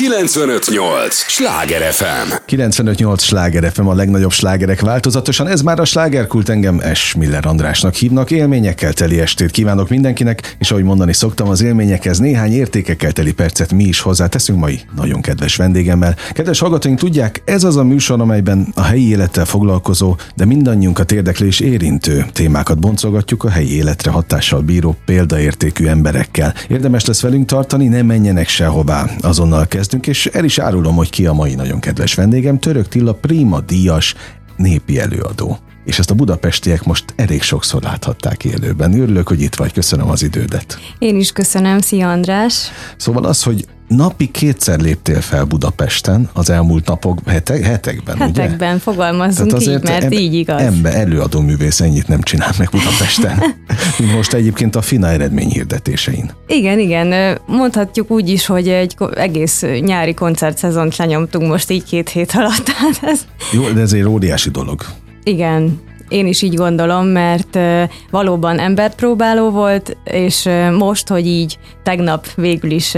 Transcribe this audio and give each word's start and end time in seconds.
958! 0.00 1.14
Sláger 1.14 1.92
FM! 1.92 2.32
958 2.44 3.22
Sláger 3.22 3.72
FM 3.72 3.86
a 3.86 3.94
legnagyobb 3.94 4.30
slágerek 4.30 4.80
változatosan. 4.80 5.46
Ez 5.46 5.62
már 5.62 5.80
a 5.80 5.84
slágerkult 5.84 6.48
engem 6.48 6.80
S. 6.94 7.14
Miller 7.14 7.46
Andrásnak 7.46 7.94
hívnak. 7.94 8.30
Élményekkel 8.30 8.92
teli 8.92 9.20
estét 9.20 9.50
kívánok 9.50 9.88
mindenkinek, 9.88 10.56
és 10.58 10.70
ahogy 10.70 10.82
mondani 10.82 11.12
szoktam, 11.12 11.48
az 11.48 11.62
élményekhez 11.62 12.18
néhány 12.18 12.52
értékekkel 12.52 13.12
teli 13.12 13.32
percet 13.32 13.72
mi 13.72 13.84
is 13.84 14.00
hozzáteszünk 14.00 14.58
mai 14.58 14.80
nagyon 14.96 15.20
kedves 15.20 15.56
vendégemmel. 15.56 16.16
Kedves 16.32 16.58
hallgatóink, 16.58 16.98
tudják, 16.98 17.42
ez 17.44 17.64
az 17.64 17.76
a 17.76 17.84
műsor, 17.84 18.20
amelyben 18.20 18.72
a 18.74 18.82
helyi 18.82 19.08
élettel 19.08 19.44
foglalkozó, 19.44 20.16
de 20.34 20.44
mindannyiunkat 20.44 21.12
érdeklő 21.12 21.46
és 21.46 21.60
érintő 21.60 22.26
témákat 22.32 22.78
boncolgatjuk 22.78 23.44
a 23.44 23.50
helyi 23.50 23.76
életre 23.76 24.10
hatással 24.10 24.60
bíró 24.60 24.96
példaértékű 25.04 25.86
emberekkel. 25.86 26.54
Érdemes 26.68 27.04
lesz 27.04 27.20
velünk 27.20 27.46
tartani, 27.46 27.86
ne 27.86 28.02
menjenek 28.02 28.48
sehová. 28.48 29.10
Azonnal 29.20 29.66
kezdünk, 29.90 30.06
és 30.06 30.26
el 30.26 30.44
is 30.44 30.58
árulom, 30.58 30.96
hogy 30.96 31.10
ki 31.10 31.26
a 31.26 31.32
mai 31.32 31.54
nagyon 31.54 31.80
kedves 31.80 32.14
vendégem, 32.14 32.58
Török 32.58 32.88
Tilla 32.88 33.14
Prima 33.14 33.60
Díjas 33.60 34.14
népi 34.56 34.98
előadó. 34.98 35.58
És 35.84 35.98
ezt 35.98 36.10
a 36.10 36.14
budapestiek 36.14 36.84
most 36.84 37.04
elég 37.16 37.42
sokszor 37.42 37.82
láthatták 37.82 38.44
élőben. 38.44 39.00
Örülök, 39.00 39.28
hogy 39.28 39.40
itt 39.40 39.54
vagy, 39.54 39.72
köszönöm 39.72 40.10
az 40.10 40.22
idődet. 40.22 40.78
Én 40.98 41.16
is 41.16 41.32
köszönöm, 41.32 41.78
szia 41.78 42.10
András. 42.10 42.70
Szóval 42.96 43.24
az, 43.24 43.42
hogy 43.42 43.66
napi 43.96 44.30
kétszer 44.30 44.80
léptél 44.80 45.20
fel 45.20 45.44
Budapesten 45.44 46.28
az 46.32 46.50
elmúlt 46.50 46.86
napok, 46.86 47.18
hetek, 47.26 47.64
hetekben, 47.64 48.16
Hetekben, 48.16 48.70
ugye? 48.70 48.80
fogalmazzunk 48.80 49.60
így, 49.60 49.82
mert 49.82 50.04
em, 50.04 50.12
így 50.12 50.34
igaz. 50.34 50.60
Ember, 50.60 50.94
előadó 50.94 51.40
művész 51.40 51.80
ennyit 51.80 52.08
nem 52.08 52.20
csinál 52.20 52.50
meg 52.58 52.68
Budapesten. 52.70 53.42
mint 53.98 54.14
most 54.14 54.32
egyébként 54.32 54.76
a 54.76 54.82
FINA 54.82 55.08
eredményhirdetésein. 55.08 56.30
Igen, 56.46 56.78
igen. 56.78 57.38
Mondhatjuk 57.46 58.10
úgy 58.10 58.28
is, 58.28 58.46
hogy 58.46 58.68
egy 58.68 58.96
egész 59.14 59.64
nyári 59.80 60.14
koncertszezont 60.14 60.96
lenyomtunk 60.96 61.48
most 61.48 61.70
így 61.70 61.84
két 61.84 62.08
hét 62.08 62.32
alatt. 62.34 62.70
ez... 63.02 63.20
Jó, 63.52 63.68
de 63.68 63.80
ez 63.80 63.92
egy 63.92 64.02
óriási 64.02 64.50
dolog. 64.50 64.84
Igen, 65.24 65.80
én 66.08 66.26
is 66.26 66.42
így 66.42 66.54
gondolom, 66.54 67.06
mert 67.06 67.58
valóban 68.10 68.58
emberpróbáló 68.58 69.50
volt, 69.50 69.96
és 70.04 70.48
most, 70.78 71.08
hogy 71.08 71.26
így 71.26 71.58
tegnap 71.82 72.26
végül 72.34 72.70
is 72.70 72.96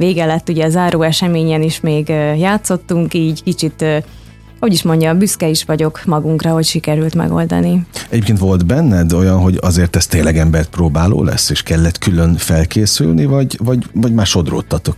vége 0.00 0.24
lett, 0.24 0.48
ugye 0.48 0.64
a 0.64 0.68
záró 0.68 1.02
eseményen 1.02 1.62
is 1.62 1.80
még 1.80 2.08
játszottunk, 2.38 3.14
így 3.14 3.42
kicsit 3.42 3.84
hogy 4.60 4.72
is 4.72 4.82
mondja, 4.82 5.14
büszke 5.14 5.48
is 5.48 5.64
vagyok 5.64 6.00
magunkra, 6.04 6.52
hogy 6.52 6.64
sikerült 6.64 7.14
megoldani. 7.14 7.86
Egyébként 8.08 8.38
volt 8.38 8.66
benned 8.66 9.12
olyan, 9.12 9.38
hogy 9.38 9.58
azért 9.60 9.96
ez 9.96 10.06
tényleg 10.06 10.38
embert 10.38 10.68
próbáló 10.68 11.22
lesz, 11.22 11.50
és 11.50 11.62
kellett 11.62 11.98
külön 11.98 12.34
felkészülni, 12.36 13.24
vagy, 13.24 13.58
vagy, 13.62 13.86
vagy 13.92 14.12
már 14.12 14.26
sodródtatok? 14.26 14.96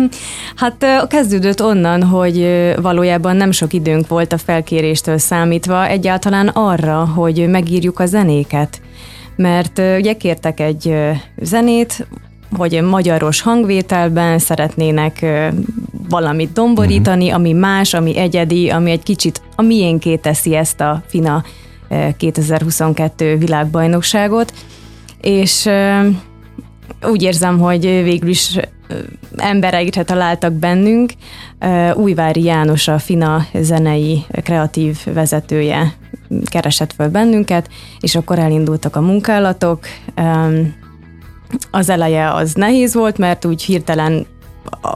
hát 0.62 1.06
kezdődött 1.08 1.62
onnan, 1.62 2.02
hogy 2.02 2.48
valójában 2.82 3.36
nem 3.36 3.50
sok 3.50 3.72
időnk 3.72 4.08
volt 4.08 4.32
a 4.32 4.38
felkéréstől 4.38 5.18
számítva, 5.18 5.86
egyáltalán 5.86 6.48
arra, 6.48 7.04
hogy 7.04 7.48
megírjuk 7.48 8.00
a 8.00 8.06
zenéket. 8.06 8.80
Mert 9.36 9.78
ugye 9.78 10.12
kértek 10.12 10.60
egy 10.60 10.94
zenét, 11.36 12.06
hogy 12.56 12.82
magyaros 12.82 13.40
hangvételben 13.40 14.38
szeretnének 14.38 15.26
valamit 16.08 16.52
domborítani, 16.52 17.24
uh-huh. 17.24 17.38
ami 17.38 17.52
más, 17.52 17.94
ami 17.94 18.16
egyedi, 18.16 18.68
ami 18.70 18.90
egy 18.90 19.02
kicsit 19.02 19.42
a 19.56 19.62
miénké 19.62 20.16
teszi 20.16 20.54
ezt 20.54 20.80
a 20.80 21.02
FINA 21.06 21.44
2022 22.16 23.36
világbajnokságot, 23.36 24.52
és 25.20 25.68
úgy 27.02 27.22
érzem, 27.22 27.58
hogy 27.58 27.80
végül 27.80 28.28
is 28.28 28.58
embereikre 29.36 30.02
találtak 30.02 30.52
bennünk. 30.52 31.12
Újvári 31.94 32.42
János, 32.42 32.88
a 32.88 32.98
FINA 32.98 33.46
zenei 33.54 34.24
kreatív 34.42 34.98
vezetője 35.04 35.94
keresett 36.44 36.92
föl 36.92 37.08
bennünket, 37.08 37.68
és 38.00 38.14
akkor 38.14 38.38
elindultak 38.38 38.96
a 38.96 39.00
munkálatok. 39.00 39.86
Az 41.70 41.88
eleje 41.88 42.32
az 42.32 42.54
nehéz 42.54 42.94
volt, 42.94 43.18
mert 43.18 43.44
úgy 43.44 43.62
hirtelen 43.62 44.26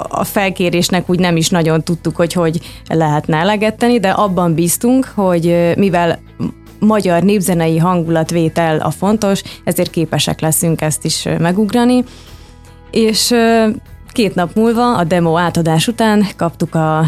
a 0.08 0.24
felkérésnek 0.24 1.10
úgy 1.10 1.18
nem 1.18 1.36
is 1.36 1.48
nagyon 1.48 1.82
tudtuk, 1.82 2.16
hogy 2.16 2.32
hogy 2.32 2.60
lehetne 2.88 3.36
elegetteni, 3.36 4.00
de 4.00 4.10
abban 4.10 4.54
bíztunk, 4.54 5.12
hogy 5.14 5.72
mivel 5.76 6.18
magyar 6.78 7.22
népzenei 7.22 7.78
hangulatvétel 7.78 8.78
a 8.78 8.90
fontos, 8.90 9.42
ezért 9.64 9.90
képesek 9.90 10.40
leszünk 10.40 10.80
ezt 10.80 11.04
is 11.04 11.28
megugrani. 11.38 12.04
És 12.90 13.34
két 14.12 14.34
nap 14.34 14.54
múlva, 14.54 14.96
a 14.96 15.04
demo 15.04 15.38
átadás 15.38 15.88
után 15.88 16.26
kaptuk 16.36 16.74
a 16.74 17.04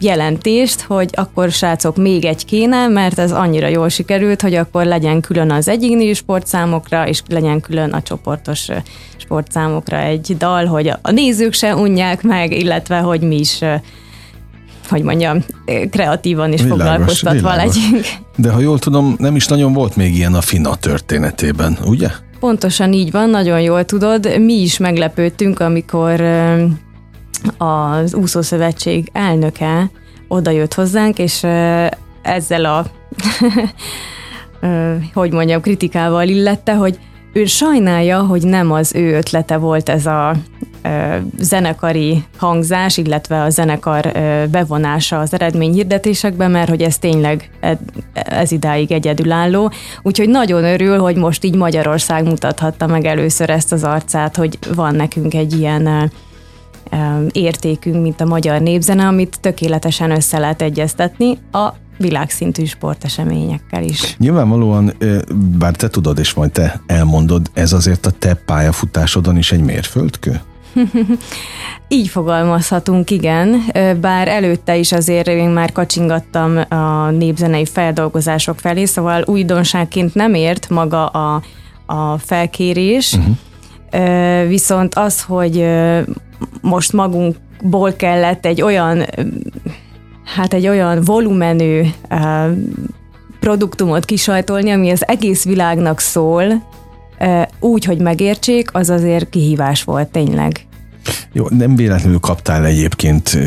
jelentést, 0.00 0.80
hogy 0.80 1.10
akkor 1.12 1.50
srácok 1.50 1.96
még 1.96 2.24
egy 2.24 2.44
kéne, 2.44 2.88
mert 2.88 3.18
ez 3.18 3.32
annyira 3.32 3.66
jól 3.66 3.88
sikerült, 3.88 4.42
hogy 4.42 4.54
akkor 4.54 4.84
legyen 4.84 5.20
külön 5.20 5.50
az 5.50 5.68
egyéni 5.68 6.14
sportszámokra, 6.14 7.08
és 7.08 7.22
legyen 7.28 7.60
külön 7.60 7.90
a 7.92 8.02
csoportos 8.02 8.68
sportszámokra 9.16 9.98
egy 9.98 10.36
dal, 10.38 10.66
hogy 10.66 10.88
a 11.02 11.10
nézők 11.10 11.52
se 11.52 11.74
unják 11.74 12.22
meg, 12.22 12.52
illetve 12.52 12.98
hogy 12.98 13.20
mi 13.20 13.38
is 13.38 13.60
hogy 14.88 15.02
mondjam, 15.02 15.44
kreatívan 15.90 16.52
is 16.52 16.62
világos, 16.62 16.84
foglalkoztatva 16.84 17.50
világos. 17.50 17.74
legyünk. 17.76 18.04
De 18.36 18.50
ha 18.50 18.60
jól 18.60 18.78
tudom, 18.78 19.14
nem 19.18 19.36
is 19.36 19.46
nagyon 19.46 19.72
volt 19.72 19.96
még 19.96 20.14
ilyen 20.14 20.34
a 20.34 20.40
FINA 20.40 20.74
történetében, 20.74 21.78
ugye? 21.84 22.08
Pontosan 22.40 22.92
így 22.92 23.10
van, 23.10 23.30
nagyon 23.30 23.60
jól 23.60 23.84
tudod. 23.84 24.38
Mi 24.40 24.52
is 24.52 24.78
meglepődtünk, 24.78 25.60
amikor 25.60 26.20
az 27.58 28.14
úszószövetség 28.14 29.10
elnöke 29.12 29.90
oda 30.28 30.50
jött 30.50 30.74
hozzánk, 30.74 31.18
és 31.18 31.42
ezzel 32.22 32.64
a 32.64 32.86
hogy 35.14 35.32
mondjam, 35.32 35.60
kritikával 35.60 36.28
illette, 36.28 36.74
hogy 36.74 36.98
ő 37.32 37.44
sajnálja, 37.44 38.22
hogy 38.22 38.42
nem 38.42 38.72
az 38.72 38.94
ő 38.94 39.16
ötlete 39.16 39.56
volt 39.56 39.88
ez 39.88 40.06
a 40.06 40.34
zenekari 41.38 42.24
hangzás, 42.36 42.96
illetve 42.96 43.42
a 43.42 43.50
zenekar 43.50 44.12
bevonása 44.50 45.18
az 45.18 45.32
eredményhirdetésekbe, 45.32 46.48
mert 46.48 46.68
hogy 46.68 46.82
ez 46.82 46.98
tényleg 46.98 47.50
ez 48.12 48.52
idáig 48.52 48.92
egyedülálló. 48.92 49.72
Úgyhogy 50.02 50.28
nagyon 50.28 50.64
örül, 50.64 50.98
hogy 50.98 51.16
most 51.16 51.44
így 51.44 51.54
Magyarország 51.54 52.24
mutathatta 52.24 52.86
meg 52.86 53.04
először 53.04 53.50
ezt 53.50 53.72
az 53.72 53.84
arcát, 53.84 54.36
hogy 54.36 54.58
van 54.74 54.94
nekünk 54.94 55.34
egy 55.34 55.58
ilyen 55.58 56.10
értékünk, 57.32 58.02
mint 58.02 58.20
a 58.20 58.24
magyar 58.24 58.60
népzene, 58.60 59.06
amit 59.06 59.38
tökéletesen 59.40 60.10
össze 60.10 60.38
lehet 60.38 60.62
egyeztetni 60.62 61.38
a 61.52 61.72
világszintű 61.98 62.64
sporteseményekkel 62.64 63.82
is. 63.82 64.16
Nyilvánvalóan, 64.18 64.92
bár 65.58 65.76
te 65.76 65.88
tudod, 65.88 66.18
és 66.18 66.34
majd 66.34 66.52
te 66.52 66.80
elmondod, 66.86 67.50
ez 67.52 67.72
azért 67.72 68.06
a 68.06 68.10
te 68.10 68.34
pályafutásodon 68.34 69.36
is 69.36 69.52
egy 69.52 69.62
mérföldkő? 69.62 70.40
Így 71.88 72.08
fogalmazhatunk, 72.08 73.10
igen, 73.10 73.62
bár 74.00 74.28
előtte 74.28 74.76
is 74.76 74.92
azért 74.92 75.28
én 75.28 75.48
már 75.48 75.72
kacsingattam 75.72 76.56
a 76.68 77.10
népzenei 77.10 77.66
feldolgozások 77.66 78.58
felé, 78.58 78.84
szóval 78.84 79.22
újdonságként 79.26 80.14
nem 80.14 80.34
ért 80.34 80.68
maga 80.68 81.06
a, 81.06 81.42
a 81.86 82.18
felkérés, 82.18 83.12
uh-huh. 83.12 83.36
Viszont 84.48 84.94
az, 84.94 85.22
hogy 85.22 85.66
most 86.60 86.92
magunkból 86.92 87.92
kellett 87.92 88.46
egy 88.46 88.62
olyan, 88.62 89.04
hát 90.24 90.54
egy 90.54 90.68
olyan 90.68 91.02
volumenű 91.04 91.82
produktumot 93.40 94.04
kisajtolni, 94.04 94.70
ami 94.70 94.90
az 94.90 95.08
egész 95.08 95.44
világnak 95.44 96.00
szól, 96.00 96.66
úgy, 97.60 97.84
hogy 97.84 97.98
megértsék, 97.98 98.74
az 98.74 98.90
azért 98.90 99.30
kihívás 99.30 99.82
volt 99.84 100.08
tényleg. 100.08 100.67
Jó, 101.32 101.46
nem 101.48 101.76
véletlenül 101.76 102.18
kaptál 102.18 102.64
egyébként 102.64 103.38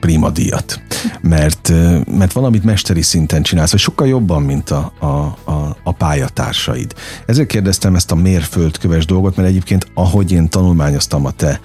prima 0.00 0.30
díjat, 0.30 0.82
mert, 1.20 1.72
mert 2.16 2.32
valamit 2.32 2.64
mesteri 2.64 3.02
szinten 3.02 3.42
csinálsz, 3.42 3.70
vagy 3.70 3.80
sokkal 3.80 4.06
jobban, 4.06 4.42
mint 4.42 4.70
a, 4.70 4.92
a, 4.98 5.06
a, 5.50 5.76
a 5.84 5.92
pályatársaid. 5.92 6.94
Ezért 7.26 7.48
kérdeztem 7.48 7.94
ezt 7.94 8.10
a 8.10 8.14
mérföldköves 8.14 9.06
dolgot, 9.06 9.36
mert 9.36 9.48
egyébként 9.48 9.86
ahogy 9.94 10.32
én 10.32 10.48
tanulmányoztam 10.48 11.26
a 11.26 11.30
te 11.30 11.60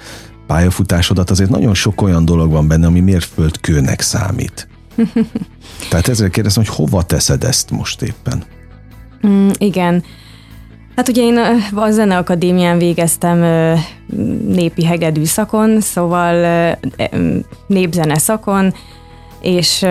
pályafutásodat, 0.48 1.30
azért 1.30 1.50
nagyon 1.50 1.74
sok 1.74 2.02
olyan 2.02 2.26
dolog 2.26 2.52
van 2.52 2.68
benne, 2.68 2.88
ami 2.88 3.00
mérföldkőnek 3.00 4.02
számít. 4.02 4.68
Tehát 5.90 6.08
ezért 6.08 6.32
kérdeztem, 6.32 6.64
hogy 6.66 6.76
hova 6.76 7.04
teszed 7.04 7.44
ezt 7.44 7.72
most 7.72 8.02
éppen? 8.02 8.44
Mm, 9.28 9.50
igen. 9.58 10.04
Hát 10.98 11.08
ugye 11.08 11.22
én 11.22 11.38
a 11.76 11.92
Zeneakadémián 11.92 12.78
végeztem 12.78 13.38
népi 14.48 14.86
hegedű 14.86 15.24
szakon, 15.24 15.82
szóval 15.82 16.76
népzene 17.68 18.18
szakon, 18.18 18.74
és 19.42 19.86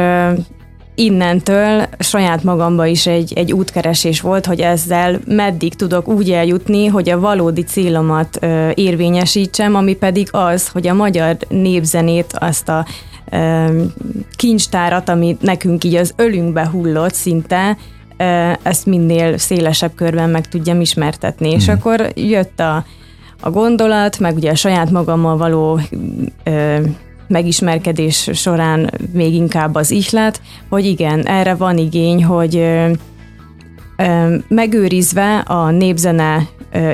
innentől 0.95 1.89
saját 1.99 2.43
magamba 2.43 2.87
is 2.87 3.07
egy, 3.07 3.33
egy 3.37 3.53
útkeresés 3.53 4.21
volt, 4.21 4.47
hogy 4.47 4.61
ezzel 4.61 5.21
meddig 5.27 5.75
tudok 5.75 6.09
úgy 6.09 6.31
eljutni, 6.31 6.87
hogy 6.87 7.11
a 7.11 7.21
valódi 7.21 7.63
célomat 7.63 8.47
érvényesítsem, 8.75 9.75
ami 9.75 9.95
pedig 9.95 10.29
az, 10.31 10.69
hogy 10.69 10.87
a 10.87 10.95
magyar 10.95 11.37
népzenét, 11.49 12.33
azt 12.39 12.69
a 12.69 12.87
ö, 13.31 13.67
kincstárat, 14.37 15.09
ami 15.09 15.37
nekünk 15.41 15.85
így 15.85 15.95
az 15.95 16.13
ölünkbe 16.17 16.69
hullott 16.69 17.15
szinte, 17.15 17.77
ezt 18.63 18.87
minél 18.87 19.39
szélesebb 19.39 19.95
körben 19.95 20.31
meg 20.31 20.49
tudjam 20.49 20.81
ismertetni. 20.81 21.49
Mm. 21.49 21.57
És 21.57 21.67
mhm. 21.67 21.77
akkor 21.77 22.13
jött 22.15 22.61
a, 22.61 22.85
a 23.41 23.51
gondolat, 23.51 24.19
meg 24.19 24.35
ugye 24.35 24.51
a 24.51 24.55
saját 24.55 24.91
magammal 24.91 25.37
való 25.37 25.81
ö, 26.45 26.81
megismerkedés 27.29 28.31
során 28.33 28.91
még 29.13 29.35
inkább 29.35 29.75
az 29.75 29.91
ihlet, 29.91 30.41
hogy 30.69 30.85
igen, 30.85 31.27
erre 31.27 31.55
van 31.55 31.79
igény, 31.79 32.25
hogy 32.25 32.65
megőrizve 34.49 35.39
a 35.39 35.71
népzene 35.71 36.49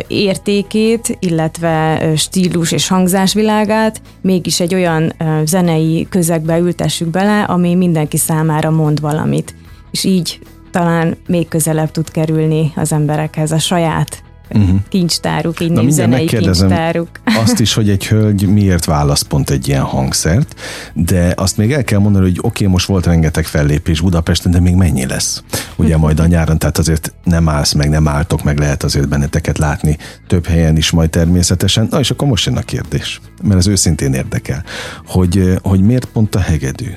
értékét, 0.06 1.16
illetve 1.20 2.02
stílus 2.16 2.72
és 2.72 2.88
hangzásvilágát, 2.88 4.00
mégis 4.20 4.60
egy 4.60 4.74
olyan 4.74 5.12
zenei 5.44 6.06
közegbe 6.10 6.58
ültessük 6.58 7.08
bele, 7.08 7.42
ami 7.42 7.74
mindenki 7.74 8.16
számára 8.16 8.70
mond 8.70 9.00
valamit. 9.00 9.54
És 9.90 10.04
így 10.04 10.40
talán 10.72 11.16
még 11.26 11.48
közelebb 11.48 11.90
tud 11.90 12.10
kerülni 12.10 12.72
az 12.76 12.92
emberekhez 12.92 13.52
a 13.52 13.58
saját 13.58 14.22
uh-huh. 14.54 14.78
kincstáruk, 14.88 15.60
így 15.60 15.70
Na, 15.70 15.90
zenei 15.90 16.26
kincstáruk. 16.26 17.08
Azt 17.24 17.60
is, 17.60 17.74
hogy 17.74 17.90
egy 17.90 18.06
hölgy 18.06 18.46
miért 18.46 18.84
választ 18.84 19.26
pont 19.26 19.50
egy 19.50 19.68
ilyen 19.68 19.82
hangszert, 19.82 20.60
de 20.92 21.32
azt 21.36 21.56
még 21.56 21.72
el 21.72 21.84
kell 21.84 21.98
mondani, 21.98 22.24
hogy 22.24 22.38
oké, 22.38 22.48
okay, 22.48 22.66
most 22.66 22.86
volt 22.86 23.06
rengeteg 23.06 23.44
fellépés 23.44 24.00
Budapesten, 24.00 24.52
de 24.52 24.60
még 24.60 24.74
mennyi 24.74 25.06
lesz? 25.06 25.42
Ugye 25.76 25.96
majd 25.96 26.20
a 26.20 26.26
nyáron, 26.26 26.58
tehát 26.58 26.78
azért 26.78 27.14
nem 27.24 27.48
állsz 27.48 27.72
meg, 27.72 27.88
nem 27.88 28.08
álltok 28.08 28.42
meg, 28.42 28.58
lehet 28.58 28.82
azért 28.82 29.08
benneteket 29.08 29.58
látni 29.58 29.96
több 30.26 30.46
helyen 30.46 30.76
is 30.76 30.90
majd 30.90 31.10
természetesen. 31.10 31.86
Na 31.90 31.98
és 31.98 32.10
akkor 32.10 32.28
most 32.28 32.46
jön 32.46 32.56
a 32.56 32.60
kérdés, 32.60 33.20
mert 33.42 33.58
ez 33.58 33.66
őszintén 33.66 34.14
érdekel, 34.14 34.64
hogy, 35.06 35.58
hogy 35.62 35.80
miért 35.80 36.04
pont 36.04 36.34
a 36.34 36.40
hegedű? 36.40 36.90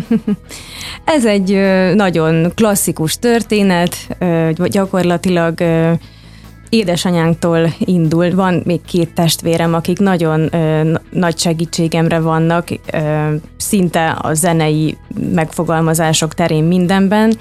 Ez 1.04 1.26
egy 1.26 1.60
nagyon 1.94 2.52
klasszikus 2.54 3.18
történet, 3.18 3.96
gyakorlatilag 4.56 5.62
édesanyánktól 6.68 7.74
indul. 7.78 8.34
Van 8.34 8.62
még 8.64 8.80
két 8.82 9.14
testvérem, 9.14 9.74
akik 9.74 9.98
nagyon 9.98 10.50
nagy 11.10 11.38
segítségemre 11.38 12.20
vannak, 12.20 12.68
szinte 13.56 14.18
a 14.22 14.34
zenei 14.34 14.96
megfogalmazások 15.34 16.34
terén 16.34 16.64
mindenben. 16.64 17.34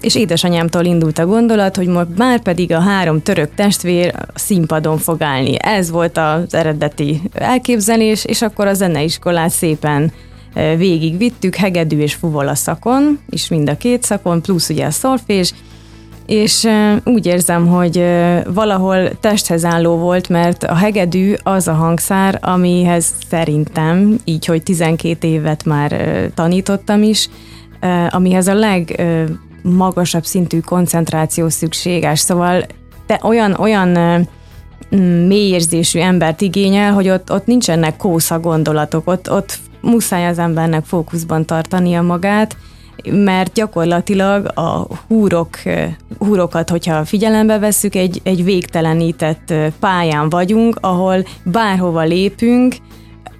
És 0.00 0.14
édesanyámtól 0.14 0.84
indult 0.84 1.18
a 1.18 1.26
gondolat, 1.26 1.76
hogy 1.76 1.88
már 2.16 2.42
pedig 2.42 2.72
a 2.72 2.80
három 2.80 3.22
török 3.22 3.54
testvér 3.54 4.14
a 4.16 4.38
színpadon 4.38 4.98
fog 4.98 5.22
állni. 5.22 5.54
Ez 5.58 5.90
volt 5.90 6.18
az 6.18 6.54
eredeti 6.54 7.20
elképzelés, 7.32 8.24
és 8.24 8.42
akkor 8.42 8.66
a 8.66 8.74
zeneiskolát 8.74 9.50
szépen 9.50 10.12
végigvittük, 10.54 11.54
hegedű 11.54 11.98
és 11.98 12.14
fuvola 12.14 12.54
szakon, 12.54 13.18
és 13.30 13.48
mind 13.48 13.68
a 13.68 13.76
két 13.76 14.02
szakon, 14.02 14.42
plusz 14.42 14.68
ugye 14.68 14.86
a 14.86 14.90
szolfés, 14.90 15.54
és 16.26 16.68
úgy 17.04 17.26
érzem, 17.26 17.66
hogy 17.66 18.04
valahol 18.54 19.18
testhez 19.20 19.64
álló 19.64 19.96
volt, 19.96 20.28
mert 20.28 20.64
a 20.64 20.74
hegedű 20.74 21.34
az 21.42 21.68
a 21.68 21.72
hangszár, 21.72 22.38
amihez 22.42 23.06
szerintem, 23.30 24.18
így, 24.24 24.46
hogy 24.46 24.62
12 24.62 25.28
évet 25.28 25.64
már 25.64 25.96
tanítottam 26.34 27.02
is, 27.02 27.28
amihez 28.08 28.46
a 28.48 28.54
legmagasabb 28.54 30.24
szintű 30.24 30.60
koncentráció 30.60 31.48
szükséges. 31.48 32.18
Szóval 32.18 32.66
te 33.06 33.20
olyan, 33.22 33.54
olyan 33.54 33.98
mélyérzésű 35.26 36.00
embert 36.00 36.40
igényel, 36.40 36.92
hogy 36.92 37.08
ott, 37.08 37.32
ott 37.32 37.46
nincsenek 37.46 37.96
kósza 37.96 38.40
gondolatok, 38.40 39.08
ott, 39.08 39.30
ott 39.30 39.58
muszáj 39.80 40.26
az 40.26 40.38
embernek 40.38 40.84
fókuszban 40.84 41.46
tartania 41.46 42.02
magát, 42.02 42.56
mert 43.04 43.52
gyakorlatilag 43.52 44.58
a 44.58 44.86
húrok, 45.08 45.58
húrokat, 46.18 46.70
hogyha 46.70 47.04
figyelembe 47.04 47.58
vesszük, 47.58 47.94
egy, 47.94 48.20
egy 48.22 48.44
végtelenített 48.44 49.54
pályán 49.80 50.28
vagyunk, 50.28 50.78
ahol 50.80 51.24
bárhova 51.44 52.02
lépünk, 52.02 52.76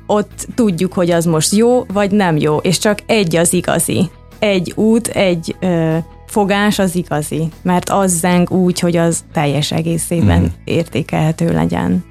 ott 0.06 0.46
tudjuk, 0.54 0.92
hogy 0.92 1.10
az 1.10 1.24
most 1.24 1.54
jó, 1.54 1.84
vagy 1.92 2.10
nem 2.10 2.36
jó, 2.36 2.56
és 2.56 2.78
csak 2.78 2.98
egy 3.06 3.36
az 3.36 3.52
igazi. 3.52 4.10
Egy 4.38 4.72
út, 4.76 5.06
egy 5.06 5.56
ö, 5.60 5.96
fogás 6.26 6.78
az 6.78 6.94
igazi, 6.94 7.48
mert 7.62 7.88
az 7.88 8.18
zeng 8.18 8.50
úgy, 8.50 8.80
hogy 8.80 8.96
az 8.96 9.24
teljes 9.32 9.72
egészében 9.72 10.40
mm. 10.40 10.46
értékelhető 10.64 11.52
legyen. 11.52 12.04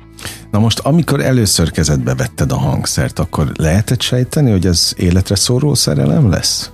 Na 0.51 0.59
most, 0.59 0.79
amikor 0.79 1.21
először 1.21 1.71
kezedbe 1.71 2.15
vetted 2.15 2.51
a 2.51 2.57
hangszert, 2.57 3.19
akkor 3.19 3.51
lehetett 3.55 4.01
sejteni, 4.01 4.51
hogy 4.51 4.65
ez 4.65 4.93
életre 4.97 5.35
szóró 5.35 5.73
szerelem 5.73 6.29
lesz? 6.29 6.71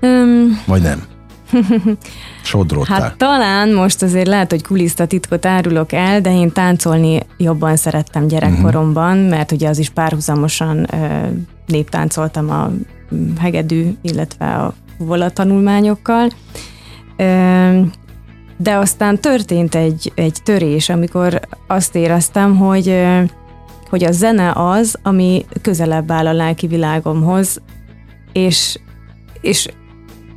Um, 0.00 0.62
Vagy 0.66 0.82
nem? 0.82 1.02
Sodródtál. 2.42 3.00
Hát 3.00 3.16
talán 3.16 3.72
most 3.72 4.02
azért 4.02 4.26
lehet, 4.26 4.50
hogy 4.50 4.62
kulisztatitkot 4.62 5.46
árulok 5.46 5.92
el, 5.92 6.20
de 6.20 6.32
én 6.32 6.52
táncolni 6.52 7.20
jobban 7.36 7.76
szerettem 7.76 8.26
gyerekkoromban, 8.26 9.16
uh-huh. 9.16 9.30
mert 9.30 9.52
ugye 9.52 9.68
az 9.68 9.78
is 9.78 9.90
párhuzamosan 9.90 10.86
ö, 10.94 11.26
néptáncoltam 11.66 12.50
a 12.50 12.70
hegedű, 13.38 13.90
illetve 14.02 14.54
a 14.54 14.74
vola 14.98 15.30
tanulmányokkal. 15.30 16.28
Ö, 17.16 17.80
de 18.58 18.76
aztán 18.76 19.20
történt 19.20 19.74
egy, 19.74 20.12
egy 20.14 20.38
törés, 20.44 20.88
amikor 20.88 21.40
azt 21.66 21.94
éreztem, 21.94 22.56
hogy 22.56 23.06
hogy 23.88 24.04
a 24.04 24.12
zene 24.12 24.52
az, 24.54 24.98
ami 25.02 25.46
közelebb 25.62 26.10
áll 26.10 26.26
a 26.26 26.32
lelki 26.32 26.66
világomhoz, 26.66 27.60
és, 28.32 28.78
és 29.40 29.68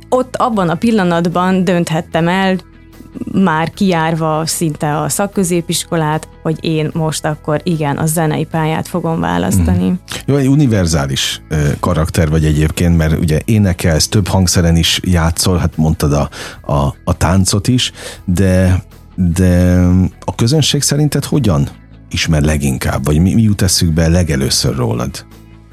ott 0.08 0.36
abban 0.36 0.68
a 0.68 0.74
pillanatban 0.74 1.64
dönthettem 1.64 2.28
el, 2.28 2.56
már 3.32 3.70
kiárva 3.70 4.46
szinte 4.46 4.98
a 5.00 5.08
szakközépiskolát, 5.08 6.28
hogy 6.42 6.58
én 6.60 6.90
most 6.94 7.24
akkor 7.24 7.60
igen, 7.64 7.96
a 7.96 8.06
zenei 8.06 8.44
pályát 8.44 8.88
fogom 8.88 9.20
választani. 9.20 9.88
Mm. 9.88 9.94
Jó, 10.26 10.36
egy 10.36 10.48
univerzális 10.48 11.42
karakter 11.80 12.28
vagy 12.28 12.44
egyébként, 12.44 12.96
mert 12.96 13.18
ugye 13.18 13.40
énekelsz, 13.44 14.08
több 14.08 14.26
hangszeren 14.26 14.76
is 14.76 15.00
játszol, 15.04 15.56
hát 15.56 15.76
mondtad 15.76 16.12
a, 16.12 16.28
a, 16.72 16.94
a 17.04 17.16
táncot 17.16 17.68
is, 17.68 17.92
de, 18.24 18.84
de 19.14 19.82
a 20.24 20.34
közönség 20.34 20.82
szerinted 20.82 21.24
hogyan 21.24 21.68
ismer 22.10 22.42
leginkább, 22.42 23.04
vagy 23.04 23.18
mi, 23.18 23.34
mi 23.34 23.42
jut 23.42 23.62
eszükbe 23.62 24.08
legelőször 24.08 24.76
rólad? 24.76 25.26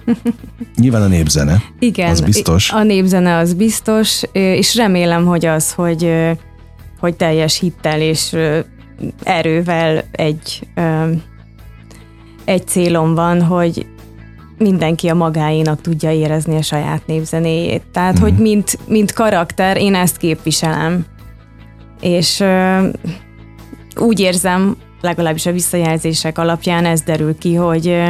Nyilván 0.75 1.01
a 1.01 1.08
népzene. 1.08 1.63
Igen, 1.79 2.10
az 2.10 2.22
biztos. 2.22 2.72
A 2.72 2.84
népzene 2.84 3.38
az 3.38 3.53
biztos, 3.53 4.22
és 4.32 4.75
remélem, 4.75 5.25
hogy 5.25 5.46
az, 5.46 5.72
hogy, 5.72 6.12
hogy 7.00 7.15
teljes 7.15 7.60
hittel 7.60 8.01
és 8.01 8.36
erővel 9.24 10.03
egy, 10.12 10.68
egy 12.46 12.68
célom 12.68 13.15
van, 13.15 13.41
hogy 13.41 13.86
mindenki 14.58 15.08
a 15.08 15.13
magáénak 15.13 15.82
tudja 15.82 16.12
érezni 16.12 16.56
a 16.56 16.62
saját 16.62 17.08
népzenéjét. 17.08 17.84
Tehát, 17.91 18.20
mm. 18.20 18.22
hogy 18.22 18.34
mint, 18.34 18.77
mint 18.88 19.13
karakter 19.13 19.77
én 19.77 19.96
ezt 19.96 20.18
képviselem. 20.18 21.06
És 22.01 22.44
úgy 23.96 24.20
érzem, 24.20 24.77
legalábbis 25.01 25.46
a 25.46 25.51
visszajelzések 25.51 26.38
alapján 26.38 26.86
ez 26.86 27.01
derül 27.01 27.38
ki, 27.38 27.56
hogy 27.56 28.01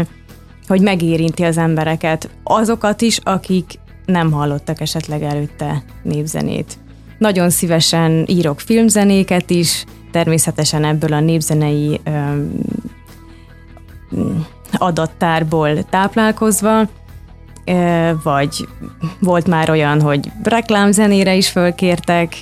hogy 0.69 0.81
megérinti 0.81 1.43
az 1.43 1.57
embereket, 1.57 2.29
azokat 2.43 3.01
is, 3.01 3.19
akik 3.23 3.79
nem 4.05 4.31
hallottak 4.31 4.81
esetleg 4.81 5.23
előtte 5.23 5.83
népzenét. 6.03 6.77
Nagyon 7.19 7.49
szívesen 7.49 8.25
írok 8.27 8.59
filmzenéket 8.59 9.49
is, 9.49 9.85
természetesen 10.11 10.83
ebből 10.85 11.13
a 11.13 11.19
népzenei 11.19 12.01
adattárból 14.77 15.83
táplálkozva, 15.83 16.87
vagy 18.23 18.67
volt 19.19 19.47
már 19.47 19.69
olyan, 19.69 20.01
hogy 20.01 20.31
reklámzenére 20.43 21.35
is 21.35 21.49
fölkértek. 21.49 22.37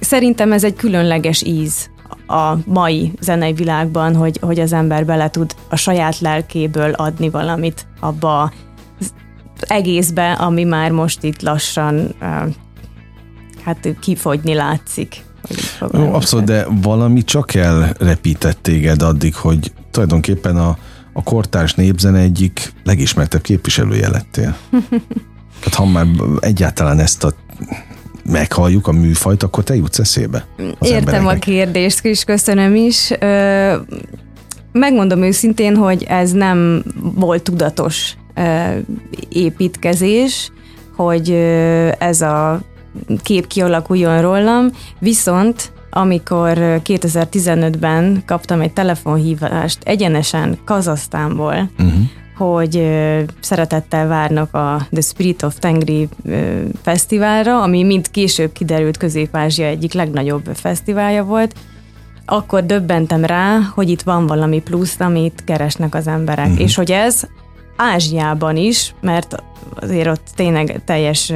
Szerintem 0.00 0.52
ez 0.52 0.64
egy 0.64 0.74
különleges 0.74 1.42
íz 1.42 1.90
a 2.26 2.54
mai 2.66 3.12
zenei 3.20 3.52
világban, 3.52 4.16
hogy, 4.16 4.38
hogy 4.40 4.60
az 4.60 4.72
ember 4.72 5.04
bele 5.04 5.30
tud 5.30 5.54
a 5.68 5.76
saját 5.76 6.18
lelkéből 6.18 6.92
adni 6.92 7.30
valamit 7.30 7.86
abba 8.00 8.52
az 9.00 9.12
egészbe, 9.58 10.32
ami 10.32 10.64
már 10.64 10.90
most 10.90 11.22
itt 11.22 11.42
lassan 11.42 12.14
hát 13.68 13.96
kifogyni 14.00 14.54
látszik. 14.54 15.24
Jó, 15.92 16.12
abszolút, 16.12 16.46
de 16.46 16.66
valami 16.82 17.24
csak 17.24 17.54
elrepített 17.54 18.58
téged 18.62 19.02
addig, 19.02 19.34
hogy 19.34 19.72
tulajdonképpen 19.90 20.56
a, 20.56 20.78
a 21.12 21.22
kortárs 21.22 21.74
népzene 21.74 22.18
egyik 22.18 22.72
legismertebb 22.84 23.40
képviselője 23.40 24.08
lettél. 24.08 24.56
Tehát 25.58 25.74
ha 25.78 25.84
már 25.84 26.06
egyáltalán 26.40 26.98
ezt 26.98 27.24
a 27.24 27.32
meghalljuk 28.24 28.86
a 28.86 28.92
műfajt, 28.92 29.42
akkor 29.42 29.64
te 29.64 29.74
jutsz 29.74 29.98
eszébe? 29.98 30.46
Értem 30.58 30.98
embereknek. 30.98 31.36
a 31.36 31.38
kérdést, 31.38 32.04
és 32.04 32.24
köszönöm 32.24 32.74
is. 32.74 33.10
Megmondom 34.72 35.22
őszintén, 35.22 35.76
hogy 35.76 36.04
ez 36.08 36.32
nem 36.32 36.82
volt 37.00 37.42
tudatos 37.42 38.16
építkezés, 39.28 40.52
hogy 40.96 41.30
ez 41.98 42.20
a 42.20 42.60
kép 43.22 43.46
kialakuljon 43.46 44.20
rólam, 44.20 44.70
viszont 44.98 45.72
amikor 45.90 46.56
2015-ben 46.84 48.22
kaptam 48.26 48.60
egy 48.60 48.72
telefonhívást 48.72 49.78
egyenesen 49.84 50.58
Kazasztánból, 50.64 51.70
uh-huh. 51.78 51.92
hogy 52.36 52.88
szeretettel 53.40 54.06
várnak 54.06 54.54
a 54.54 54.86
The 54.90 55.00
Spirit 55.00 55.42
of 55.42 55.58
Tengri 55.58 56.08
fesztiválra, 56.82 57.62
ami 57.62 57.82
mind 57.82 58.10
később 58.10 58.52
kiderült 58.52 58.96
Közép-Ázsia 58.96 59.66
egyik 59.66 59.92
legnagyobb 59.92 60.50
fesztiválja 60.54 61.24
volt, 61.24 61.54
akkor 62.24 62.66
döbbentem 62.66 63.24
rá, 63.24 63.58
hogy 63.74 63.90
itt 63.90 64.02
van 64.02 64.26
valami 64.26 64.60
plusz, 64.60 65.00
amit 65.00 65.42
keresnek 65.44 65.94
az 65.94 66.06
emberek, 66.06 66.46
uh-huh. 66.46 66.60
és 66.60 66.74
hogy 66.74 66.90
ez 66.90 67.22
Ázsiában 67.76 68.56
is, 68.56 68.94
mert 69.00 69.42
azért 69.74 70.08
ott 70.08 70.26
tényleg 70.34 70.80
teljes 70.84 71.32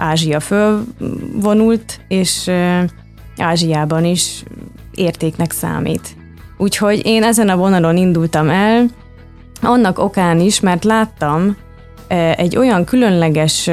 Ázsia 0.00 0.40
fölvonult, 0.40 2.00
és 2.08 2.50
Ázsiában 3.36 4.04
is 4.04 4.42
értéknek 4.94 5.50
számít. 5.50 6.16
Úgyhogy 6.58 7.00
én 7.04 7.22
ezen 7.22 7.48
a 7.48 7.56
vonalon 7.56 7.96
indultam 7.96 8.48
el, 8.48 8.86
annak 9.62 9.98
okán 9.98 10.40
is, 10.40 10.60
mert 10.60 10.84
láttam 10.84 11.56
egy 12.36 12.56
olyan 12.56 12.84
különleges 12.84 13.70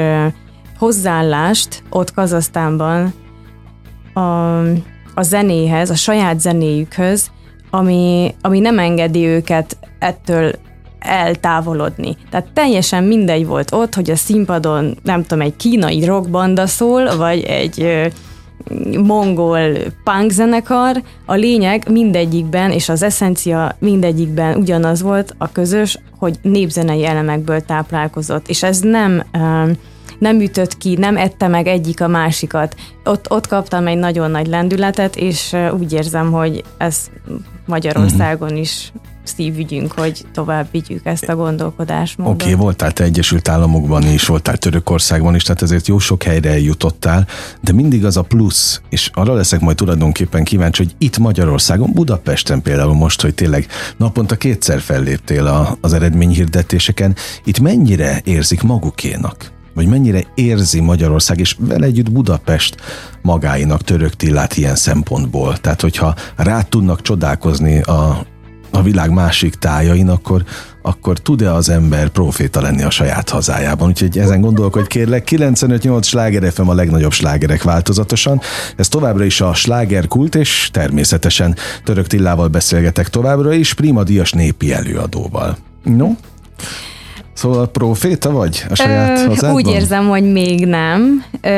hozzáállást 0.78 1.82
ott 1.90 2.14
Kazasztánban 2.14 3.12
a, 4.14 4.58
a 5.14 5.22
zenéhez, 5.22 5.90
a 5.90 5.94
saját 5.94 6.40
zenéjükhöz, 6.40 7.30
ami, 7.70 8.34
ami 8.40 8.60
nem 8.60 8.78
engedi 8.78 9.26
őket 9.26 9.76
ettől 9.98 10.52
eltávolodni. 10.98 12.16
Tehát 12.30 12.48
teljesen 12.52 13.04
mindegy 13.04 13.46
volt 13.46 13.72
ott, 13.72 13.94
hogy 13.94 14.10
a 14.10 14.16
színpadon, 14.16 14.96
nem 15.02 15.22
tudom, 15.22 15.44
egy 15.44 15.56
kínai 15.56 16.04
rockbanda 16.04 16.66
szól, 16.66 17.16
vagy 17.16 17.42
egy 17.42 18.10
mongol 19.04 19.72
punk 20.04 20.30
zenekar, 20.30 21.02
a 21.26 21.34
lényeg 21.34 21.90
mindegyikben, 21.90 22.70
és 22.70 22.88
az 22.88 23.02
eszencia 23.02 23.76
mindegyikben 23.78 24.56
ugyanaz 24.56 25.02
volt 25.02 25.34
a 25.38 25.52
közös, 25.52 25.98
hogy 26.18 26.38
népzenei 26.42 27.06
elemekből 27.06 27.60
táplálkozott, 27.60 28.48
és 28.48 28.62
ez 28.62 28.80
nem 28.80 29.22
nem 30.18 30.40
ütött 30.40 30.78
ki, 30.78 30.96
nem 30.96 31.16
ette 31.16 31.48
meg 31.48 31.66
egyik 31.66 32.00
a 32.00 32.08
másikat. 32.08 32.74
Ott, 33.04 33.30
ott 33.30 33.46
kaptam 33.46 33.86
egy 33.86 33.98
nagyon 33.98 34.30
nagy 34.30 34.46
lendületet, 34.46 35.16
és 35.16 35.56
úgy 35.78 35.92
érzem, 35.92 36.32
hogy 36.32 36.64
ez 36.78 37.10
Magyarországon 37.66 38.56
is 38.56 38.92
szívügyünk, 39.36 39.92
hogy 39.92 40.24
tovább 40.32 40.66
vigyük 40.70 41.06
ezt 41.06 41.28
a 41.28 41.36
gondolkodásmódot. 41.36 42.34
Oké, 42.34 42.44
okay, 42.44 42.64
voltál 42.64 42.92
te 42.92 43.04
Egyesült 43.04 43.48
Államokban 43.48 44.02
is, 44.02 44.26
voltál 44.26 44.56
Törökországban 44.56 45.34
is, 45.34 45.42
tehát 45.42 45.62
ezért 45.62 45.86
jó 45.86 45.98
sok 45.98 46.22
helyre 46.22 46.50
eljutottál, 46.50 47.26
de 47.60 47.72
mindig 47.72 48.04
az 48.04 48.16
a 48.16 48.22
plusz, 48.22 48.80
és 48.88 49.10
arra 49.14 49.34
leszek 49.34 49.60
majd 49.60 49.76
tulajdonképpen 49.76 50.44
kíváncsi, 50.44 50.82
hogy 50.82 50.94
itt 50.98 51.18
Magyarországon, 51.18 51.92
Budapesten 51.92 52.62
például 52.62 52.94
most, 52.94 53.20
hogy 53.20 53.34
tényleg 53.34 53.66
naponta 53.96 54.36
kétszer 54.36 54.80
felléptél 54.80 55.46
a, 55.46 55.76
az 55.80 55.92
eredményhirdetéseken, 55.92 57.16
itt 57.44 57.60
mennyire 57.60 58.20
érzik 58.24 58.62
magukénak? 58.62 59.56
Vagy 59.78 59.86
mennyire 59.86 60.22
érzi 60.34 60.80
Magyarország, 60.80 61.38
és 61.38 61.56
vele 61.58 61.86
együtt 61.86 62.10
Budapest 62.10 62.76
magáinak 63.22 63.82
török 63.82 64.14
Tillát 64.14 64.56
ilyen 64.56 64.76
szempontból. 64.76 65.56
Tehát, 65.56 65.80
hogyha 65.80 66.14
rá 66.36 66.62
tudnak 66.62 67.02
csodálkozni 67.02 67.80
a, 67.80 68.26
a 68.70 68.82
világ 68.82 69.10
másik 69.10 69.54
tájain, 69.54 70.08
akkor, 70.08 70.44
akkor 70.82 71.18
tud-e 71.18 71.52
az 71.52 71.68
ember 71.68 72.08
proféta 72.08 72.60
lenni 72.60 72.82
a 72.82 72.90
saját 72.90 73.28
hazájában? 73.28 73.88
Úgyhogy 73.88 74.18
ezen 74.18 74.40
gondolkodj 74.40 74.86
kérlek. 74.86 75.28
95-8 75.30 76.02
sláger 76.02 76.52
FM 76.52 76.68
a 76.68 76.74
legnagyobb 76.74 77.12
slágerek 77.12 77.62
változatosan. 77.62 78.40
Ez 78.76 78.88
továbbra 78.88 79.24
is 79.24 79.40
a 79.40 79.54
slágerkult, 79.54 80.34
és 80.34 80.68
természetesen 80.72 81.56
Török 81.84 82.06
Tillával 82.06 82.48
beszélgetek 82.48 83.08
továbbra 83.08 83.52
is, 83.52 83.74
Prima 83.74 84.02
Dias 84.02 84.32
népi 84.32 84.72
előadóval. 84.72 85.56
No? 85.82 86.08
Szóval 87.38 87.66
proféta 87.66 88.30
vagy 88.30 88.64
a 88.68 88.74
saját 88.74 89.18
Ö, 89.18 89.26
hazádban? 89.26 89.54
Úgy 89.54 89.68
érzem, 89.68 90.08
hogy 90.08 90.32
még 90.32 90.66
nem. 90.66 91.24
Ö, 91.40 91.48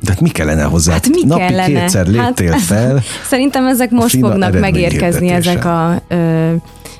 de 0.00 0.08
hát 0.08 0.20
mi 0.20 0.28
kellene 0.28 0.62
hozzá? 0.62 0.92
Hát 0.92 1.08
mi 1.08 1.22
Napi 1.24 1.40
kellene? 1.40 1.80
kétszer 1.80 2.06
léptél 2.06 2.50
hát, 2.50 2.60
fel. 2.60 3.02
Szerintem 3.30 3.66
ezek 3.66 3.90
most 3.90 4.18
fognak 4.18 4.58
megérkezni, 4.58 5.28
ezek 5.28 5.64
a, 5.64 6.02
ö, 6.08 6.52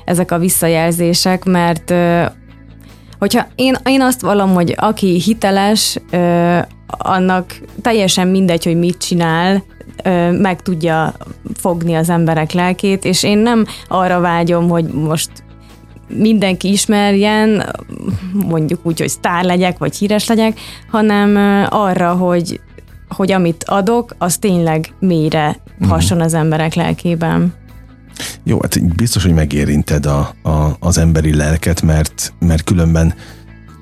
ezek 0.05 0.31
a 0.31 0.37
visszajelzések, 0.37 1.43
mert 1.43 1.89
ö, 1.89 2.23
hogyha 3.19 3.47
én, 3.55 3.75
én 3.85 4.01
azt 4.01 4.21
vallom, 4.21 4.53
hogy 4.53 4.75
aki 4.77 5.19
hiteles, 5.19 5.97
ö, 6.11 6.57
annak 6.87 7.59
teljesen 7.81 8.27
mindegy, 8.27 8.63
hogy 8.63 8.77
mit 8.77 8.97
csinál, 8.97 9.63
ö, 10.03 10.31
meg 10.31 10.61
tudja 10.61 11.13
fogni 11.55 11.93
az 11.93 12.09
emberek 12.09 12.51
lelkét, 12.51 13.05
és 13.05 13.23
én 13.23 13.37
nem 13.37 13.65
arra 13.87 14.19
vágyom, 14.19 14.69
hogy 14.69 14.85
most 14.85 15.29
mindenki 16.07 16.71
ismerjen, 16.71 17.75
mondjuk 18.33 18.79
úgy, 18.83 18.99
hogy 18.99 19.09
sztár 19.09 19.43
legyek, 19.43 19.77
vagy 19.77 19.95
híres 19.95 20.27
legyek, 20.27 20.59
hanem 20.91 21.35
arra, 21.69 22.13
hogy 22.13 22.59
hogy 23.13 23.31
amit 23.31 23.63
adok, 23.63 24.15
az 24.17 24.37
tényleg 24.37 24.93
mélyre 24.99 25.57
mhm. 25.77 25.89
hason 25.89 26.21
az 26.21 26.33
emberek 26.33 26.73
lelkében. 26.73 27.53
Jó, 28.43 28.59
hát 28.61 28.95
biztos, 28.95 29.23
hogy 29.23 29.33
megérinted 29.33 30.05
a, 30.05 30.33
a, 30.43 30.75
az 30.79 30.97
emberi 30.97 31.35
lelket, 31.35 31.81
mert, 31.81 32.33
mert 32.39 32.63
különben 32.63 33.13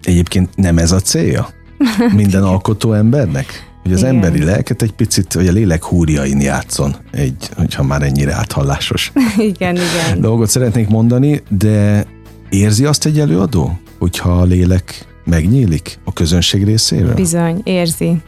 egyébként 0.02 0.56
nem 0.56 0.78
ez 0.78 0.92
a 0.92 1.00
célja 1.00 1.50
minden 2.16 2.44
alkotó 2.44 2.94
embernek? 2.94 3.71
Hogy 3.84 3.94
az 3.94 4.00
igen. 4.00 4.16
emberi 4.16 4.44
lelket 4.44 4.82
egy 4.82 4.92
picit, 4.92 5.34
hogy 5.34 5.48
a 5.48 5.52
lélek 5.52 5.84
húrjain 5.84 6.42
játszon, 6.42 6.96
egy, 7.12 7.50
hogyha 7.56 7.84
már 7.84 8.02
ennyire 8.02 8.34
áthallásos 8.34 9.12
igen, 9.38 9.76
igen. 9.76 10.22
dolgot 10.22 10.50
szeretnék 10.50 10.88
mondani, 10.88 11.42
de 11.50 12.06
érzi 12.50 12.86
azt 12.86 13.06
egy 13.06 13.20
előadó, 13.20 13.80
hogyha 14.00 14.30
a 14.32 14.44
lélek 14.44 15.06
megnyílik 15.26 16.00
a 16.04 16.14
közönség 16.14 16.64
részéről? 16.64 17.14
Bizony, 17.14 17.62
érzi 17.64 18.22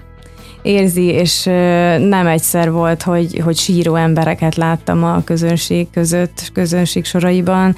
érzi, 0.63 1.03
és 1.03 1.43
nem 1.99 2.27
egyszer 2.27 2.71
volt, 2.71 3.03
hogy, 3.03 3.39
hogy 3.39 3.57
síró 3.57 3.95
embereket 3.95 4.55
láttam 4.55 5.03
a 5.03 5.23
közönség 5.23 5.87
között, 5.91 6.49
közönség 6.53 7.05
soraiban. 7.05 7.75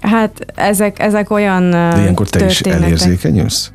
Hát 0.00 0.46
ezek, 0.54 0.98
ezek 0.98 1.30
olyan 1.30 1.70
De 1.70 2.00
ilyenkor 2.00 2.28
te 2.28 2.44
is 2.44 2.60
elérzékenyülsz? 2.60 3.70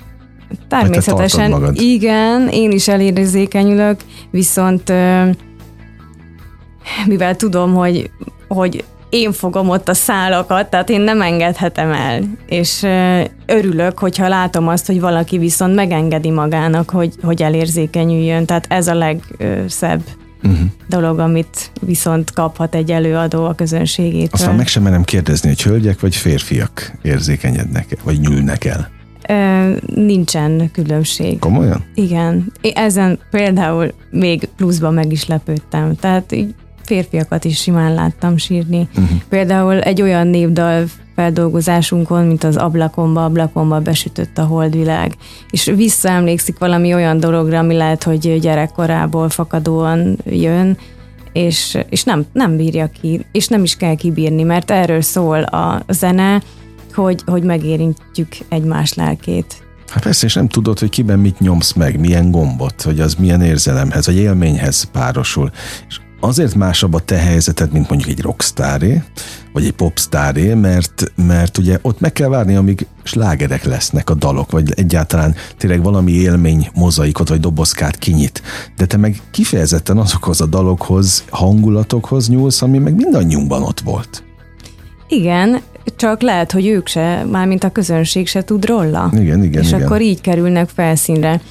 Természetesen, 0.67 1.73
igen, 1.73 2.49
én 2.51 2.71
is 2.71 2.87
elérzékenyülök, 2.87 3.99
viszont 4.31 4.93
mivel 7.05 7.35
tudom, 7.35 7.73
hogy, 7.73 8.11
hogy 8.47 8.83
én 9.09 9.31
fogom 9.31 9.69
ott 9.69 9.89
a 9.89 9.93
szálakat, 9.93 10.69
tehát 10.69 10.89
én 10.89 11.01
nem 11.01 11.21
engedhetem 11.21 11.91
el. 11.91 12.21
És 12.45 12.85
örülök, 13.45 13.99
hogyha 13.99 14.27
látom 14.27 14.67
azt, 14.67 14.85
hogy 14.85 14.99
valaki 14.99 15.37
viszont 15.37 15.75
megengedi 15.75 16.29
magának, 16.29 16.89
hogy, 16.89 17.13
hogy 17.21 17.41
elérzékenyüljön. 17.41 18.45
Tehát 18.45 18.65
ez 18.69 18.87
a 18.87 18.93
legszebb 18.93 20.03
uh-huh. 20.43 20.59
dolog, 20.87 21.19
amit 21.19 21.71
viszont 21.81 22.31
kaphat 22.31 22.75
egy 22.75 22.91
előadó 22.91 23.45
a 23.45 23.53
közönségétől. 23.53 24.29
Aztán 24.31 24.55
meg 24.55 24.67
sem 24.67 24.83
merem 24.83 25.03
kérdezni, 25.03 25.47
hogy 25.47 25.61
hölgyek 25.61 25.99
vagy 25.99 26.15
férfiak 26.15 26.91
érzékenyednek 27.01 27.97
vagy 28.03 28.19
nyúlnak 28.19 28.65
el. 28.65 28.93
Ö, 29.27 29.71
nincsen 29.95 30.71
különbség. 30.71 31.39
Komolyan? 31.39 31.83
Igen. 31.93 32.51
Én 32.61 32.71
ezen 32.75 33.19
például 33.31 33.93
még 34.11 34.49
pluszban 34.55 34.93
meg 34.93 35.11
is 35.11 35.27
lepődtem. 35.27 35.95
Tehát 35.95 36.31
így 36.31 36.55
férfiakat 36.83 37.45
is 37.45 37.57
simán 37.61 37.93
láttam 37.93 38.37
sírni. 38.37 38.87
Uh-huh. 38.97 39.17
Például 39.29 39.81
egy 39.81 40.01
olyan 40.01 40.27
népdal 40.27 40.85
feldolgozásunkon, 41.15 42.25
mint 42.25 42.43
az 42.43 42.55
ablakomba, 42.55 43.23
ablakomba 43.23 43.79
besütött 43.79 44.37
a 44.37 44.43
holdvilág. 44.43 45.13
És 45.49 45.65
visszaemlékszik 45.75 46.57
valami 46.57 46.93
olyan 46.93 47.19
dologra, 47.19 47.59
ami 47.59 47.75
lehet, 47.75 48.03
hogy 48.03 48.39
gyerekkorából 48.39 49.29
fakadóan 49.29 50.17
jön, 50.25 50.77
és, 51.33 51.77
és 51.89 52.03
nem, 52.03 52.25
nem 52.31 52.55
bírja 52.55 52.89
ki, 53.01 53.25
és 53.31 53.47
nem 53.47 53.63
is 53.63 53.75
kell 53.75 53.95
kibírni, 53.95 54.43
mert 54.43 54.71
erről 54.71 55.01
szól 55.01 55.41
a 55.41 55.83
zene, 55.87 56.41
hogy, 56.95 57.21
hogy 57.25 57.43
megérintjük 57.43 58.35
egymás 58.49 58.93
lelkét. 58.93 59.63
Hát 59.89 60.03
persze, 60.03 60.25
és 60.25 60.33
nem 60.33 60.47
tudod, 60.47 60.79
hogy 60.79 60.89
kiben 60.89 61.19
mit 61.19 61.39
nyomsz 61.39 61.73
meg, 61.73 61.99
milyen 61.99 62.31
gombot, 62.31 62.81
hogy 62.81 62.99
az 62.99 63.15
milyen 63.15 63.41
érzelemhez, 63.41 64.05
vagy 64.05 64.15
élményhez 64.15 64.83
párosul. 64.83 65.51
És 65.87 65.99
azért 66.19 66.55
másabb 66.55 66.93
a 66.93 66.99
te 66.99 67.15
helyzeted, 67.15 67.71
mint 67.71 67.89
mondjuk 67.89 68.09
egy 68.09 68.21
rockstáré, 68.21 69.01
vagy 69.53 69.65
egy 69.65 69.71
popstáré, 69.71 70.53
mert, 70.53 71.03
mert 71.15 71.57
ugye 71.57 71.79
ott 71.81 71.99
meg 71.99 72.13
kell 72.13 72.27
várni, 72.27 72.55
amíg 72.55 72.87
slágerek 73.03 73.63
lesznek 73.63 74.09
a 74.09 74.13
dalok, 74.13 74.51
vagy 74.51 74.71
egyáltalán 74.75 75.35
tényleg 75.57 75.83
valami 75.83 76.11
élmény 76.11 76.69
mozaikot, 76.73 77.29
vagy 77.29 77.39
dobozkát 77.39 77.97
kinyit. 77.97 78.41
De 78.77 78.85
te 78.85 78.97
meg 78.97 79.21
kifejezetten 79.31 79.97
azokhoz 79.97 80.41
a 80.41 80.45
dalokhoz, 80.45 81.23
hangulatokhoz 81.29 82.29
nyúlsz, 82.29 82.61
ami 82.61 82.77
meg 82.77 82.95
mindannyiunkban 82.95 83.63
ott 83.63 83.79
volt. 83.79 84.23
Igen, 85.07 85.61
csak 85.95 86.21
lehet, 86.21 86.51
hogy 86.51 86.67
ők 86.67 86.87
se, 86.87 87.25
mármint 87.31 87.63
a 87.63 87.69
közönség 87.69 88.27
se 88.27 88.43
tud 88.43 88.65
róla. 88.65 89.09
Igen, 89.13 89.43
igen, 89.43 89.61
És 89.61 89.67
igen. 89.67 89.81
akkor 89.81 90.01
így 90.01 90.21
kerülnek 90.21 90.69
felszínre. 90.69 91.41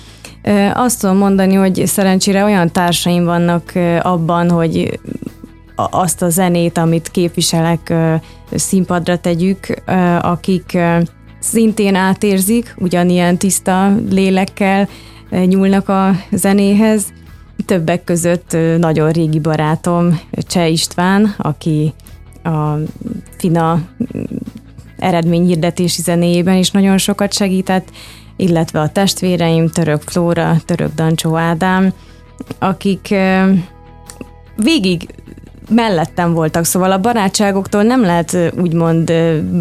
Azt 0.75 1.00
tudom 1.00 1.17
mondani, 1.17 1.55
hogy 1.55 1.83
szerencsére 1.87 2.45
olyan 2.45 2.73
társaim 2.73 3.25
vannak 3.25 3.73
abban, 4.03 4.50
hogy 4.50 5.00
azt 5.76 6.23
a 6.23 6.29
zenét, 6.29 6.79
amit 6.79 7.11
képviselek, 7.11 7.93
színpadra 8.55 9.19
tegyük, 9.19 9.83
akik 10.21 10.79
szintén 11.38 11.95
átérzik, 11.95 12.75
ugyanilyen 12.79 13.37
tiszta 13.37 13.95
lélekkel 14.11 14.88
nyúlnak 15.45 15.88
a 15.88 16.11
zenéhez. 16.31 17.05
Többek 17.67 18.05
között 18.05 18.57
nagyon 18.79 19.11
régi 19.11 19.41
barátom 19.41 20.21
Cseh 20.33 20.73
István, 20.73 21.35
aki 21.38 21.95
a 22.45 22.79
Fina 23.37 23.81
eredményhirdetési 24.99 26.03
zenéjében 26.03 26.57
is 26.57 26.71
nagyon 26.71 26.99
sokat 26.99 27.33
segített, 27.33 27.89
illetve 28.37 28.81
a 28.81 28.89
testvéreim, 28.89 29.69
Török 29.69 30.03
Flóra, 30.03 30.57
Török 30.65 30.95
Dancsó 30.95 31.37
Ádám, 31.37 31.93
akik 32.59 33.15
végig 34.57 35.09
mellettem 35.69 36.33
voltak, 36.33 36.65
szóval 36.65 36.93
a 36.93 36.99
barátságoktól 37.01 37.83
nem 37.83 38.01
lehet 38.01 38.53
úgymond 38.61 39.13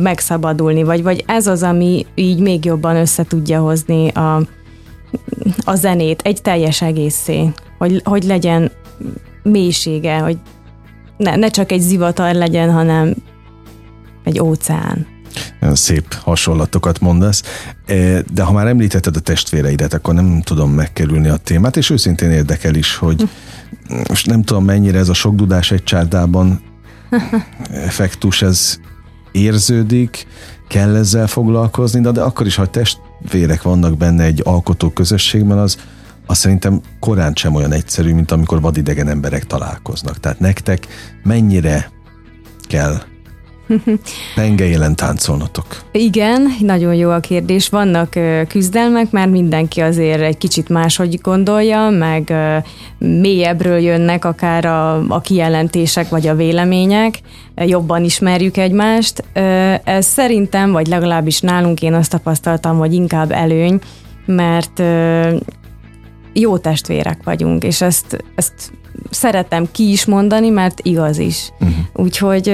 megszabadulni, 0.02 0.84
vagy, 0.84 1.04
vagy 1.04 1.24
ez 1.28 1.48
az, 1.48 1.64
ami 1.64 2.06
így 2.16 2.40
még 2.40 2.66
jobban 2.66 2.96
össze 2.96 3.24
tudja 3.24 3.60
hozni 3.60 4.08
a, 4.08 4.36
a 5.64 5.76
zenét 5.76 6.22
egy 6.22 6.42
teljes 6.42 6.82
egészé, 6.82 7.52
hogy, 7.78 8.02
hogy 8.04 8.24
legyen 8.24 8.72
mélysége, 9.44 10.18
hogy 10.18 10.38
ne, 11.18 11.36
ne 11.36 11.48
csak 11.48 11.72
egy 11.72 11.82
zivatar 11.82 12.34
legyen, 12.34 12.72
hanem 12.72 13.16
egy 14.24 14.40
óceán. 14.40 15.08
Szép 15.74 16.14
hasonlatokat 16.14 17.00
mondasz, 17.00 17.44
de 18.34 18.44
ha 18.44 18.52
már 18.52 18.68
említetted 18.68 19.16
a 19.16 19.20
testvéreidet, 19.20 19.94
akkor 19.94 20.14
nem 20.14 20.42
tudom 20.42 20.72
megkerülni 20.72 21.28
a 21.28 21.38
témát, 21.38 21.78
és 21.78 21.90
őszintén 21.90 22.32
érdekel 22.32 22.76
is, 22.76 22.96
hogy 22.96 23.30
most 24.10 24.26
nem 24.26 24.42
tudom 24.42 24.66
mennyire 24.66 24.98
ez 24.98 25.10
a 25.10 25.14
sok 25.14 25.36
dudás 25.36 25.72
egy 25.72 25.84
csárdában 25.84 26.62
effektus, 27.88 28.42
ez 28.42 28.80
érződik, 29.32 30.28
kell 30.68 30.96
ezzel 30.96 31.28
foglalkozni, 31.28 32.02
de, 32.02 32.12
de 32.12 32.22
akkor 32.22 32.46
is, 32.46 32.56
ha 32.56 32.66
testvérek 32.66 33.62
vannak 33.62 33.98
benne 33.98 34.24
egy 34.24 34.42
alkotó 34.44 34.90
közösségben, 34.90 35.58
az, 35.58 35.78
az 36.26 36.38
szerintem 36.38 36.82
korán 37.00 37.34
sem 37.36 37.56
olyan 37.56 37.72
egyszerű, 37.72 38.14
mint 38.14 38.32
amikor 38.32 38.62
vadidegen 38.62 39.08
emberek 39.08 39.46
találkoznak. 39.46 40.20
Tehát 40.20 40.40
nektek 40.40 40.88
mennyire 41.24 41.92
kell 42.68 43.02
Pengeélen 44.36 44.96
táncolnotok. 44.96 45.66
Igen, 45.92 46.56
nagyon 46.60 46.96
jó 46.96 47.10
a 47.10 47.20
kérdés. 47.20 47.70
Vannak 47.70 48.14
küzdelmek, 48.48 49.12
mert 49.12 49.32
mindenki 49.32 49.82
azért 49.82 50.22
egy 50.22 50.38
kicsit 50.38 50.70
máshogy 50.70 51.20
gondolja, 51.22 51.90
meg 51.90 52.34
mélyebbről 52.98 53.78
jönnek 53.78 54.26
akár 54.26 54.66
a, 54.66 55.08
a 55.08 55.22
kijelentések 55.22 56.10
vagy 56.10 56.28
a 56.28 56.36
vélemények, 56.36 57.20
jobban 57.56 58.04
ismerjük 58.04 58.58
egymást. 58.58 59.24
Ez 59.84 60.06
szerintem, 60.06 60.72
vagy 60.72 60.88
legalábbis 60.88 61.40
nálunk 61.40 61.82
én 61.82 61.94
azt 61.94 62.12
tapasztaltam, 62.12 62.78
hogy 62.78 62.94
inkább 62.94 63.32
előny, 63.32 63.80
mert 64.26 64.82
jó 66.34 66.58
testvérek 66.58 67.20
vagyunk, 67.24 67.64
és 67.64 67.82
ezt, 67.82 68.24
ezt 68.36 68.72
szeretem 69.10 69.68
ki 69.72 69.92
is 69.92 70.06
mondani, 70.06 70.50
mert 70.50 70.80
igaz 70.84 71.18
is. 71.18 71.50
Uh-huh. 71.60 71.76
Úgyhogy 71.94 72.54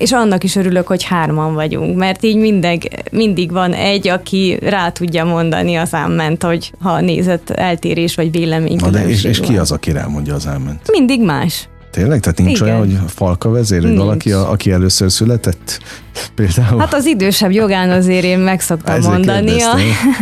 és 0.00 0.12
annak 0.12 0.44
is 0.44 0.56
örülök, 0.56 0.86
hogy 0.86 1.02
hárman 1.02 1.54
vagyunk, 1.54 1.96
mert 1.96 2.24
így 2.24 2.36
mindig, 2.36 2.88
mindig 3.10 3.52
van 3.52 3.72
egy, 3.72 4.08
aki 4.08 4.58
rá 4.60 4.90
tudja 4.90 5.24
mondani 5.24 5.76
az 5.76 5.94
ámment, 5.94 6.42
hogy 6.42 6.72
ha 6.80 7.00
nézett 7.00 7.50
eltérés 7.50 8.14
vagy 8.14 8.30
vélemény. 8.30 8.78
de 8.90 9.08
és, 9.08 9.24
és 9.24 9.40
ki 9.40 9.58
az, 9.58 9.70
aki 9.70 9.92
rámondja 9.92 10.34
az 10.34 10.46
ámment? 10.46 10.90
Mindig 10.90 11.24
más. 11.24 11.68
Tényleg? 11.90 12.20
Tehát 12.20 12.38
nincs 12.38 12.60
Igen. 12.60 12.68
olyan, 12.68 12.78
hogy 12.78 12.98
falka 13.06 13.50
vezér, 13.50 13.82
hogy 13.82 13.96
valaki, 13.96 14.32
a, 14.32 14.50
aki 14.50 14.72
először 14.72 15.10
született? 15.10 15.80
Például? 16.34 16.78
Hát 16.78 16.94
az 16.94 17.06
idősebb 17.06 17.50
jogán 17.50 17.90
azért 17.90 18.24
én 18.24 18.38
meg 18.38 18.60
szoktam 18.60 19.00
mondani 19.00 19.62
a, 19.62 19.76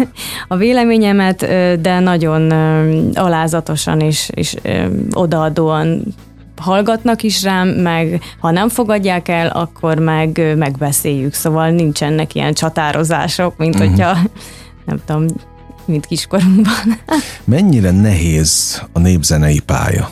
a 0.55 0.57
véleményemet, 0.57 1.39
de 1.81 1.99
nagyon 1.99 2.51
alázatosan 3.15 4.01
és, 4.01 4.31
és 4.35 4.57
odaadóan 5.13 6.03
hallgatnak 6.57 7.23
is 7.23 7.43
rám, 7.43 7.69
meg 7.69 8.21
ha 8.41 8.51
nem 8.51 8.69
fogadják 8.69 9.29
el, 9.29 9.49
akkor 9.49 9.99
meg 9.99 10.55
megbeszéljük, 10.57 11.35
szóval 11.35 11.71
nincsenek 11.71 12.35
ilyen 12.35 12.55
csatározások, 12.55 13.57
mint 13.57 13.75
uh-huh. 13.75 13.91
hogyha 13.91 14.19
nem 14.85 15.01
tudom, 15.07 15.27
mint 15.85 16.07
kiskorunkban. 16.07 16.99
Mennyire 17.45 17.91
nehéz 17.91 18.83
a 18.93 18.99
népzenei 18.99 19.61
pálya? 19.61 20.11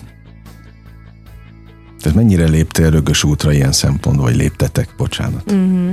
Tehát 2.06 2.20
mennyire 2.20 2.48
léptél 2.48 2.90
rögös 2.90 3.24
útra 3.24 3.52
ilyen 3.52 3.72
szempontból, 3.72 4.24
vagy 4.24 4.36
léptetek, 4.36 4.88
bocsánat? 4.96 5.52
Uh-huh. 5.52 5.92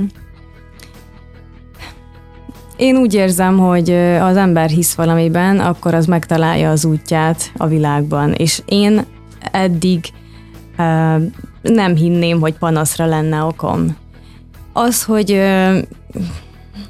Én 2.76 2.96
úgy 2.96 3.14
érzem, 3.14 3.58
hogy 3.58 3.90
az 4.20 4.36
ember 4.36 4.68
hisz 4.68 4.94
valamiben, 4.94 5.60
akkor 5.60 5.94
az 5.94 6.06
megtalálja 6.06 6.70
az 6.70 6.84
útját 6.84 7.52
a 7.56 7.66
világban, 7.66 8.32
és 8.32 8.62
én 8.64 9.04
eddig 9.52 10.04
nem 11.62 11.94
hinném, 11.94 12.40
hogy 12.40 12.54
panaszra 12.54 13.06
lenne 13.06 13.42
okom. 13.42 13.96
Az, 14.72 15.02
hogy 15.04 15.40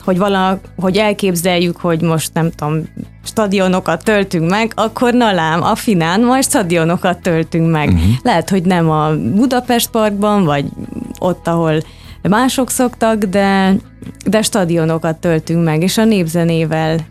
hogy 0.04 0.18
vala, 0.18 0.60
hogy 0.76 0.96
elképzeljük, 0.96 1.76
hogy 1.76 2.00
most 2.00 2.30
nem 2.34 2.50
tudom, 2.50 2.82
stadionokat 3.24 4.04
töltünk 4.04 4.50
meg, 4.50 4.72
akkor 4.74 5.14
na 5.14 5.32
lám, 5.32 5.62
a 5.62 5.74
finán 5.74 6.20
majd 6.20 6.44
stadionokat 6.44 7.18
töltünk 7.18 7.70
meg. 7.70 7.88
Uh-huh. 7.88 8.12
Lehet, 8.22 8.50
hogy 8.50 8.62
nem 8.62 8.90
a 8.90 9.16
Budapest 9.16 9.90
Parkban, 9.90 10.44
vagy 10.44 10.64
ott, 11.18 11.48
ahol 11.48 11.82
mások 12.22 12.70
szoktak, 12.70 13.24
de, 13.24 13.74
de 14.26 14.42
stadionokat 14.42 15.16
töltünk 15.16 15.64
meg, 15.64 15.82
és 15.82 15.98
a 15.98 16.04
népzenével, 16.04 17.06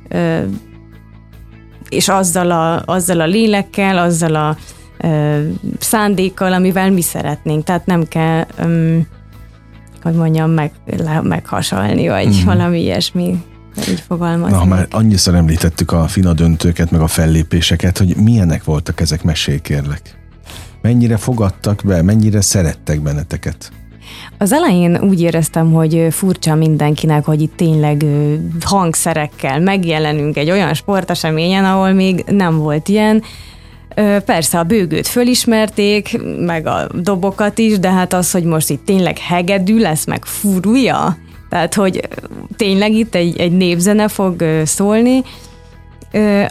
és 1.90 2.08
azzal 2.08 2.52
a, 2.52 2.82
azzal 2.86 3.20
a 3.20 3.26
lélekkel, 3.26 3.98
azzal 3.98 4.36
a 4.36 4.58
szándékkal, 5.80 6.54
amivel 6.54 6.92
mi 6.92 7.02
szeretnénk. 7.02 7.64
Tehát 7.64 7.86
nem 7.86 8.08
kell, 8.08 8.46
hogy 10.04 10.14
mondjam, 10.14 10.52
meg, 10.52 10.72
meghasalni, 11.22 12.08
vagy 12.08 12.28
mm. 12.28 12.46
valami 12.46 12.82
ilyesmi. 12.82 13.44
Így 13.90 14.04
fogalmazni. 14.08 14.58
Na, 14.58 14.66
már 14.66 14.88
annyiszor 14.92 15.36
említettük 15.36 15.92
a 15.92 16.08
fina 16.08 16.34
döntőket, 16.34 16.92
meg 16.92 17.02
a 17.02 17.08
fellépéseket, 17.08 17.98
hogy 17.98 18.16
milyenek 18.16 18.64
voltak 18.64 19.00
ezek, 19.00 19.24
mesélj 19.24 19.60
kérlek. 19.60 20.18
Mennyire 20.82 21.18
fogadtak 21.18 21.82
be, 21.86 22.02
mennyire 22.02 22.42
szerettek 22.42 23.02
benneteket? 23.02 23.72
Az 24.38 24.52
elején 24.52 24.98
úgy 25.02 25.22
éreztem, 25.22 25.72
hogy 25.72 26.08
furcsa 26.10 26.56
mindenkinek, 26.56 27.26
hogy 27.26 27.42
itt 27.42 27.56
tényleg 27.56 28.06
hangszerekkel 28.62 29.60
megjelenünk 29.60 30.38
egy 30.38 30.52
olyan 30.52 30.74
sporteseményen, 30.74 31.66
ahol 31.66 31.92
még 31.92 32.24
nem 32.28 32.58
volt 32.58 32.88
ilyen, 32.88 33.24
Persze 34.26 34.60
a 34.60 34.64
bőgőt 34.64 35.08
fölismerték, 35.08 36.20
meg 36.38 36.68
a 36.68 36.88
dobokat 36.94 37.58
is, 37.58 37.80
de 37.80 37.92
hát 37.92 38.14
az, 38.14 38.32
hogy 38.32 38.44
most 38.44 38.70
itt 38.70 38.86
tényleg 38.86 39.18
hegedű 39.18 39.80
lesz, 39.80 40.06
meg 40.06 40.26
furúja, 40.26 41.18
tehát 41.50 41.74
hogy 41.74 42.08
tényleg 42.58 42.92
itt 42.92 43.16
egy, 43.16 43.40
egy 43.40 43.58
népzene 43.58 44.08
fog 44.08 44.44
szólni, 44.66 45.24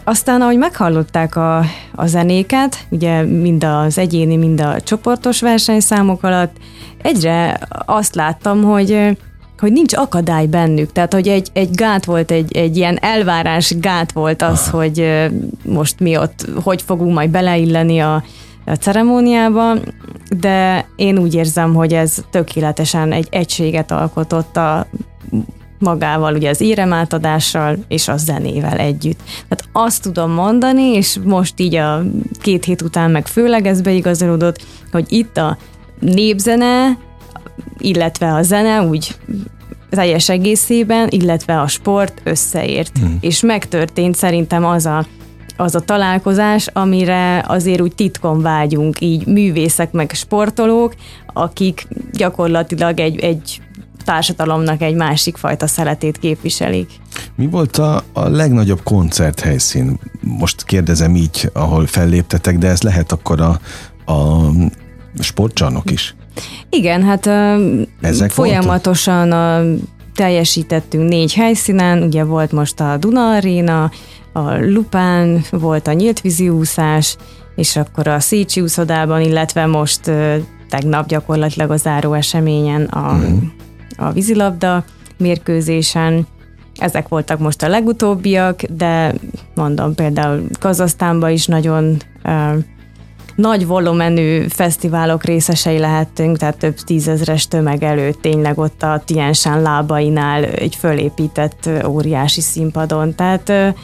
aztán, 0.04 0.40
ahogy 0.40 0.58
meghallották 0.58 1.36
a, 1.36 1.58
a 1.94 2.06
zenéket, 2.06 2.78
ugye 2.90 3.22
mind 3.22 3.64
az 3.64 3.98
egyéni, 3.98 4.36
mind 4.36 4.60
a 4.60 4.80
csoportos 4.80 5.40
versenyszámok 5.40 6.22
alatt, 6.22 6.56
egyre 7.02 7.60
azt 7.86 8.14
láttam, 8.14 8.62
hogy 8.62 9.16
hogy 9.62 9.72
nincs 9.72 9.94
akadály 9.94 10.46
bennük, 10.46 10.92
tehát 10.92 11.12
hogy 11.12 11.28
egy, 11.28 11.48
egy 11.52 11.70
gát 11.70 12.04
volt, 12.04 12.30
egy, 12.30 12.56
egy 12.56 12.76
ilyen 12.76 12.98
elvárás 13.00 13.74
gát 13.78 14.12
volt 14.12 14.42
az, 14.42 14.68
Aha. 14.68 14.76
hogy 14.76 15.28
most 15.64 16.00
mi 16.00 16.16
ott, 16.16 16.46
hogy 16.62 16.82
fogunk 16.82 17.14
majd 17.14 17.30
beleilleni 17.30 17.98
a, 17.98 18.24
a 18.66 18.74
ceremóniába, 18.74 19.74
de 20.40 20.86
én 20.96 21.18
úgy 21.18 21.34
érzem, 21.34 21.74
hogy 21.74 21.94
ez 21.94 22.14
tökéletesen 22.30 23.12
egy 23.12 23.26
egységet 23.30 23.90
alkotott 23.90 24.56
a 24.56 24.86
magával, 25.78 26.34
ugye 26.34 26.48
az 26.48 26.60
éremátadással 26.60 27.76
és 27.88 28.08
a 28.08 28.16
zenével 28.16 28.78
együtt. 28.78 29.20
Tehát 29.48 29.64
azt 29.72 30.02
tudom 30.02 30.30
mondani, 30.30 30.82
és 30.82 31.18
most 31.24 31.60
így 31.60 31.74
a 31.74 32.02
két 32.40 32.64
hét 32.64 32.82
után 32.82 33.10
meg 33.10 33.26
főleg 33.26 33.66
ez 33.66 33.80
beigazolódott, 33.80 34.64
hogy 34.92 35.04
itt 35.08 35.36
a 35.36 35.56
népzene, 36.00 36.98
illetve 37.78 38.34
a 38.34 38.42
zene 38.42 38.82
úgy 38.82 39.16
teljes 39.90 40.28
egészében, 40.28 41.08
illetve 41.10 41.60
a 41.60 41.66
sport 41.66 42.20
összeért. 42.24 42.98
Hmm. 42.98 43.18
És 43.20 43.40
megtörtént 43.40 44.14
szerintem 44.14 44.64
az 44.64 44.86
a, 44.86 45.06
az 45.56 45.74
a 45.74 45.80
találkozás, 45.80 46.66
amire 46.72 47.44
azért 47.46 47.80
úgy 47.80 47.94
titkon 47.94 48.42
vágyunk, 48.42 49.00
így 49.00 49.26
művészek 49.26 49.92
meg 49.92 50.10
sportolók, 50.14 50.94
akik 51.32 51.86
gyakorlatilag 52.12 53.00
egy, 53.00 53.18
egy 53.18 53.60
társadalomnak 54.04 54.82
egy 54.82 54.94
másik 54.94 55.36
fajta 55.36 55.66
szeletét 55.66 56.18
képviselik. 56.18 56.90
Mi 57.34 57.46
volt 57.46 57.76
a, 57.76 58.02
a 58.12 58.28
legnagyobb 58.28 58.82
koncerthelyszín? 58.82 59.98
Most 60.20 60.64
kérdezem 60.64 61.16
így, 61.16 61.50
ahol 61.52 61.86
felléptetek, 61.86 62.58
de 62.58 62.68
ez 62.68 62.82
lehet 62.82 63.12
akkor 63.12 63.40
a, 63.40 63.60
a 64.12 64.50
sportcsarnok 65.18 65.90
is? 65.90 66.14
Igen, 66.70 67.02
hát 67.02 67.26
Ezek 68.00 68.30
folyamatosan 68.30 69.32
a, 69.32 69.62
teljesítettünk 70.14 71.08
négy 71.08 71.34
helyszínen, 71.34 72.02
ugye 72.02 72.24
volt 72.24 72.52
most 72.52 72.80
a 72.80 72.96
Duna 72.96 73.36
Arena, 73.36 73.90
a 74.32 74.54
Lupán, 74.54 75.44
volt 75.50 75.86
a 75.86 75.92
nyíltvízi 75.92 76.48
úszás, 76.48 77.16
és 77.56 77.76
akkor 77.76 78.06
a 78.06 78.20
Szécsi 78.20 78.60
úszodában, 78.60 79.20
illetve 79.20 79.66
most 79.66 80.10
tegnap 80.68 81.06
gyakorlatilag 81.06 81.70
a 81.70 81.76
záró 81.76 82.12
eseményen 82.12 82.84
a, 82.84 83.12
mm. 83.12 83.38
a 83.96 84.12
vízilabda 84.12 84.84
mérkőzésen. 85.16 86.26
Ezek 86.78 87.08
voltak 87.08 87.38
most 87.38 87.62
a 87.62 87.68
legutóbbiak, 87.68 88.62
de 88.62 89.14
mondom, 89.54 89.94
például 89.94 90.42
Kazasztánban 90.60 91.30
is 91.30 91.46
nagyon 91.46 91.96
uh, 92.24 92.54
nagy 93.36 93.66
volumenű 93.66 94.46
fesztiválok 94.48 95.24
részesei 95.24 95.78
lehettünk, 95.78 96.36
tehát 96.36 96.58
több 96.58 96.74
tízezres 96.74 97.48
tömeg 97.48 97.82
előtt 97.82 98.20
tényleg 98.20 98.58
ott 98.58 98.82
a 98.82 99.02
Tiensán 99.04 99.62
lábainál 99.62 100.44
egy 100.44 100.74
fölépített 100.74 101.70
óriási 101.86 102.40
színpadon. 102.40 103.14
Tehát 103.14 103.74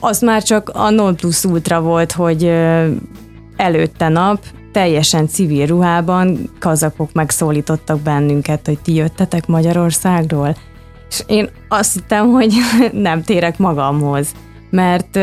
az 0.00 0.20
már 0.20 0.42
csak 0.42 0.68
a 0.68 0.90
non 0.90 1.16
plus 1.16 1.44
ultra 1.44 1.80
volt, 1.80 2.12
hogy 2.12 2.44
előtte 3.56 4.08
nap 4.08 4.44
teljesen 4.72 5.28
civil 5.28 5.66
ruhában 5.66 6.50
kazakok 6.58 7.12
megszólítottak 7.12 8.00
bennünket, 8.00 8.66
hogy 8.66 8.78
ti 8.78 8.94
jöttetek 8.94 9.46
Magyarországról. 9.46 10.56
És 11.08 11.22
én 11.26 11.50
azt 11.68 11.94
hittem, 11.94 12.30
hogy 12.30 12.54
nem 12.92 13.22
térek 13.22 13.58
magamhoz, 13.58 14.32
mert 14.70 15.18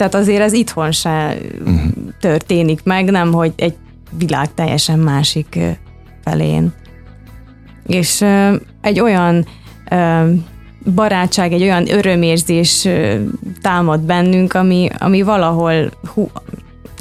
tehát 0.00 0.14
azért 0.14 0.40
ez 0.40 0.52
itthon 0.52 0.92
se 0.92 1.36
uh-huh. 1.60 1.80
történik 2.20 2.82
meg, 2.84 3.10
nem, 3.10 3.32
hogy 3.32 3.52
egy 3.56 3.74
világ 4.18 4.54
teljesen 4.54 4.98
másik 4.98 5.58
felén. 6.24 6.72
És 7.86 8.24
egy 8.80 9.00
olyan 9.00 9.46
barátság, 10.94 11.52
egy 11.52 11.62
olyan 11.62 11.92
örömérzés 11.92 12.88
támad 13.60 14.00
bennünk, 14.00 14.54
ami, 14.54 14.88
ami 14.98 15.22
valahol 15.22 15.90
hú, 16.14 16.30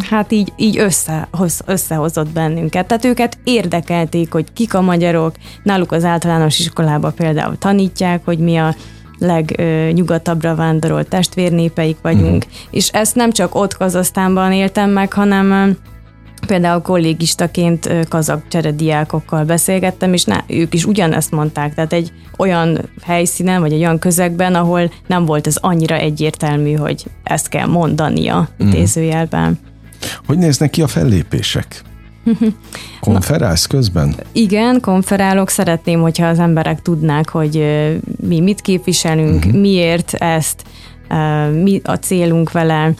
hát 0.09 0.31
így, 0.31 0.53
így 0.57 0.77
összehoz, 0.77 1.61
összehozott 1.65 2.29
bennünket. 2.29 2.87
Tehát 2.87 3.05
őket 3.05 3.37
érdekelték, 3.43 4.31
hogy 4.31 4.53
kik 4.53 4.73
a 4.73 4.81
magyarok, 4.81 5.35
náluk 5.63 5.91
az 5.91 6.03
általános 6.03 6.59
iskolában 6.59 7.13
például 7.13 7.57
tanítják, 7.57 8.21
hogy 8.25 8.39
mi 8.39 8.57
a 8.57 8.75
legnyugatabbra 9.19 10.55
vándorolt 10.55 11.07
testvérnépeik 11.07 11.97
vagyunk, 12.01 12.43
uh-huh. 12.45 12.61
és 12.69 12.87
ezt 12.87 13.15
nem 13.15 13.31
csak 13.31 13.55
ott 13.55 13.77
Kazasztánban 13.77 14.51
éltem 14.51 14.89
meg, 14.89 15.13
hanem 15.13 15.77
például 16.47 16.81
kollégistaként 16.81 18.07
kazak 18.09 18.47
cserediákokkal 18.47 19.43
beszélgettem, 19.43 20.13
és 20.13 20.23
na, 20.23 20.43
ők 20.47 20.73
is 20.73 20.85
ugyanezt 20.85 21.31
mondták, 21.31 21.73
tehát 21.73 21.93
egy 21.93 22.11
olyan 22.37 22.89
helyszínen, 23.03 23.61
vagy 23.61 23.73
egy 23.73 23.79
olyan 23.79 23.99
közegben, 23.99 24.55
ahol 24.55 24.91
nem 25.07 25.25
volt 25.25 25.47
ez 25.47 25.55
annyira 25.55 25.95
egyértelmű, 25.95 26.73
hogy 26.73 27.05
ezt 27.23 27.49
kell 27.49 27.67
mondania, 27.67 28.37
uh-huh. 28.37 28.67
idézőjelben. 28.67 29.59
Hogy 30.25 30.37
néznek 30.37 30.69
ki 30.69 30.81
a 30.81 30.87
fellépések? 30.87 31.81
Konferálsz 32.99 33.65
közben? 33.65 34.15
Igen, 34.31 34.79
konferálok. 34.81 35.49
Szeretném, 35.49 36.01
hogyha 36.01 36.27
az 36.27 36.39
emberek 36.39 36.81
tudnák, 36.81 37.29
hogy 37.29 37.65
mi 38.27 38.39
mit 38.39 38.61
képviselünk, 38.61 39.45
uh-huh. 39.45 39.59
miért 39.59 40.13
ezt, 40.13 40.63
mi 41.63 41.81
a 41.83 41.93
célunk 41.93 42.51
vele. 42.51 42.93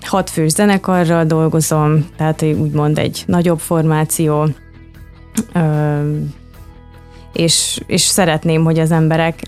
Hat 0.00 0.30
fős 0.30 0.50
zenekarral 0.50 1.24
dolgozom, 1.24 2.06
tehát 2.16 2.42
úgymond 2.42 2.98
egy 2.98 3.22
nagyobb 3.26 3.58
formáció, 3.58 4.48
és, 7.32 7.80
és 7.86 8.00
szeretném, 8.00 8.64
hogy 8.64 8.78
az 8.78 8.90
emberek 8.90 9.42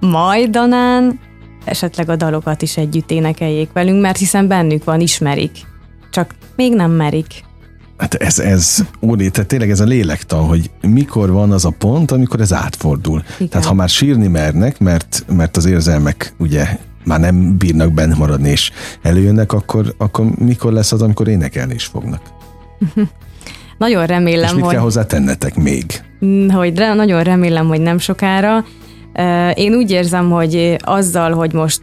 majdanán 0.00 1.20
esetleg 1.64 2.08
a 2.08 2.16
dalokat 2.16 2.62
is 2.62 2.76
együtt 2.76 3.10
énekeljék 3.10 3.72
velünk, 3.72 4.00
mert 4.00 4.18
hiszen 4.18 4.48
bennük 4.48 4.84
van, 4.84 5.00
ismerik 5.00 5.66
csak 6.10 6.34
még 6.56 6.74
nem 6.74 6.90
merik. 6.90 7.44
Hát 7.96 8.14
ez, 8.14 8.38
ez, 8.38 8.84
Óri, 9.02 9.30
tehát 9.30 9.48
tényleg 9.48 9.70
ez 9.70 9.80
a 9.80 9.84
lélektan, 9.84 10.46
hogy 10.46 10.70
mikor 10.80 11.30
van 11.30 11.52
az 11.52 11.64
a 11.64 11.70
pont, 11.78 12.10
amikor 12.10 12.40
ez 12.40 12.52
átfordul. 12.52 13.22
Igen. 13.36 13.48
Tehát 13.48 13.66
ha 13.66 13.74
már 13.74 13.88
sírni 13.88 14.26
mernek, 14.26 14.78
mert, 14.78 15.24
mert 15.28 15.56
az 15.56 15.64
érzelmek 15.64 16.34
ugye 16.38 16.78
már 17.04 17.20
nem 17.20 17.56
bírnak 17.56 17.92
bent 17.92 18.18
maradni, 18.18 18.48
és 18.48 18.70
előjönnek, 19.02 19.52
akkor, 19.52 19.94
akkor 19.98 20.24
mikor 20.38 20.72
lesz 20.72 20.92
az, 20.92 21.02
amikor 21.02 21.28
énekelni 21.28 21.74
is 21.74 21.84
fognak? 21.84 22.20
nagyon 23.78 24.06
remélem, 24.06 24.44
és 24.44 24.52
mit 24.52 24.64
hogy... 24.64 24.72
kell 24.72 24.82
hozzá 24.82 25.06
tennetek 25.06 25.54
még? 25.54 25.84
Mm, 26.24 26.48
hogy 26.48 26.72
de, 26.72 26.94
nagyon 26.94 27.22
remélem, 27.22 27.66
hogy 27.66 27.80
nem 27.80 27.98
sokára. 27.98 28.64
Én 29.54 29.74
úgy 29.74 29.90
érzem, 29.90 30.30
hogy 30.30 30.76
azzal, 30.78 31.32
hogy 31.32 31.52
most 31.52 31.82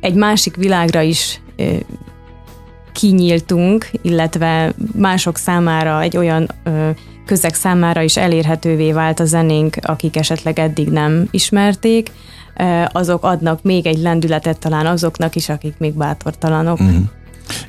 egy 0.00 0.14
másik 0.14 0.56
világra 0.56 1.00
is 1.00 1.40
kinyíltunk, 2.92 3.90
illetve 4.02 4.72
mások 4.96 5.36
számára 5.36 6.00
egy 6.00 6.16
olyan 6.16 6.48
ö, 6.64 6.90
közeg 7.26 7.54
számára 7.54 8.02
is 8.02 8.16
elérhetővé 8.16 8.92
vált 8.92 9.20
a 9.20 9.24
zenénk, 9.24 9.76
akik 9.80 10.16
esetleg 10.16 10.58
eddig 10.58 10.88
nem 10.88 11.28
ismerték, 11.30 12.10
azok 12.92 13.24
adnak 13.24 13.62
még 13.62 13.86
egy 13.86 13.98
lendületet 13.98 14.58
talán 14.58 14.86
azoknak 14.86 15.34
is, 15.34 15.48
akik 15.48 15.74
még 15.78 15.92
bátortalanok. 15.92 16.80
Uh-huh. 16.80 17.02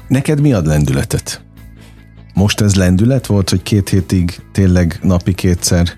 Neked 0.08 0.42
mi 0.42 0.54
ad 0.54 0.66
lendületet? 0.66 1.42
Most 2.34 2.62
ez 2.62 2.76
lendület 2.76 3.26
volt, 3.26 3.50
hogy 3.50 3.64
két 3.64 3.90
hétig 3.90 4.42
tényleg 4.52 5.00
napi 5.02 5.34
kétszer 5.34 5.94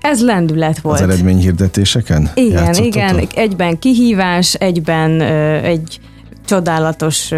ez 0.00 0.24
lendület 0.24 0.78
volt. 0.78 1.00
Az 1.00 1.08
eredményhirdetéseken? 1.08 2.30
Igen, 2.34 2.74
igen, 2.74 3.28
egyben 3.34 3.78
kihívás, 3.78 4.54
egyben 4.54 5.20
ö, 5.20 5.56
egy 5.56 6.00
csodálatos 6.50 7.30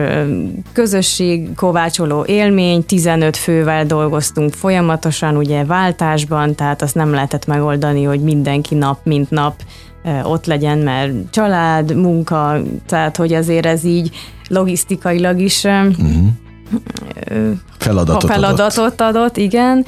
közösség, 0.73 1.55
kovácsoló 1.55 2.25
élmény, 2.25 2.85
15 2.85 3.37
fővel 3.37 3.87
dolgoztunk 3.87 4.53
folyamatosan, 4.53 5.37
ugye 5.37 5.65
váltásban, 5.65 6.55
tehát 6.55 6.83
azt 6.83 6.95
nem 6.95 7.11
lehetett 7.11 7.47
megoldani, 7.47 8.03
hogy 8.03 8.21
mindenki 8.21 8.75
nap, 8.75 8.99
mint 9.05 9.31
nap 9.31 9.55
ott 10.25 10.47
legyen, 10.47 10.79
mert 10.79 11.13
család, 11.31 11.95
munka, 11.95 12.61
tehát 12.87 13.17
hogy 13.17 13.33
azért 13.33 13.67
ez 13.67 13.85
így 13.85 14.11
logisztikailag 14.49 15.41
is 15.41 15.65
uh-huh. 15.65 16.27
feladatot, 17.79 18.31
feladatot 18.31 18.79
adott. 18.79 19.01
adott, 19.01 19.37
igen, 19.37 19.87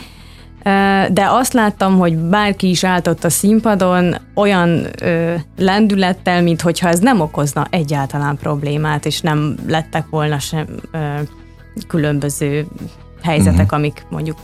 de 1.12 1.26
azt 1.28 1.52
láttam, 1.52 1.98
hogy 1.98 2.16
bárki 2.16 2.68
is 2.68 2.84
állt 2.84 3.06
ott 3.06 3.24
a 3.24 3.30
színpadon 3.30 4.14
olyan 4.34 4.86
ö, 5.00 5.34
lendülettel, 5.56 6.42
mint 6.42 6.60
hogyha 6.60 6.88
ez 6.88 6.98
nem 6.98 7.20
okozna 7.20 7.66
egyáltalán 7.70 8.36
problémát, 8.36 9.06
és 9.06 9.20
nem 9.20 9.54
lettek 9.68 10.06
volna 10.10 10.38
sem 10.38 10.66
ö, 10.92 10.98
különböző 11.88 12.66
helyzetek, 13.22 13.64
uh-huh. 13.64 13.78
amik 13.78 14.06
mondjuk 14.10 14.36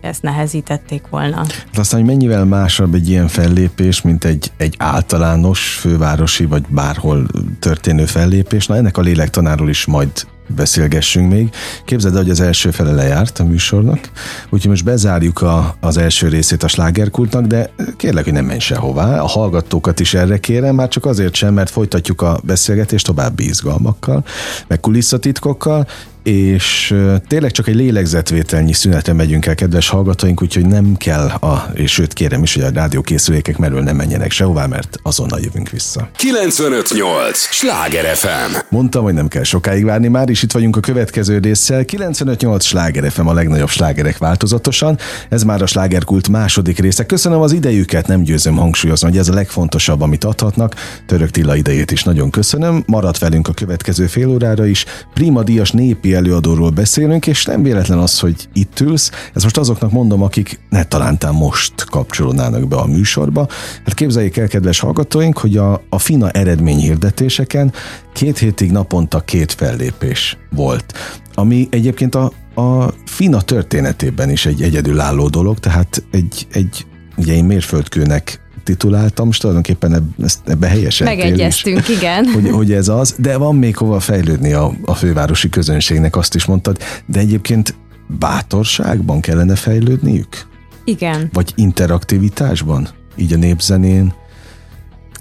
ezt 0.00 0.22
nehezítették 0.22 1.02
volna. 1.10 1.36
Hát 1.36 1.78
aztán, 1.78 2.00
hogy 2.00 2.08
mennyivel 2.08 2.44
másabb 2.44 2.94
egy 2.94 3.08
ilyen 3.08 3.28
fellépés, 3.28 4.02
mint 4.02 4.24
egy, 4.24 4.52
egy 4.56 4.74
általános 4.78 5.74
fővárosi, 5.80 6.44
vagy 6.44 6.64
bárhol 6.68 7.26
történő 7.58 8.04
fellépés, 8.04 8.66
na 8.66 8.76
ennek 8.76 8.96
a 8.96 9.00
lélektanáról 9.00 9.68
is 9.68 9.84
majd 9.86 10.10
beszélgessünk 10.54 11.32
még. 11.32 11.50
Képzeld, 11.84 12.16
hogy 12.16 12.30
az 12.30 12.40
első 12.40 12.70
fele 12.70 12.92
lejárt 12.92 13.38
a 13.38 13.44
műsornak, 13.44 14.10
úgyhogy 14.50 14.70
most 14.70 14.84
bezárjuk 14.84 15.42
a, 15.42 15.76
az 15.80 15.96
első 15.96 16.28
részét 16.28 16.62
a 16.62 16.68
slágerkultnak, 16.68 17.44
de 17.44 17.70
kérlek, 17.96 18.24
hogy 18.24 18.32
nem 18.32 18.44
menj 18.44 18.58
sehová. 18.58 19.20
A 19.20 19.26
hallgatókat 19.26 20.00
is 20.00 20.14
erre 20.14 20.38
kérem, 20.38 20.74
már 20.74 20.88
csak 20.88 21.06
azért 21.06 21.34
sem, 21.34 21.54
mert 21.54 21.70
folytatjuk 21.70 22.22
a 22.22 22.40
beszélgetést 22.44 23.06
további 23.06 23.44
izgalmakkal, 23.44 24.24
meg 24.66 24.80
kulisszatitkokkal, 24.80 25.86
és 26.22 26.94
tényleg 27.28 27.50
csak 27.50 27.68
egy 27.68 27.74
lélegzetvételnyi 27.74 28.72
szünetre 28.72 29.12
megyünk 29.12 29.46
el, 29.46 29.54
kedves 29.54 29.88
hallgatóink, 29.88 30.42
úgyhogy 30.42 30.66
nem 30.66 30.96
kell, 30.96 31.26
a, 31.26 31.70
és 31.74 31.92
sőt 31.92 32.12
kérem 32.12 32.42
is, 32.42 32.54
hogy 32.54 32.62
a 32.62 32.70
rádiókészülékek 32.70 33.58
merül 33.58 33.80
nem 33.80 33.96
menjenek 33.96 34.30
sehová, 34.30 34.66
mert 34.66 34.98
azonnal 35.02 35.40
jövünk 35.40 35.68
vissza. 35.68 36.08
958! 36.16 37.38
Sláger 37.38 38.16
FM! 38.16 38.56
Mondtam, 38.68 39.02
hogy 39.02 39.14
nem 39.14 39.28
kell 39.28 39.42
sokáig 39.42 39.84
várni, 39.84 40.08
már 40.08 40.28
is 40.28 40.42
itt 40.42 40.52
vagyunk 40.52 40.76
a 40.76 40.80
következő 40.80 41.38
résszel. 41.38 41.84
958 41.84 42.64
Sláger 42.64 43.10
FM 43.10 43.26
a 43.26 43.32
legnagyobb 43.32 43.68
slágerek 43.68 44.18
változatosan. 44.18 44.98
Ez 45.28 45.42
már 45.42 45.62
a 45.62 45.66
slágerkult 45.66 46.28
második 46.28 46.78
része. 46.78 47.06
Köszönöm 47.06 47.40
az 47.40 47.52
idejüket, 47.52 48.06
nem 48.06 48.22
győzöm 48.22 48.56
hangsúlyozni, 48.56 49.08
hogy 49.08 49.18
ez 49.18 49.28
a 49.28 49.34
legfontosabb, 49.34 50.00
amit 50.00 50.24
adhatnak. 50.24 50.74
Török 51.06 51.30
Tilla 51.30 51.56
idejét 51.56 51.90
is 51.90 52.02
nagyon 52.02 52.30
köszönöm. 52.30 52.82
Maradt 52.86 53.18
velünk 53.18 53.48
a 53.48 53.52
következő 53.52 54.06
fél 54.06 54.28
órára 54.28 54.66
is. 54.66 54.84
Prima 55.14 55.42
Díjas 55.42 55.70
népi 55.70 56.11
előadóról 56.14 56.70
beszélünk, 56.70 57.26
és 57.26 57.44
nem 57.44 57.62
véletlen 57.62 57.98
az, 57.98 58.18
hogy 58.18 58.48
itt 58.52 58.80
ülsz. 58.80 59.10
Ez 59.34 59.42
most 59.42 59.56
azoknak 59.56 59.92
mondom, 59.92 60.22
akik 60.22 60.60
ne 60.70 60.84
talántán 60.84 61.34
most 61.34 61.84
kapcsolódnának 61.84 62.68
be 62.68 62.76
a 62.76 62.86
műsorba. 62.86 63.48
Hát 63.84 63.94
képzeljék 63.94 64.36
el, 64.36 64.48
kedves 64.48 64.80
hallgatóink, 64.80 65.38
hogy 65.38 65.56
a, 65.56 65.82
a 65.88 65.98
FINA 65.98 66.30
eredményhirdetéseken 66.30 67.72
két 68.12 68.38
hétig 68.38 68.70
naponta 68.70 69.20
két 69.20 69.52
fellépés 69.52 70.36
volt, 70.50 70.92
ami 71.34 71.68
egyébként 71.70 72.14
a, 72.14 72.32
a 72.54 72.92
FINA 73.04 73.40
történetében 73.40 74.30
is 74.30 74.46
egy 74.46 74.62
egyedülálló 74.62 75.28
dolog, 75.28 75.58
tehát 75.58 76.04
egy, 76.10 76.46
egy 76.52 76.86
ugye 77.16 77.32
én 77.32 77.44
mérföldkőnek 77.44 78.41
tituláltam, 78.62 79.28
és 79.28 79.38
tulajdonképpen 79.38 80.14
ebbe 80.46 80.66
helyesen 80.66 81.06
Megegyeztünk, 81.06 81.88
is, 81.88 81.96
igen. 81.96 82.24
Hogy, 82.24 82.50
hogy 82.50 82.72
ez 82.72 82.88
az, 82.88 83.14
de 83.18 83.36
van 83.36 83.56
még 83.56 83.76
hova 83.76 84.00
fejlődni 84.00 84.52
a, 84.52 84.72
a 84.84 84.94
fővárosi 84.94 85.48
közönségnek, 85.48 86.16
azt 86.16 86.34
is 86.34 86.44
mondtad, 86.44 86.78
de 87.06 87.18
egyébként 87.18 87.74
bátorságban 88.18 89.20
kellene 89.20 89.54
fejlődniük? 89.54 90.46
Igen. 90.84 91.28
Vagy 91.32 91.52
interaktivitásban? 91.56 92.88
Így 93.16 93.32
a 93.32 93.36
népzenén? 93.36 94.14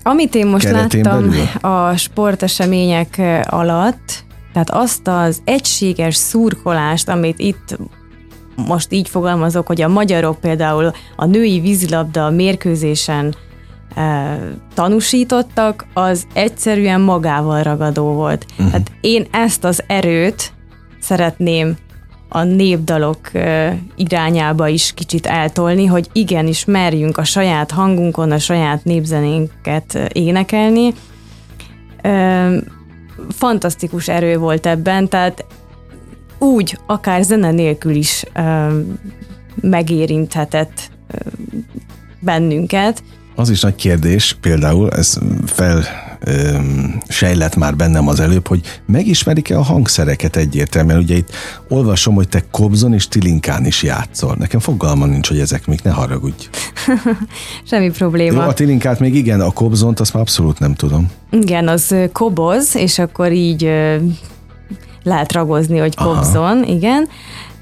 Amit 0.03 0.35
én 0.35 0.47
most 0.47 0.71
láttam 0.71 1.01
belül? 1.01 1.47
a 1.61 1.97
sportesemények 1.97 3.21
alatt, 3.43 4.23
tehát 4.53 4.69
azt 4.69 5.07
az 5.07 5.41
egységes 5.43 6.15
szurkolást, 6.15 7.09
amit 7.09 7.39
itt 7.39 7.77
most 8.55 8.91
így 8.91 9.09
fogalmazok, 9.09 9.67
hogy 9.67 9.81
a 9.81 9.87
magyarok 9.87 10.39
például 10.39 10.91
a 11.15 11.25
női 11.25 11.59
vízilabda 11.59 12.29
mérkőzésen 12.29 13.35
e, 13.95 14.37
tanúsítottak, 14.73 15.85
az 15.93 16.27
egyszerűen 16.33 17.01
magával 17.01 17.63
ragadó 17.63 18.13
volt. 18.13 18.45
Uh-huh. 18.51 18.71
Hát 18.71 18.91
én 19.01 19.27
ezt 19.31 19.63
az 19.63 19.83
erőt 19.87 20.53
szeretném 20.99 21.77
a 22.29 22.43
népdalok 22.43 23.33
e, 23.33 23.77
irányába 23.95 24.67
is 24.67 24.93
kicsit 24.93 25.25
eltolni, 25.25 25.85
hogy 25.85 26.09
igenis 26.11 26.65
merjünk 26.65 27.17
a 27.17 27.23
saját 27.23 27.71
hangunkon, 27.71 28.31
a 28.31 28.39
saját 28.39 28.83
népzenénket 28.83 30.09
énekelni. 30.13 30.93
E, 32.01 32.49
fantasztikus 33.29 34.07
erő 34.07 34.37
volt 34.37 34.65
ebben, 34.65 35.09
tehát 35.09 35.45
úgy, 36.41 36.77
akár 36.85 37.23
zene 37.23 37.51
nélkül 37.51 37.95
is 37.95 38.25
megérinthetett 39.61 40.91
bennünket. 42.19 43.03
Az 43.35 43.49
is 43.49 43.61
nagy 43.61 43.75
kérdés, 43.75 44.37
például 44.41 44.91
ez 44.91 45.17
fel 45.45 45.83
ö, 46.19 46.57
sejlett 47.07 47.55
már 47.55 47.75
bennem 47.75 48.07
az 48.07 48.19
előbb, 48.19 48.47
hogy 48.47 48.61
megismerik-e 48.85 49.57
a 49.57 49.61
hangszereket 49.61 50.35
egyértelműen. 50.35 50.99
Ugye 50.99 51.15
itt 51.15 51.29
olvasom, 51.69 52.15
hogy 52.15 52.29
te 52.29 52.43
kobzon 52.51 52.93
és 52.93 53.07
tilinkán 53.07 53.65
is 53.65 53.83
játszol. 53.83 54.35
Nekem 54.39 54.59
fogalma 54.59 55.05
nincs, 55.05 55.27
hogy 55.27 55.39
ezek 55.39 55.67
még 55.67 55.79
ne 55.83 55.91
haragudj. 55.91 56.49
Semmi 57.69 57.89
probléma. 57.89 58.43
Jó, 58.43 58.49
a 58.49 58.53
tilinkát 58.53 58.99
még 58.99 59.15
igen, 59.15 59.41
a 59.41 59.51
kobzont 59.51 59.99
azt 59.99 60.13
már 60.13 60.21
abszolút 60.21 60.59
nem 60.59 60.73
tudom. 60.73 61.11
Igen, 61.31 61.67
az 61.67 61.95
koboz, 62.11 62.75
és 62.75 62.99
akkor 62.99 63.31
így 63.31 63.71
lehet 65.03 65.31
ragozni, 65.31 65.77
hogy 65.77 65.95
kobzon, 65.95 66.61
Aha. 66.61 66.71
igen. 66.71 67.07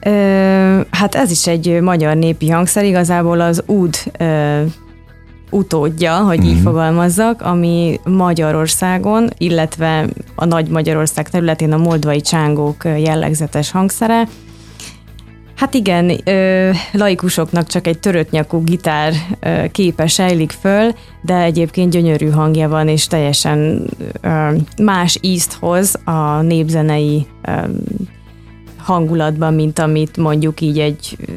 Ö, 0.03 0.81
hát 0.89 1.15
ez 1.15 1.31
is 1.31 1.47
egy 1.47 1.81
magyar 1.81 2.15
népi 2.15 2.49
hangszer, 2.49 2.85
igazából 2.85 3.41
az 3.41 3.63
úd 3.65 3.95
ö, 4.19 4.61
utódja, 5.49 6.17
hogy 6.17 6.37
uh-huh. 6.37 6.51
így 6.51 6.57
mhm. 6.57 6.65
fogalmazzak, 6.65 7.41
ami 7.41 7.99
Magyarországon, 8.03 9.29
illetve 9.37 10.05
a 10.35 10.45
Nagy 10.45 10.67
Magyarország 10.67 11.29
területén 11.29 11.71
a 11.73 11.77
moldvai 11.77 12.21
csángók 12.21 12.83
jellegzetes 12.83 13.71
hangszere. 13.71 14.27
Hát 15.59 15.73
igen, 15.73 16.11
ö, 16.23 16.71
laikusoknak 16.91 17.67
csak 17.67 17.87
egy 17.87 17.99
törött 17.99 18.29
nyakú 18.29 18.63
gitár 18.63 19.13
ö, 19.39 19.63
képe 19.71 20.07
sejlik 20.07 20.51
föl, 20.51 20.95
de 21.21 21.41
egyébként 21.41 21.91
gyönyörű 21.91 22.29
hangja 22.29 22.69
van, 22.69 22.87
és 22.87 23.07
teljesen 23.07 23.89
ö, 24.21 24.55
más 24.81 25.17
ízt 25.21 25.53
hoz 25.53 25.95
a 26.03 26.41
népzenei 26.41 27.27
ö, 27.41 27.51
hangulatban, 28.77 29.53
mint 29.53 29.79
amit 29.79 30.17
mondjuk 30.17 30.61
így 30.61 30.79
egy 30.79 31.17
ö, 31.27 31.31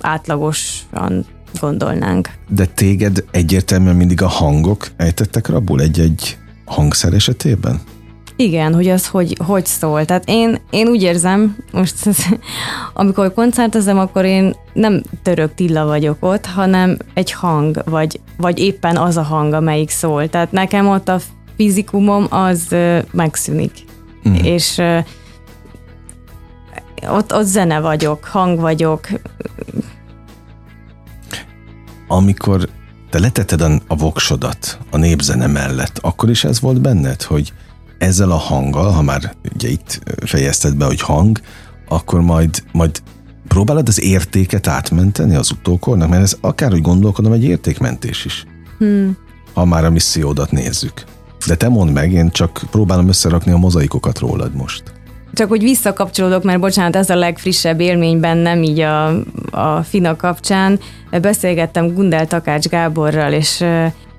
átlagosan 0.00 1.26
gondolnánk. 1.60 2.28
De 2.48 2.66
téged 2.66 3.24
egyértelműen 3.30 3.96
mindig 3.96 4.22
a 4.22 4.28
hangok 4.28 4.88
ejtettek 4.96 5.48
rabul 5.48 5.80
egy-egy 5.80 6.38
hangszer 6.64 7.12
esetében? 7.12 7.80
Igen, 8.40 8.74
hogy 8.74 8.88
az 8.88 9.06
hogy, 9.06 9.36
hogy 9.44 9.66
szól. 9.66 10.04
Tehát 10.04 10.22
én, 10.26 10.58
én 10.70 10.88
úgy 10.88 11.02
érzem, 11.02 11.56
most 11.72 11.94
amikor 12.92 13.34
koncertezem, 13.34 13.98
akkor 13.98 14.24
én 14.24 14.54
nem 14.72 15.02
török 15.22 15.54
Tilla 15.54 15.86
vagyok 15.86 16.16
ott, 16.20 16.46
hanem 16.46 16.96
egy 17.14 17.32
hang, 17.32 17.82
vagy, 17.84 18.20
vagy 18.36 18.58
éppen 18.58 18.96
az 18.96 19.16
a 19.16 19.22
hang, 19.22 19.52
amelyik 19.52 19.90
szól. 19.90 20.28
Tehát 20.28 20.52
nekem 20.52 20.88
ott 20.88 21.08
a 21.08 21.20
fizikumom 21.56 22.26
az 22.30 22.74
megszűnik. 23.10 23.72
Uh-huh. 24.24 24.46
És 24.46 24.82
ott, 27.08 27.34
ott 27.34 27.46
zene 27.46 27.80
vagyok, 27.80 28.24
hang 28.24 28.60
vagyok. 28.60 29.06
Amikor 32.08 32.68
te 33.10 33.18
letetted 33.18 33.60
a 33.86 33.96
voksodat 33.96 34.78
a 34.90 34.96
népzene 34.96 35.46
mellett, 35.46 35.98
akkor 35.98 36.30
is 36.30 36.44
ez 36.44 36.60
volt 36.60 36.80
benned, 36.80 37.22
hogy 37.22 37.52
ezzel 38.00 38.30
a 38.30 38.36
hanggal, 38.36 38.90
ha 38.90 39.02
már 39.02 39.34
ugye 39.54 39.68
itt 39.68 40.00
fejezted 40.24 40.76
be, 40.76 40.84
hogy 40.84 41.00
hang, 41.00 41.40
akkor 41.88 42.20
majd, 42.20 42.62
majd 42.72 43.02
próbálod 43.48 43.88
az 43.88 44.02
értéket 44.02 44.66
átmenteni 44.66 45.34
az 45.34 45.50
utókornak, 45.50 46.08
mert 46.08 46.22
ez 46.22 46.36
akár 46.40 46.72
úgy 46.72 46.80
gondolkodom, 46.80 47.32
egy 47.32 47.44
értékmentés 47.44 48.24
is. 48.24 48.46
Hmm. 48.78 49.16
Ha 49.54 49.64
már 49.64 49.84
a 49.84 49.90
missziódat 49.90 50.50
nézzük. 50.50 51.04
De 51.46 51.54
te 51.54 51.68
mondd 51.68 51.90
meg, 51.90 52.12
én 52.12 52.30
csak 52.30 52.62
próbálom 52.70 53.08
összerakni 53.08 53.52
a 53.52 53.56
mozaikokat 53.56 54.18
rólad 54.18 54.54
most. 54.54 54.82
Csak 55.32 55.48
hogy 55.48 55.62
visszakapcsolódok, 55.62 56.42
mert 56.42 56.60
bocsánat, 56.60 56.96
ez 56.96 57.10
a 57.10 57.14
legfrissebb 57.14 57.80
élmény 57.80 58.20
bennem 58.20 58.62
így 58.62 58.80
a, 58.80 59.06
a 59.50 59.82
Fina 59.82 60.16
kapcsán. 60.16 60.80
Beszélgettem 61.20 61.94
Gundel 61.94 62.26
Takács 62.26 62.66
Gáborral, 62.68 63.32
és 63.32 63.64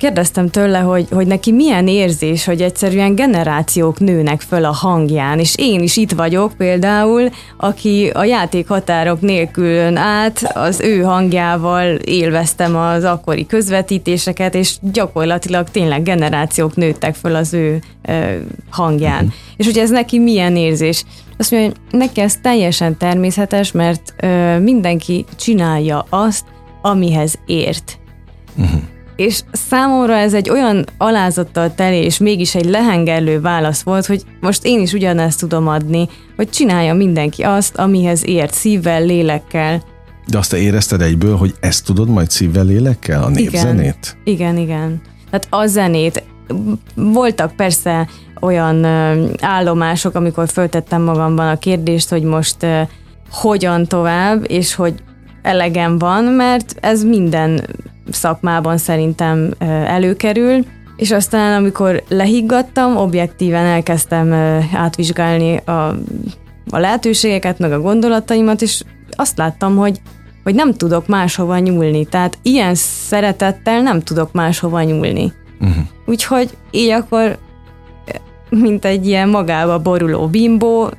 kérdeztem 0.02 0.50
tőle, 0.50 0.80
hogy, 0.80 1.08
hogy 1.12 1.28
neki 1.28 1.52
milyen 1.52 1.88
érzés, 1.88 2.46
hogy 2.46 2.62
egyszerűen 2.62 3.16
generációk 3.16 4.00
nőnek 4.00 4.42
föl 4.42 4.66
a 4.66 4.72
hangján, 4.72 5.40
és 5.40 5.54
én 5.58 5.80
is 5.82 5.98
itt 5.98 6.12
vagyok 6.12 6.54
például, 6.58 7.30
aki 7.58 8.10
a 8.14 8.24
játék 8.24 8.68
határok 8.68 9.22
nélkül 9.22 9.98
át, 9.98 10.52
az 10.54 10.80
ő 10.80 11.02
hangjával 11.02 11.96
élveztem 11.96 12.76
az 12.76 13.04
akkori 13.04 13.46
közvetítéseket, 13.46 14.56
és 14.56 14.76
gyakorlatilag 14.82 15.70
tényleg 15.70 16.04
generációk 16.04 16.76
nőttek 16.76 17.16
föl 17.16 17.36
az 17.36 17.54
ő 17.54 17.82
ö, 18.02 18.36
hangján. 18.70 19.24
Uh-huh. 19.24 19.34
És 19.58 19.66
hogy 19.66 19.78
ez 19.78 19.90
neki 19.90 20.20
milyen 20.20 20.56
érzés? 20.56 21.04
Azt 21.38 21.52
mondja, 21.52 21.72
hogy 21.90 22.00
neki 22.00 22.22
ez 22.22 22.36
teljesen 22.42 22.98
természetes, 22.98 23.72
mert 23.72 24.14
ö, 24.22 24.60
mindenki 24.60 25.26
csinálja 25.36 26.06
azt, 26.10 26.46
amihez 26.82 27.40
ért. 27.46 28.00
Uh-huh 28.58 28.82
és 29.16 29.42
számomra 29.52 30.18
ez 30.18 30.34
egy 30.34 30.50
olyan 30.50 30.86
alázattal 30.98 31.76
teli, 31.76 31.98
és 31.98 32.18
mégis 32.18 32.56
egy 32.56 32.66
lehengerlő 32.66 33.42
válasz 33.42 33.82
volt, 33.82 34.06
hogy 34.06 34.24
most 34.40 34.66
én 34.66 34.80
is 34.80 34.94
ugyanezt 34.94 35.40
tudom 35.40 35.68
adni, 35.68 36.08
hogy 36.36 36.50
csinálja 36.50 36.94
mindenki 36.94 37.42
azt, 37.44 37.78
amihez 37.78 38.28
ért 38.28 38.54
szívvel, 38.54 39.06
lélekkel. 39.06 39.84
De 40.28 40.38
azt 40.38 40.50
te 40.50 40.58
érezted 40.58 41.02
egyből, 41.02 41.36
hogy 41.36 41.54
ezt 41.60 41.86
tudod 41.86 42.10
majd 42.10 42.30
szívvel, 42.30 42.66
lélekkel, 42.66 43.24
a 43.24 43.30
népzenét? 43.30 44.18
Igen, 44.24 44.58
igen, 44.58 44.58
igen. 44.58 45.02
Tehát 45.30 45.48
a 45.50 45.68
zenét. 45.68 46.24
Voltak 46.96 47.56
persze 47.56 48.08
olyan 48.42 48.86
állomások, 49.42 50.16
amikor 50.16 50.48
föltettem 50.50 51.02
magamban 51.02 51.48
a 51.48 51.58
kérdést, 51.58 52.10
hogy 52.10 52.24
most 52.24 52.66
hogyan 53.32 53.86
tovább, 53.86 54.46
és 54.48 54.76
hogy 54.76 54.94
elegem 55.42 55.98
van, 55.98 56.24
mert 56.24 56.76
ez 56.80 57.04
minden 57.04 57.68
szakmában 58.10 58.78
szerintem 58.78 59.54
előkerül, 59.86 60.66
és 60.96 61.12
aztán 61.12 61.60
amikor 61.60 62.04
lehiggadtam, 62.08 62.98
objektíven 62.98 63.66
elkezdtem 63.66 64.34
átvizsgálni 64.74 65.56
a 65.56 65.96
a 66.70 66.78
lehetőségeket, 66.78 67.60
meg 67.60 67.72
a 67.72 67.82
gondolataimat, 67.82 68.62
és 68.62 68.84
azt 69.16 69.38
láttam, 69.38 69.76
hogy 69.76 70.02
hogy 70.44 70.56
nem 70.56 70.74
tudok 70.74 71.08
máshova 71.08 71.58
nyúlni. 71.58 72.06
Tehát 72.06 72.38
ilyen 72.42 72.76
szeretettel 72.76 73.82
nem 73.82 74.00
tudok 74.00 74.32
máshova 74.32 74.82
nyúlni. 74.82 75.34
Uh-huh. 75.60 75.84
Úgyhogy 76.06 76.58
így 76.72 76.90
akkor, 76.90 77.38
mint 78.50 78.86
egy 78.86 79.08
ilyen 79.08 79.30
magába 79.30 79.80
boruló 79.80 80.28
bimbó, 80.28 80.90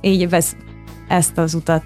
így 0.00 0.28
vesz, 0.28 0.56
ezt 1.08 1.38
az 1.38 1.54
utat 1.54 1.82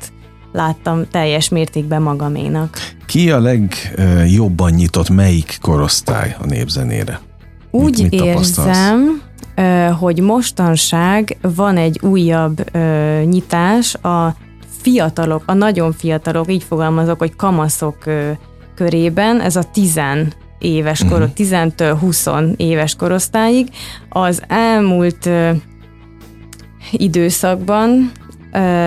láttam 0.56 1.04
teljes 1.10 1.48
mértékben 1.48 2.02
magaménak. 2.02 2.78
Ki 3.06 3.30
a 3.30 3.40
legjobban 3.40 4.70
nyitott 4.70 5.08
melyik 5.08 5.58
korosztály 5.60 6.36
a 6.40 6.46
népzenére? 6.46 7.20
Úgy 7.70 8.02
mit, 8.02 8.10
mit 8.10 8.20
érzem, 8.20 9.22
hogy 9.98 10.20
mostanság 10.20 11.36
van 11.40 11.76
egy 11.76 12.00
újabb 12.02 12.70
nyitás 13.24 13.94
a 13.94 14.36
fiatalok, 14.82 15.42
a 15.46 15.52
nagyon 15.52 15.92
fiatalok, 15.92 16.52
így 16.52 16.62
fogalmazok, 16.62 17.18
hogy 17.18 17.36
kamaszok 17.36 17.96
körében, 18.74 19.40
ez 19.40 19.56
a 19.56 19.62
tizen 19.72 20.32
éves 20.58 21.04
kor, 21.08 21.20
uh-huh. 21.20 21.32
10-től 21.36 21.96
20 22.00 22.26
éves 22.56 22.94
korosztályig, 22.94 23.68
az 24.08 24.42
elmúlt 24.48 25.30
időszakban 26.90 28.12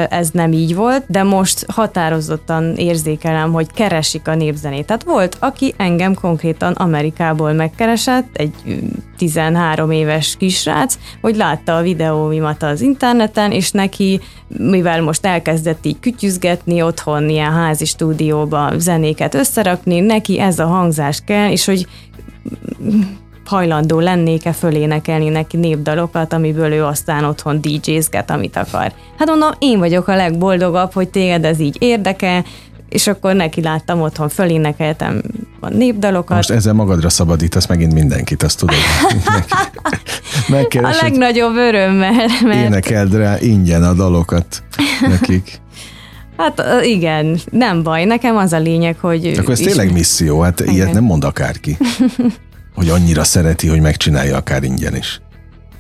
ez 0.10 0.30
nem 0.30 0.52
így 0.52 0.76
volt, 0.76 1.04
de 1.08 1.24
most 1.24 1.66
határozottan 1.68 2.76
érzékelem, 2.76 3.52
hogy 3.52 3.72
keresik 3.72 4.28
a 4.28 4.36
népzenét. 4.36 4.86
Tehát 4.86 5.04
volt, 5.04 5.38
aki 5.40 5.74
engem 5.78 6.14
konkrétan 6.14 6.74
Amerikából 6.74 7.54
megkeresett, 7.54 8.28
egy 8.34 8.54
13 9.18 9.92
éves 9.92 10.36
kisrác, 10.38 10.98
hogy 11.22 11.36
látta 11.36 11.76
a 11.76 11.82
videóimat 11.82 12.64
az 12.64 12.82
interneten, 12.82 13.52
és 13.52 13.72
neki, 13.72 14.20
mivel 14.48 15.02
most 15.02 15.26
elkezdett 15.26 15.86
így 15.86 16.00
kütyüzgetni 16.00 16.82
otthon, 16.82 17.30
ilyen 17.30 17.54
házi 17.54 17.86
stúdióba 17.86 18.72
zenéket 18.78 19.34
összerakni, 19.34 20.00
neki 20.00 20.40
ez 20.40 20.60
a 20.60 20.66
hangzás 20.66 21.22
kell, 21.26 21.52
és 21.52 21.66
hogy 21.66 21.88
hajlandó 23.50 24.00
lennék-e 24.00 24.52
fölénekelni 24.52 25.30
neki 25.30 25.58
népdalokat, 25.58 26.34
amiből 26.34 26.72
ő 26.72 26.84
aztán 26.84 27.24
otthon 27.24 27.62
DJ-zget, 27.62 28.30
amit 28.30 28.56
akar. 28.56 28.92
Hát 29.18 29.28
mondom, 29.28 29.50
én 29.60 29.80
vagyok 29.80 30.08
a 30.08 30.16
legboldogabb, 30.16 30.94
hogy 30.94 31.10
téged 31.10 31.46
ez 31.46 31.60
így 31.60 31.76
érdekel, 31.80 32.46
és 32.90 33.08
akkor 33.08 33.34
neki 33.34 33.62
láttam 33.62 34.02
otthon, 34.02 34.30
fölénekeltem 34.30 35.22
a 35.60 35.70
népdalokat. 35.70 36.36
Most 36.36 36.50
ezzel 36.50 36.74
magadra 36.74 37.10
szabadítasz 37.10 37.68
megint 37.68 37.94
mindenkit, 37.94 38.44
azt 38.44 38.60
tudod. 38.60 38.76
Megkeresed, 40.48 41.00
a 41.00 41.04
legnagyobb 41.04 41.56
örömmel. 41.56 42.26
Mert... 42.44 42.66
Énekeld 42.66 43.16
rá 43.16 43.38
ingyen 43.40 43.84
a 43.84 43.94
dalokat 43.94 44.64
nekik. 45.02 45.52
Hát 46.38 46.64
igen, 46.84 47.40
nem 47.52 47.84
baj, 47.84 48.06
nekem 48.06 48.38
az 48.38 48.54
a 48.54 48.60
lényeg, 48.60 48.98
hogy... 49.00 49.28
Akkor 49.38 49.52
ez 49.52 49.60
tényleg 49.60 49.92
misszió, 49.92 50.40
hát 50.40 50.60
igen. 50.60 50.74
ilyet 50.74 50.94
nem 50.94 51.04
mond 51.04 51.24
akárki. 51.24 51.78
hogy 52.80 52.90
annyira 52.90 53.24
szereti, 53.24 53.68
hogy 53.68 53.82
megcsinálja 53.82 54.38
akár 54.38 54.64
ingyen 54.64 54.96
is. 54.96 55.22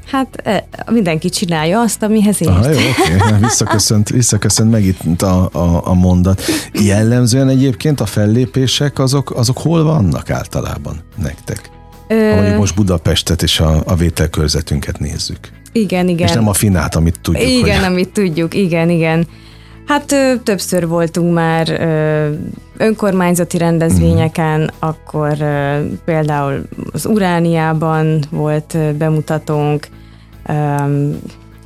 Hát 0.05 0.41
e, 0.43 0.67
mindenki 0.91 1.29
csinálja 1.29 1.79
azt, 1.79 2.03
amihez 2.03 2.41
ért. 2.41 2.51
Aha, 2.51 2.69
jó, 2.69 2.77
oké. 2.77 3.15
Okay. 3.15 3.39
Visszaköszönt, 3.47 4.09
visszaköszönt 4.09 4.71
meg 4.71 4.85
itt 4.85 5.21
a, 5.21 5.49
a, 5.51 5.87
a 5.87 5.93
mondat. 5.93 6.41
Jellemzően 6.73 7.49
egyébként 7.49 7.99
a 7.99 8.05
fellépések 8.05 8.99
azok, 8.99 9.31
azok 9.35 9.57
hol 9.57 9.83
vannak 9.83 10.29
általában 10.29 11.03
nektek? 11.15 11.69
Ö... 12.07 12.29
Ha 12.29 12.35
mondjuk 12.35 12.57
most 12.57 12.75
Budapestet 12.75 13.43
és 13.43 13.59
a, 13.59 13.83
a 13.85 13.95
vételkörzetünket 13.95 14.99
nézzük. 14.99 15.39
Igen, 15.71 16.07
igen. 16.07 16.27
És 16.27 16.33
nem 16.33 16.47
a 16.47 16.53
finát, 16.53 16.95
amit 16.95 17.19
tudjuk. 17.21 17.49
Igen, 17.49 17.77
hogy... 17.77 17.85
amit 17.85 18.09
tudjuk, 18.09 18.53
igen, 18.53 18.89
igen. 18.89 19.27
Hát 19.89 20.15
többször 20.43 20.87
voltunk 20.87 21.33
már 21.33 21.69
önkormányzati 22.77 23.57
rendezvényeken, 23.57 24.59
mm. 24.59 24.65
akkor 24.79 25.37
például 26.05 26.61
az 26.91 27.05
Urániában 27.05 28.23
volt 28.29 28.77
bemutatónk. 28.97 29.87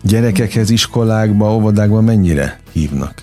Gyerekekhez, 0.01 0.69
iskolákba, 0.69 1.55
óvodákba 1.55 2.01
mennyire 2.01 2.59
hívnak? 2.71 3.13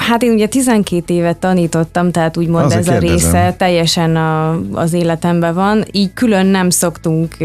Hát 0.00 0.22
én 0.22 0.32
ugye 0.32 0.46
12 0.46 1.14
évet 1.14 1.36
tanítottam, 1.36 2.10
tehát 2.10 2.36
úgymond 2.36 2.64
Azért 2.64 2.80
ez 2.80 2.88
a 2.88 2.90
kérdezem. 2.90 3.16
része 3.16 3.54
teljesen 3.58 4.16
a, 4.16 4.60
az 4.72 4.92
életemben 4.92 5.54
van. 5.54 5.84
Így 5.92 6.12
külön 6.12 6.46
nem 6.46 6.70
szoktunk 6.70 7.36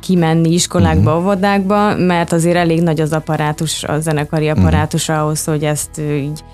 kimenni 0.00 0.52
iskolákba, 0.52 1.10
uh-huh. 1.10 1.24
óvodákba, 1.24 1.96
mert 1.96 2.32
azért 2.32 2.56
elég 2.56 2.82
nagy 2.82 3.00
az 3.00 3.12
apparátus, 3.12 3.84
a 3.84 4.00
zenekari 4.00 4.50
mhm. 4.50 4.58
apparátus 4.58 5.08
uh-huh. 5.08 5.24
ahhoz, 5.24 5.44
hogy 5.44 5.64
ezt 5.64 6.00
így 6.00 6.44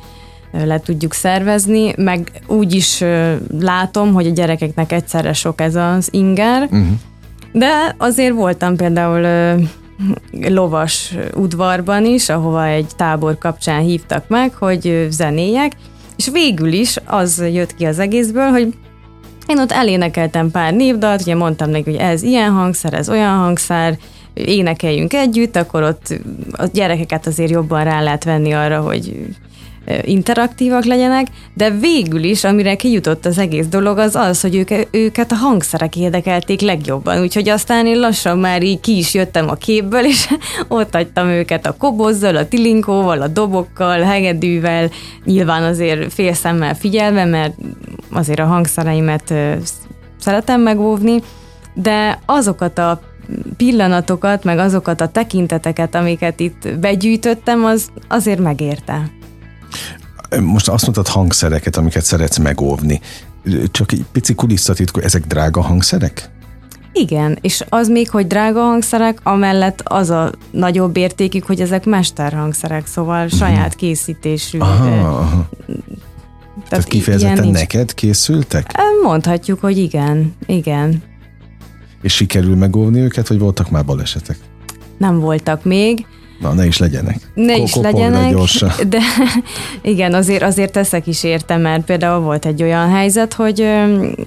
le 0.53 0.81
tudjuk 0.81 1.13
szervezni, 1.13 1.93
meg 1.97 2.31
úgy 2.47 2.75
is 2.75 3.05
látom, 3.59 4.13
hogy 4.13 4.27
a 4.27 4.31
gyerekeknek 4.31 4.93
egyszerre 4.93 5.33
sok 5.33 5.61
ez 5.61 5.75
az 5.75 6.09
inger, 6.11 6.63
uh-huh. 6.63 6.87
de 7.53 7.95
azért 7.99 8.35
voltam 8.35 8.77
például 8.77 9.27
lovas 10.49 11.15
udvarban 11.35 12.05
is, 12.05 12.29
ahova 12.29 12.67
egy 12.67 12.87
tábor 12.97 13.39
kapcsán 13.39 13.81
hívtak 13.81 14.29
meg, 14.29 14.55
hogy 14.55 15.07
zenéjek, 15.11 15.73
és 16.17 16.29
végül 16.33 16.73
is 16.73 16.97
az 17.05 17.45
jött 17.53 17.75
ki 17.75 17.85
az 17.85 17.99
egészből, 17.99 18.51
hogy 18.51 18.75
én 19.47 19.59
ott 19.59 19.73
elénekeltem 19.73 20.51
pár 20.51 20.75
névdalt, 20.75 21.21
ugye 21.21 21.35
mondtam 21.35 21.71
neki, 21.71 21.91
hogy 21.91 22.01
ez 22.01 22.23
ilyen 22.23 22.53
hangszer, 22.53 22.95
ez 22.95 23.09
olyan 23.09 23.37
hangszer, 23.37 23.99
énekeljünk 24.35 25.13
együtt, 25.13 25.57
akkor 25.57 25.83
ott 25.83 26.15
a 26.53 26.65
gyerekeket 26.73 27.27
azért 27.27 27.51
jobban 27.51 27.85
rá 27.85 28.03
lehet 28.03 28.25
venni 28.25 28.53
arra, 28.53 28.81
hogy 28.81 29.27
interaktívak 30.05 30.85
legyenek, 30.85 31.27
de 31.55 31.71
végül 31.71 32.23
is, 32.23 32.45
amire 32.45 32.75
kijutott 32.75 33.27
az 33.27 33.39
egész 33.39 33.67
dolog, 33.67 33.99
az 33.99 34.15
az, 34.15 34.41
hogy 34.41 34.55
őke, 34.55 34.85
őket 34.91 35.33
a 35.33 35.35
hangszerek 35.35 35.97
érdekelték 35.97 36.61
legjobban, 36.61 37.21
úgyhogy 37.21 37.49
aztán 37.49 37.87
én 37.87 38.01
lassan 38.01 38.39
már 38.39 38.63
így 38.63 38.81
ki 38.81 38.97
is 38.97 39.15
jöttem 39.15 39.49
a 39.49 39.55
képből, 39.55 40.05
és 40.05 40.29
ott 40.69 40.95
hagytam 40.95 41.29
őket 41.29 41.67
a 41.67 41.77
kobozzal, 41.79 42.37
a 42.37 42.49
tilinkóval, 42.49 43.23
a 43.23 43.29
dobokkal, 43.29 44.01
hegedűvel, 44.01 44.91
nyilván 45.25 45.63
azért 45.63 46.13
félszemmel 46.13 46.75
figyelve, 46.75 47.25
mert 47.25 47.55
azért 48.13 48.39
a 48.39 48.45
hangszereimet 48.45 49.35
szeretem 50.19 50.61
megóvni, 50.61 51.23
de 51.75 52.19
azokat 52.27 52.79
a 52.79 53.01
pillanatokat, 53.57 54.45
meg 54.45 54.59
azokat 54.59 55.01
a 55.01 55.09
tekinteteket, 55.09 55.95
amiket 55.95 56.41
itt 56.41 56.79
begyűjtöttem, 56.79 57.65
az 57.65 57.89
azért 58.09 58.41
megérte. 58.41 59.11
Most 60.41 60.69
azt 60.69 60.83
mondtad 60.83 61.09
hangszereket, 61.09 61.77
amiket 61.77 62.05
szeretsz 62.05 62.39
megóvni. 62.39 63.01
Csak 63.71 63.93
egy 63.93 64.05
pici 64.13 64.35
kulisszatitkó, 64.35 65.01
ezek 65.01 65.27
drága 65.27 65.61
hangszerek? 65.61 66.31
Igen, 66.93 67.39
és 67.41 67.65
az 67.69 67.89
még, 67.89 68.11
hogy 68.11 68.27
drága 68.27 68.61
hangszerek, 68.61 69.19
amellett 69.23 69.81
az 69.85 70.11
a 70.11 70.33
nagyobb 70.51 70.97
értékük, 70.97 71.45
hogy 71.45 71.61
ezek 71.61 71.85
mesterhangszerek, 71.85 72.87
szóval 72.87 73.25
uh-huh. 73.25 73.39
saját 73.39 73.75
készítésű. 73.75 74.59
Aha, 74.59 74.89
aha. 74.89 75.49
Tehát, 76.55 76.69
Tehát 76.69 76.85
kifejezetten 76.85 77.49
neked 77.49 77.95
készültek? 77.95 78.73
Mondhatjuk, 79.03 79.61
hogy 79.61 79.79
igen, 79.79 80.35
igen. 80.47 81.03
És 82.03 82.15
sikerül 82.15 82.57
megóvni 82.57 83.01
őket, 83.01 83.29
vagy 83.29 83.39
voltak 83.39 83.71
már 83.71 83.85
balesetek? 83.85 84.39
Nem 84.99 85.19
voltak 85.19 85.65
még. 85.65 86.07
Na, 86.41 86.53
ne 86.53 86.67
is 86.67 86.79
legyenek. 86.79 87.17
Ne 87.35 87.57
is 87.57 87.75
legyenek, 87.75 88.35
de 88.89 88.99
igen, 89.83 90.15
azért, 90.15 90.43
azért 90.43 90.73
teszek 90.73 91.07
is 91.07 91.25
értem, 91.25 91.61
mert 91.61 91.85
például 91.85 92.21
volt 92.21 92.47
egy 92.47 92.63
olyan 92.63 92.89
helyzet, 92.91 93.33
hogy 93.33 93.67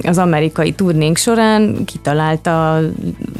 az 0.03 0.17
amerikai 0.17 0.71
turnénk 0.71 1.17
során 1.17 1.85
kitalálta 1.85 2.75
a 2.75 2.81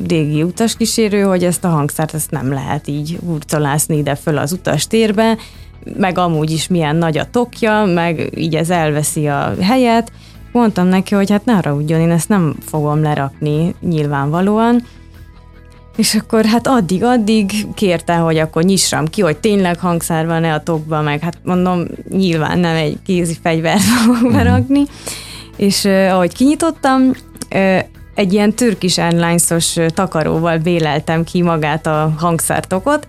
régi 0.08 0.44
utaskísérő, 0.44 1.22
hogy 1.22 1.44
ezt 1.44 1.64
a 1.64 1.70
hangszert 1.70 2.14
ezt 2.14 2.32
nem 2.32 2.52
lehet 2.52 2.88
így 2.88 3.18
hurcolászni 3.26 3.98
ide 3.98 4.16
föl 4.16 4.38
az 4.38 4.52
utastérbe, 4.52 5.38
meg 5.98 6.18
amúgy 6.18 6.52
is 6.52 6.68
milyen 6.68 6.96
nagy 6.96 7.18
a 7.18 7.30
tokja, 7.32 7.84
meg 7.86 8.30
így 8.36 8.56
ez 8.56 8.70
elveszi 8.70 9.28
a 9.28 9.54
helyet. 9.62 10.12
Mondtam 10.52 10.88
neki, 10.88 11.16
hogy 11.16 11.30
hát 11.30 11.46
ne 11.46 11.54
haragudjon, 11.54 12.00
én 12.00 12.12
ezt 12.12 12.30
nem 12.30 12.56
fogom 12.66 13.02
lerakni 13.02 13.76
nyilvánvalóan, 13.82 14.84
és 15.96 16.16
akkor 16.16 16.46
hát 16.46 16.68
addig-addig 16.68 17.52
kérte, 17.74 18.16
hogy 18.16 18.38
akkor 18.38 18.64
nyissam 18.64 19.08
ki, 19.08 19.22
hogy 19.22 19.38
tényleg 19.38 19.80
hangszár 19.80 20.26
van-e 20.26 20.54
a 20.54 20.64
tokba, 20.64 21.02
meg 21.02 21.20
hát 21.20 21.38
mondom, 21.44 21.86
nyilván 22.10 22.60
nem 22.60 22.76
egy 22.76 22.98
kézi 23.06 23.38
fegyvert 23.42 23.82
fogok 23.92 24.16
uh-huh. 24.16 24.34
berakni. 24.34 24.84
És 25.56 25.84
uh, 25.84 26.08
ahogy 26.12 26.34
kinyitottam, 26.34 27.12
uh, 27.56 27.80
egy 28.16 28.34
ilyen 28.34 28.54
Turkish 28.54 29.00
Airlines-os 29.00 29.78
takaróval 29.88 30.58
véleltem 30.58 31.24
ki 31.24 31.42
magát 31.42 31.88
a 31.88 32.14
hangszártokot, 32.18 33.08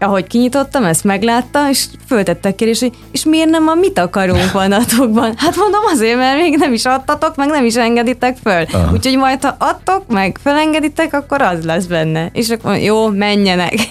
ahogy 0.00 0.26
kinyitottam, 0.26 0.84
ezt 0.84 1.04
meglátta, 1.04 1.68
és 1.70 1.86
föltette 2.06 2.54
kérdés, 2.54 2.80
hogy 2.80 2.92
és 3.12 3.24
miért 3.24 3.48
nem 3.48 3.68
a 3.68 3.74
mit 3.74 3.98
akarunk 3.98 4.52
vanatokban? 4.52 5.34
Hát 5.36 5.56
mondom 5.56 5.80
azért, 5.92 6.16
mert 6.16 6.40
még 6.40 6.56
nem 6.56 6.72
is 6.72 6.84
adtatok, 6.84 7.36
meg 7.36 7.48
nem 7.48 7.64
is 7.64 7.76
engeditek 7.76 8.36
föl. 8.42 8.64
Aha. 8.72 8.92
Úgyhogy 8.92 9.16
majd, 9.16 9.42
ha 9.42 9.56
adtok, 9.58 10.04
meg 10.08 10.38
felengeditek, 10.42 11.14
akkor 11.14 11.42
az 11.42 11.64
lesz 11.64 11.84
benne. 11.84 12.30
És 12.32 12.48
akkor 12.48 12.76
jó, 12.76 13.08
menjenek. 13.08 13.74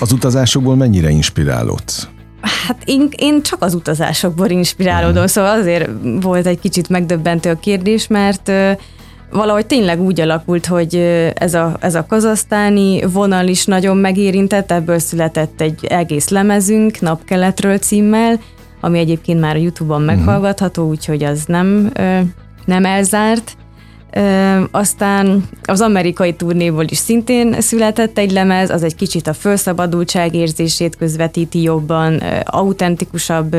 Az 0.00 0.12
utazásokból 0.12 0.76
mennyire 0.76 1.08
inspirálódsz? 1.08 2.08
Hát 2.40 2.82
én, 2.84 3.08
én 3.16 3.42
csak 3.42 3.62
az 3.62 3.74
utazásokból 3.74 4.48
inspirálódom, 4.48 5.22
uh 5.22 5.28
szóval 5.28 5.60
azért 5.60 5.88
volt 6.20 6.46
egy 6.46 6.58
kicsit 6.58 6.88
megdöbbentő 6.88 7.50
a 7.50 7.58
kérdés, 7.58 8.06
mert 8.06 8.52
valahogy 9.30 9.66
tényleg 9.66 10.00
úgy 10.00 10.20
alakult, 10.20 10.66
hogy 10.66 10.94
ez 11.34 11.54
a, 11.54 11.76
ez 11.80 11.94
a 11.94 12.06
kazasztáni 12.06 13.02
vonal 13.12 13.46
is 13.46 13.64
nagyon 13.64 13.96
megérintett, 13.96 14.70
ebből 14.70 14.98
született 14.98 15.60
egy 15.60 15.84
egész 15.84 16.28
lemezünk, 16.28 17.00
Napkeletről 17.00 17.78
címmel, 17.78 18.40
ami 18.80 18.98
egyébként 18.98 19.40
már 19.40 19.56
a 19.56 19.58
Youtube-on 19.58 20.02
uh-huh. 20.02 20.16
meghallgatható, 20.16 20.88
úgyhogy 20.88 21.24
az 21.24 21.44
nem, 21.46 21.92
nem 22.64 22.84
elzárt. 22.84 23.56
Aztán 24.70 25.48
az 25.62 25.80
amerikai 25.80 26.34
turnéból 26.34 26.84
is 26.88 26.98
szintén 26.98 27.60
született 27.60 28.18
egy 28.18 28.30
lemez, 28.30 28.70
az 28.70 28.82
egy 28.82 28.94
kicsit 28.94 29.26
a 29.26 29.32
felszabadultság 29.32 30.34
érzését 30.34 30.96
közvetíti 30.96 31.62
jobban, 31.62 32.22
autentikusabb 32.44 33.56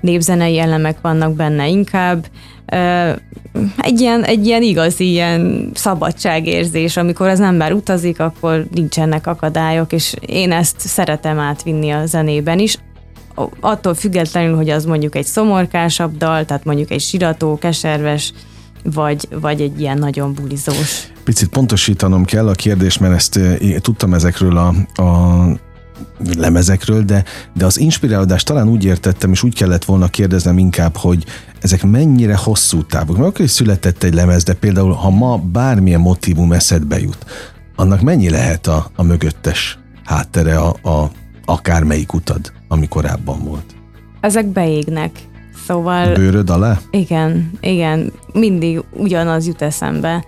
népzenei 0.00 0.58
elemek 0.58 0.96
vannak 1.00 1.32
benne 1.32 1.68
inkább. 1.68 2.26
Egy 3.76 4.00
ilyen, 4.00 4.24
egy 4.24 4.46
ilyen 4.46 4.62
igazi 4.62 5.10
ilyen 5.10 5.70
szabadságérzés, 5.74 6.96
amikor 6.96 7.28
az 7.28 7.40
ember 7.40 7.72
utazik, 7.72 8.20
akkor 8.20 8.66
nincsenek 8.74 9.26
akadályok, 9.26 9.92
és 9.92 10.14
én 10.26 10.52
ezt 10.52 10.80
szeretem 10.80 11.38
átvinni 11.38 11.90
a 11.90 12.06
zenében 12.06 12.58
is. 12.58 12.78
Attól 13.60 13.94
függetlenül, 13.94 14.56
hogy 14.56 14.70
az 14.70 14.84
mondjuk 14.84 15.14
egy 15.14 15.24
szomorkásabb 15.24 16.16
dal, 16.16 16.44
tehát 16.44 16.64
mondjuk 16.64 16.90
egy 16.90 17.00
sirató, 17.00 17.58
keserves, 17.58 18.32
vagy, 18.92 19.28
vagy 19.40 19.60
egy 19.60 19.80
ilyen 19.80 19.98
nagyon 19.98 20.34
bulizós. 20.34 21.12
Picit 21.24 21.48
pontosítanom 21.48 22.24
kell 22.24 22.48
a 22.48 22.52
kérdést, 22.52 23.00
mert 23.00 23.14
ezt 23.14 23.36
én 23.36 23.80
tudtam 23.80 24.14
ezekről 24.14 24.56
a, 24.56 24.74
a 25.02 25.44
lemezekről, 26.36 27.02
de, 27.02 27.24
de 27.54 27.64
az 27.64 27.78
inspirálódást 27.78 28.46
talán 28.46 28.68
úgy 28.68 28.84
értettem, 28.84 29.32
és 29.32 29.42
úgy 29.42 29.54
kellett 29.54 29.84
volna 29.84 30.08
kérdeznem 30.08 30.58
inkább, 30.58 30.96
hogy 30.96 31.24
ezek 31.60 31.84
mennyire 31.84 32.36
hosszú 32.36 32.82
távok. 32.82 33.16
Mert 33.16 33.28
akkor 33.28 33.48
született 33.48 34.02
egy 34.02 34.14
lemez, 34.14 34.42
de 34.42 34.54
például 34.54 34.92
ha 34.92 35.10
ma 35.10 35.38
bármilyen 35.38 36.00
motivum 36.00 36.52
eszedbe 36.52 37.00
jut, 37.00 37.24
annak 37.76 38.00
mennyi 38.00 38.30
lehet 38.30 38.66
a, 38.66 38.90
a 38.96 39.02
mögöttes 39.02 39.78
háttere, 40.04 40.58
a, 40.58 40.68
a 40.68 41.10
akármelyik 41.44 42.12
utad, 42.12 42.52
ami 42.68 42.88
korábban 42.88 43.44
volt? 43.44 43.74
Ezek 44.20 44.46
beégnek. 44.46 45.10
Szóval... 45.66 46.14
Bőröd 46.14 46.50
alá? 46.50 46.78
Igen, 46.90 47.50
igen. 47.60 48.12
Mindig 48.32 48.82
ugyanaz 48.90 49.46
jut 49.46 49.62
eszembe. 49.62 50.24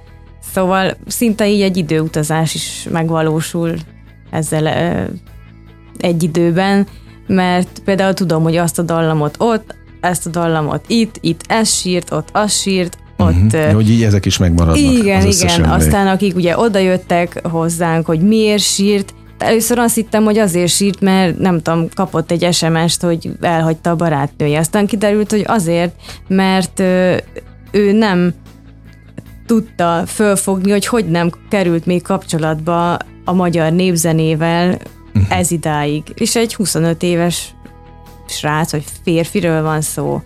Szóval 0.52 0.96
szinte 1.06 1.48
így 1.48 1.60
egy 1.60 1.76
időutazás 1.76 2.54
is 2.54 2.86
megvalósul 2.90 3.74
ezzel 4.30 4.66
egy 5.98 6.22
időben, 6.22 6.86
mert 7.26 7.82
például 7.84 8.14
tudom, 8.14 8.42
hogy 8.42 8.56
azt 8.56 8.78
a 8.78 8.82
dallamot 8.82 9.34
ott, 9.38 9.74
ezt 10.00 10.26
a 10.26 10.30
dallamot 10.30 10.84
itt, 10.86 11.18
itt 11.20 11.40
ez 11.46 11.70
sírt, 11.70 12.12
ott 12.12 12.28
az 12.32 12.52
sírt, 12.52 12.98
ott... 13.16 13.52
Uh-huh. 13.52 13.72
Hogy 13.72 13.90
így 13.90 14.02
ezek 14.02 14.26
is 14.26 14.38
megmaradnak. 14.38 14.92
Igen, 14.92 15.26
igen. 15.26 15.64
Aztán 15.64 16.06
akik 16.06 16.36
ugye 16.36 16.58
oda 16.58 16.78
jöttek 16.78 17.46
hozzánk, 17.46 18.06
hogy 18.06 18.20
miért 18.20 18.62
sírt, 18.62 19.14
Először 19.38 19.78
azt 19.78 19.94
hittem, 19.94 20.24
hogy 20.24 20.38
azért 20.38 20.72
sírt, 20.72 21.00
mert 21.00 21.38
nem 21.38 21.62
tudom, 21.62 21.88
kapott 21.94 22.30
egy 22.30 22.52
SMS-t, 22.52 23.02
hogy 23.02 23.30
elhagyta 23.40 23.90
a 23.90 23.96
barátnője. 23.96 24.58
Aztán 24.58 24.86
kiderült, 24.86 25.30
hogy 25.30 25.44
azért, 25.46 25.94
mert 26.28 26.80
ő 27.70 27.92
nem 27.92 28.34
tudta 29.46 30.02
fölfogni, 30.06 30.70
hogy 30.70 30.86
hogy 30.86 31.08
nem 31.08 31.30
került 31.48 31.86
még 31.86 32.02
kapcsolatba 32.02 32.96
a 33.24 33.32
magyar 33.32 33.72
népzenével 33.72 34.68
uh-huh. 34.68 35.38
ez 35.38 35.50
idáig. 35.50 36.02
És 36.14 36.36
egy 36.36 36.54
25 36.54 37.02
éves 37.02 37.54
srác, 38.26 38.72
vagy 38.72 38.84
férfiről 39.02 39.62
van 39.62 39.80
szó. 39.80 40.22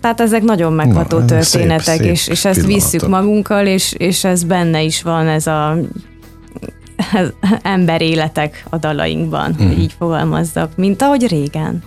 Tehát 0.00 0.20
ezek 0.20 0.42
nagyon 0.42 0.72
megható 0.72 1.18
Na, 1.18 1.24
történetek, 1.24 2.00
szép, 2.00 2.10
és, 2.10 2.20
szép 2.20 2.32
és 2.32 2.44
ezt 2.44 2.66
visszük 2.66 3.08
magunkkal, 3.08 3.66
és, 3.66 3.92
és 3.92 4.24
ez 4.24 4.44
benne 4.44 4.82
is 4.82 5.02
van, 5.02 5.26
ez 5.26 5.46
a 5.46 5.76
emberéletek 7.62 8.64
a 8.70 8.76
dalainkban, 8.76 9.50
uh-huh. 9.50 9.66
hogy 9.66 9.74
mhm. 9.74 9.82
így 9.82 9.94
fogalmazzak, 9.98 10.76
mint 10.76 11.02
ahogy 11.02 11.26
régen. 11.26 11.82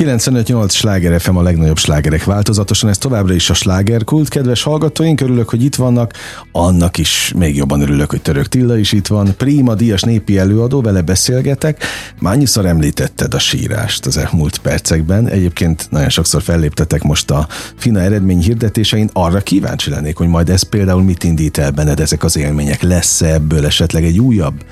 95-8 0.00 0.70
sláger 0.70 1.20
FM 1.20 1.36
a 1.36 1.42
legnagyobb 1.42 1.78
slágerek 1.78 2.24
változatosan, 2.24 2.90
ez 2.90 2.98
továbbra 2.98 3.34
is 3.34 3.50
a 3.50 3.54
slágerkult. 3.54 4.28
Kedves 4.28 4.62
hallgatóink, 4.62 5.20
örülök, 5.20 5.48
hogy 5.48 5.64
itt 5.64 5.74
vannak, 5.74 6.12
annak 6.52 6.98
is 6.98 7.32
még 7.36 7.56
jobban 7.56 7.80
örülök, 7.80 8.10
hogy 8.10 8.22
Török 8.22 8.48
Tilla 8.48 8.78
is 8.78 8.92
itt 8.92 9.06
van. 9.06 9.34
Prima 9.36 9.74
Díjas 9.74 10.02
népi 10.02 10.38
előadó, 10.38 10.80
vele 10.80 11.02
beszélgetek. 11.02 11.84
Már 12.20 12.34
annyiszor 12.34 12.66
említetted 12.66 13.34
a 13.34 13.38
sírást 13.38 14.06
az 14.06 14.16
elmúlt 14.16 14.58
percekben. 14.58 15.28
Egyébként 15.28 15.86
nagyon 15.90 16.08
sokszor 16.08 16.42
felléptetek 16.42 17.02
most 17.02 17.30
a 17.30 17.46
fina 17.76 18.00
eredmény 18.00 18.40
hirdetésein. 18.40 19.10
Arra 19.12 19.40
kíváncsi 19.40 19.90
lennék, 19.90 20.16
hogy 20.16 20.28
majd 20.28 20.48
ez 20.48 20.62
például 20.62 21.02
mit 21.02 21.24
indít 21.24 21.58
el 21.58 21.70
benned 21.70 22.00
ezek 22.00 22.24
az 22.24 22.36
élmények. 22.36 22.82
Lesz-e 22.82 23.32
ebből 23.32 23.66
esetleg 23.66 24.04
egy 24.04 24.18
újabb 24.18 24.64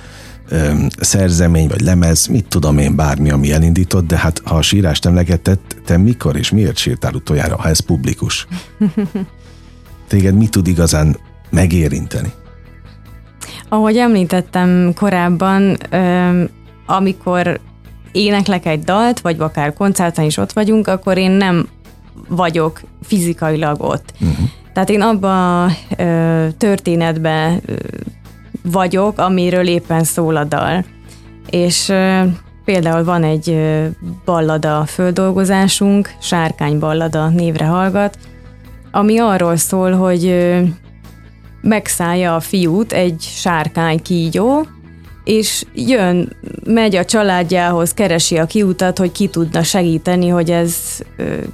szerzemény, 1.00 1.68
vagy 1.68 1.80
lemez, 1.80 2.26
mit 2.26 2.46
tudom 2.48 2.78
én, 2.78 2.96
bármi, 2.96 3.30
ami 3.30 3.52
elindított, 3.52 4.06
de 4.06 4.16
hát 4.16 4.40
ha 4.44 4.54
a 4.54 4.62
sírást 4.62 5.06
emlegetett, 5.06 5.76
te 5.84 5.96
mikor 5.96 6.36
és 6.36 6.50
miért 6.50 6.76
sírtál 6.76 7.14
utoljára, 7.14 7.56
ha 7.56 7.68
ez 7.68 7.80
publikus? 7.80 8.46
Téged 10.08 10.34
mit 10.34 10.50
tud 10.50 10.66
igazán 10.66 11.16
megérinteni? 11.50 12.32
Ahogy 13.68 13.96
említettem 13.96 14.92
korábban, 14.94 15.76
amikor 16.86 17.60
éneklek 18.12 18.66
egy 18.66 18.82
dalt, 18.82 19.20
vagy 19.20 19.36
akár 19.38 19.72
koncerten 19.72 20.24
is 20.24 20.36
ott 20.36 20.52
vagyunk, 20.52 20.88
akkor 20.88 21.18
én 21.18 21.30
nem 21.30 21.68
vagyok 22.28 22.80
fizikailag 23.02 23.82
ott. 23.82 24.12
Uh-huh. 24.20 24.48
Tehát 24.72 24.90
én 24.90 25.00
abba 25.00 25.64
a 25.64 25.70
történetbe 26.58 27.60
vagyok, 28.70 29.18
amiről 29.18 29.66
éppen 29.66 30.04
szól 30.04 30.36
a 30.36 30.44
dal. 30.44 30.84
És 31.50 31.92
például 32.64 33.04
van 33.04 33.24
egy 33.24 33.58
ballada 34.24 34.84
földolgozásunk, 34.86 36.10
Sárkány 36.20 36.78
ballada 36.78 37.28
névre 37.28 37.64
hallgat, 37.64 38.18
ami 38.90 39.18
arról 39.18 39.56
szól, 39.56 39.92
hogy 39.92 40.54
megszállja 41.60 42.34
a 42.34 42.40
fiút 42.40 42.92
egy 42.92 43.20
sárkány 43.20 44.02
kígyó, 44.02 44.66
és 45.24 45.64
jön, 45.74 46.36
megy 46.64 46.96
a 46.96 47.04
családjához, 47.04 47.94
keresi 47.94 48.36
a 48.36 48.46
kiutat, 48.46 48.98
hogy 48.98 49.12
ki 49.12 49.28
tudna 49.28 49.62
segíteni, 49.62 50.28
hogy 50.28 50.50
ez 50.50 50.98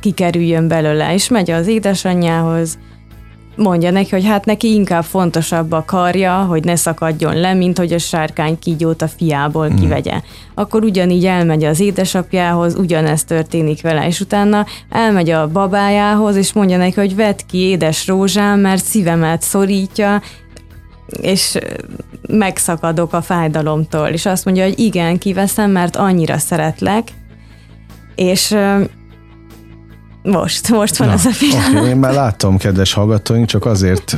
kikerüljön 0.01 0.69
belőle, 0.69 1.15
és 1.15 1.29
megy 1.29 1.51
az 1.51 1.67
édesanyjához, 1.67 2.79
mondja 3.57 3.91
neki, 3.91 4.11
hogy 4.11 4.25
hát 4.25 4.45
neki 4.45 4.75
inkább 4.75 5.05
fontosabb 5.05 5.73
a 5.73 5.85
karja, 5.87 6.35
hogy 6.35 6.65
ne 6.65 6.77
szakadjon 6.77 7.41
le, 7.41 7.55
mint 7.55 7.79
hogy 7.79 7.93
a 7.93 7.99
sárkány 7.99 8.59
kígyót 8.59 9.03
a 9.03 9.09
fiából 9.09 9.69
mm. 9.69 9.77
kivegye. 9.77 10.21
Akkor 10.55 10.85
ugyanígy 10.85 11.25
elmegy 11.25 11.65
az 11.65 11.81
édesapjához, 11.81 12.75
ugyanezt 12.75 13.27
történik 13.27 13.83
vele, 13.83 14.07
és 14.07 14.21
utána 14.21 14.67
elmegy 14.91 15.31
a 15.31 15.49
babájához, 15.49 16.37
és 16.37 16.53
mondja 16.53 16.77
neki, 16.77 17.01
hogy 17.01 17.17
vedd 17.17 17.39
ki 17.49 17.59
édes 17.59 18.07
rózsám, 18.07 18.61
mert 18.61 18.85
szívemet 18.85 19.43
szorítja, 19.43 20.23
és 21.21 21.59
megszakadok 22.29 23.13
a 23.13 23.23
fájdalomtól. 23.23 24.09
És 24.09 24.27
azt 24.27 24.45
mondja, 24.45 24.65
hogy 24.65 24.79
igen, 24.79 25.19
kiveszem, 25.19 25.71
mert 25.71 25.97
annyira 25.97 26.39
szeretlek, 26.39 27.09
és 28.15 28.57
most, 30.25 30.68
most 30.68 30.97
van 30.97 31.09
Na, 31.09 31.14
ez 31.14 31.25
a 31.25 31.31
pillanat. 31.39 31.75
Okay, 31.75 31.89
én 31.89 31.97
már 31.97 32.12
látom, 32.12 32.57
kedves 32.57 32.93
hallgatóink, 32.93 33.47
csak 33.47 33.66
azért 33.66 34.16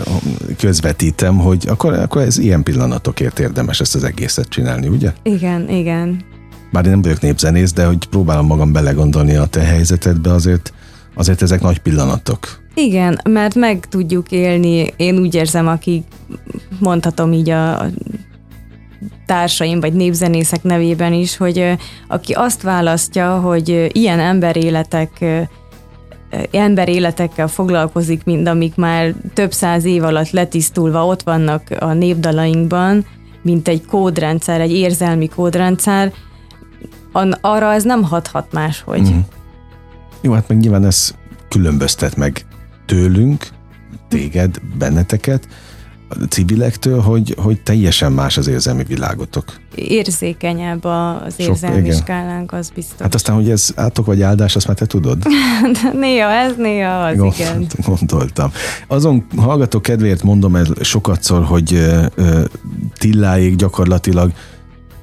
közvetítem, 0.59 1.39
hogy 1.39 1.65
akkor, 1.69 1.93
akkor 1.93 2.23
ez 2.23 2.39
ilyen 2.39 2.63
pillanatokért 2.63 3.39
érdemes 3.39 3.81
ezt 3.81 3.95
az 3.95 4.05
egészet 4.05 4.49
csinálni, 4.49 4.89
ugye? 4.89 5.13
Igen, 5.23 5.69
igen. 5.69 6.25
Bár 6.73 6.85
én 6.85 6.91
nem 6.91 7.03
vagyok 7.03 7.21
népzenész, 7.21 7.73
de 7.73 7.85
hogy 7.85 8.07
próbálom 8.07 8.47
magam 8.47 8.73
belegondolni 8.73 9.35
a 9.35 9.47
te 9.47 9.61
helyzetedbe, 9.61 10.33
azért, 10.33 10.73
azért 11.15 11.43
ezek 11.43 11.61
nagy 11.61 11.79
pillanatok. 11.79 12.65
Igen, 12.75 13.21
mert 13.25 13.55
meg 13.55 13.87
tudjuk 13.89 14.31
élni, 14.31 14.93
én 14.97 15.19
úgy 15.19 15.35
érzem, 15.35 15.67
aki 15.67 16.05
mondhatom 16.79 17.33
így 17.33 17.51
a 17.51 17.87
társaim 19.27 19.81
vagy 19.81 19.93
népzenészek 19.93 20.63
nevében 20.63 21.13
is, 21.13 21.37
hogy 21.37 21.77
aki 22.09 22.33
azt 22.33 22.63
választja, 22.63 23.39
hogy 23.39 23.89
ilyen 23.93 24.21
emberéletek 24.21 25.25
ember 26.51 26.89
életekkel 26.89 27.49
foglalkozik, 27.49 28.25
mint 28.25 28.49
amik 28.49 28.75
már 28.75 29.15
több 29.35 29.53
száz 29.53 29.85
év 29.85 30.05
alatt 30.05 30.31
letisztulva 30.31 31.07
ott 31.07 31.23
vannak 31.23 31.63
a 31.79 31.93
népdalainkban, 31.93 33.07
mint 33.43 33.69
egy 33.69 33.87
kódrendszer, 33.87 34.61
egy 34.61 34.73
érzelmi 34.73 35.29
kódrendszer, 35.29 36.13
arra 37.41 37.73
ez 37.73 37.83
nem 37.83 38.03
hathat 38.03 38.53
máshogy. 38.53 39.13
Mm. 39.13 39.19
Jó, 40.21 40.33
hát 40.33 40.49
meg 40.49 40.59
nyilván 40.59 40.85
ez 40.85 41.15
különböztet 41.49 42.17
meg 42.17 42.47
tőlünk, 42.87 43.47
téged, 44.09 44.57
benneteket. 44.79 45.49
Civilektől, 46.29 47.01
hogy, 47.01 47.35
hogy 47.39 47.61
teljesen 47.61 48.13
más 48.13 48.37
az 48.37 48.47
érzelmi 48.47 48.85
világotok. 48.85 49.45
Érzékenyebb 49.75 50.85
az 50.85 51.35
érzelmi 51.37 51.91
Sok, 51.91 52.01
skálánk, 52.01 52.53
az 52.53 52.71
biztos. 52.71 53.01
Hát 53.01 53.15
aztán, 53.15 53.35
hogy 53.37 53.51
ez 53.51 53.71
átok 53.77 54.07
vagy 54.07 54.23
áldás, 54.23 54.57
azt 54.57 54.67
már 54.67 54.77
te 54.77 54.87
tudod? 54.87 55.23
néha 56.01 56.31
ez, 56.31 56.53
néha 56.57 57.05
az, 57.05 57.17
Gond, 57.17 57.33
igen. 57.35 57.67
Gondoltam. 57.87 58.53
Azon 58.87 59.27
hallgató 59.37 59.81
kedvéért 59.81 60.23
mondom 60.23 60.57
el 60.57 60.67
sokatszor, 60.81 61.45
hogy 61.45 61.73
uh, 61.73 62.45
Tilláig 62.99 63.57
gyakorlatilag 63.57 64.33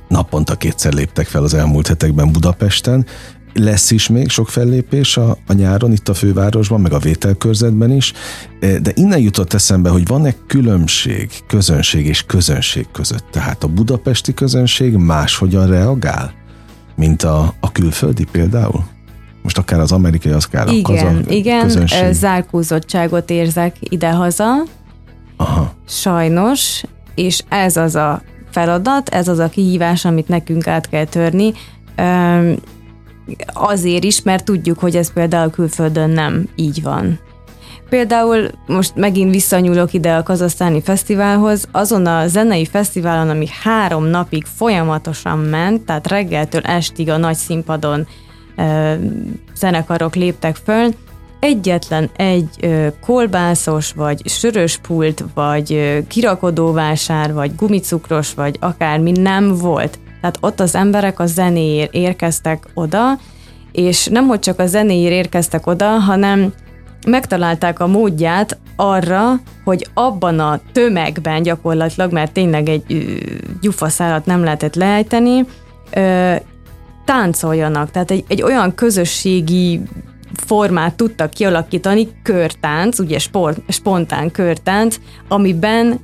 naponta 0.08 0.56
kétszer 0.56 0.94
léptek 0.94 1.28
fel 1.28 1.44
az 1.44 1.54
elmúlt 1.54 1.88
hetekben 1.88 2.32
Budapesten, 2.32 3.06
lesz 3.54 3.92
is 3.92 4.08
még 4.08 4.30
sok 4.30 4.50
fellépés 4.50 5.18
a, 5.18 5.38
a 5.48 5.54
nyáron 5.54 5.92
itt 5.92 6.10
a 6.10 6.14
fővárosban, 6.14 6.82
meg 6.82 6.94
a 6.94 7.00
vételkörzetben 7.00 7.92
is, 7.92 8.14
e, 8.60 8.80
de 8.80 8.92
innen 8.96 9.20
jutott 9.20 9.54
eszembe, 9.54 9.90
hogy 9.90 10.08
van-e 10.08 10.34
különbség 10.48 11.30
közönség 11.48 12.06
és 12.06 12.24
közönség 12.24 12.86
között. 12.92 13.26
Tehát 13.32 13.64
a 13.64 13.68
budapesti 13.68 14.34
közönség 14.34 14.96
máshogyan 14.96 15.68
reagál, 15.68 16.34
mint 16.96 17.24
a, 17.24 17.54
a 17.60 17.72
külföldi 17.72 18.26
például? 18.32 18.84
Most 19.42 19.58
akár 19.58 19.80
az 19.80 19.92
amerikai, 19.92 20.32
akár 20.32 20.68
igen, 20.68 20.84
a 20.84 20.88
kazan 20.88 21.30
Igen, 21.30 21.64
közönség. 21.64 22.12
zárkózottságot 22.12 23.30
érzek 23.30 23.76
idehaza, 23.80 24.64
Aha. 25.38 25.74
sajnos, 25.88 26.84
és 27.16 27.44
ez 27.50 27.78
az 27.78 27.96
a 27.96 28.22
feladat, 28.52 29.10
ez 29.10 29.28
az 29.28 29.40
a 29.40 29.50
kihívás, 29.50 30.06
amit 30.06 30.28
nekünk 30.28 30.68
át 30.68 30.90
kell 30.90 31.06
törni 31.06 31.54
azért 33.54 34.04
is, 34.04 34.22
mert 34.22 34.46
tudjuk, 34.46 34.80
hogy 34.80 34.96
ez 34.96 35.14
például 35.14 35.50
külföldön 35.50 36.10
nem 36.10 36.48
így 36.56 36.82
van. 36.82 37.20
Például 37.90 38.50
most 38.66 38.96
megint 38.96 39.32
visszanyúlok 39.32 39.94
ide 39.94 40.16
a 40.16 40.24
kazasztáni 40.24 40.82
fesztiválhoz, 40.82 41.68
azon 41.72 42.06
a 42.06 42.28
zenei 42.28 42.66
fesztiválon, 42.66 43.30
ami 43.30 43.48
három 43.64 44.06
napig 44.06 44.46
folyamatosan 44.56 45.40
ment, 45.40 45.86
tehát 45.86 46.08
reggeltől 46.08 46.62
estig 46.62 47.10
a 47.10 47.18
nagy 47.18 47.36
színpadon 47.36 48.08
e, 48.56 49.00
zenekarok 49.56 50.16
léptek 50.16 50.56
föl, 50.56 50.90
egyetlen 51.44 52.10
egy 52.16 52.50
ö, 52.62 52.88
kolbászos, 53.02 53.92
vagy 53.92 54.22
sörös 54.26 54.78
pult, 54.78 55.24
vagy 55.34 55.74
ö, 55.74 55.98
kirakodóvásár, 56.08 57.34
vagy 57.34 57.56
gumicukros, 57.56 58.34
vagy 58.34 58.58
akármi 58.60 59.12
nem 59.12 59.56
volt. 59.56 60.00
Tehát 60.24 60.38
ott 60.42 60.60
az 60.60 60.76
emberek 60.76 61.20
a 61.20 61.26
zenéért 61.26 61.94
érkeztek 61.94 62.68
oda, 62.74 63.20
és 63.72 64.06
nem 64.06 64.28
hogy 64.28 64.40
csak 64.40 64.60
a 64.60 64.66
zenéért 64.66 65.14
érkeztek 65.14 65.68
oda, 65.68 65.88
hanem 65.90 66.54
megtalálták 67.08 67.80
a 67.80 67.88
módját 67.88 68.58
arra, 68.76 69.34
hogy 69.64 69.88
abban 69.94 70.40
a 70.40 70.60
tömegben 70.72 71.42
gyakorlatilag, 71.42 72.12
mert 72.12 72.32
tényleg 72.32 72.70
egy 72.70 73.16
gyufaszálat 73.62 74.26
nem 74.26 74.44
lehetett 74.44 74.76
lejteni, 74.76 75.46
táncoljanak. 77.06 77.92
Tehát 77.92 78.12
egy, 78.12 78.24
egy 78.28 78.42
olyan 78.42 78.76
közösségi 78.76 79.82
formát 80.34 80.96
tudtak 80.96 81.30
kialakítani, 81.30 82.08
körtánc, 82.24 83.00
ugye 83.00 83.20
sport, 83.20 83.60
spontán 83.68 84.32
körtánc, 84.32 85.00
amiben 85.28 86.00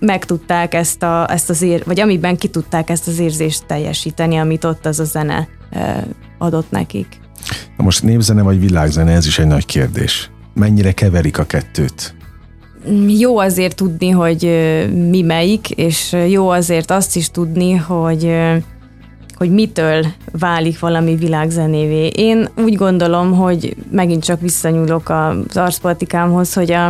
megtudták 0.00 0.74
ezt, 0.74 1.02
a, 1.02 1.30
ezt 1.30 1.50
az 1.50 1.62
ér, 1.62 1.82
vagy 1.86 2.00
amiben 2.00 2.36
ki 2.36 2.48
tudták 2.48 2.90
ezt 2.90 3.08
az 3.08 3.18
érzést 3.18 3.66
teljesíteni, 3.66 4.36
amit 4.36 4.64
ott 4.64 4.86
az 4.86 5.00
a 5.00 5.04
zene 5.04 5.48
adott 6.38 6.70
nekik. 6.70 7.20
Na 7.76 7.84
most 7.84 8.02
népzene 8.02 8.42
vagy 8.42 8.60
világzene, 8.60 9.12
ez 9.12 9.26
is 9.26 9.38
egy 9.38 9.46
nagy 9.46 9.66
kérdés. 9.66 10.30
Mennyire 10.54 10.92
keverik 10.92 11.38
a 11.38 11.44
kettőt? 11.44 12.14
Jó 13.06 13.38
azért 13.38 13.76
tudni, 13.76 14.10
hogy 14.10 14.42
mi 15.10 15.22
melyik, 15.22 15.70
és 15.70 16.16
jó 16.28 16.48
azért 16.48 16.90
azt 16.90 17.16
is 17.16 17.30
tudni, 17.30 17.74
hogy 17.74 18.36
hogy 19.38 19.50
mitől 19.50 20.06
válik 20.32 20.78
valami 20.78 21.16
világzenévé. 21.16 22.06
Én 22.06 22.48
úgy 22.56 22.74
gondolom, 22.74 23.32
hogy 23.32 23.76
megint 23.90 24.24
csak 24.24 24.40
visszanyúlok 24.40 25.08
az 25.08 25.56
arszpolitikámhoz, 25.56 26.52
hogy 26.54 26.72
a, 26.72 26.86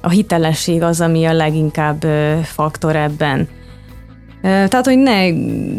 a 0.00 0.08
hitelesség 0.08 0.82
az, 0.82 1.00
ami 1.00 1.24
a 1.24 1.32
leginkább 1.32 2.04
faktor 2.42 2.96
ebben. 2.96 3.48
Tehát, 4.42 4.86
hogy 4.86 4.98
ne 4.98 5.32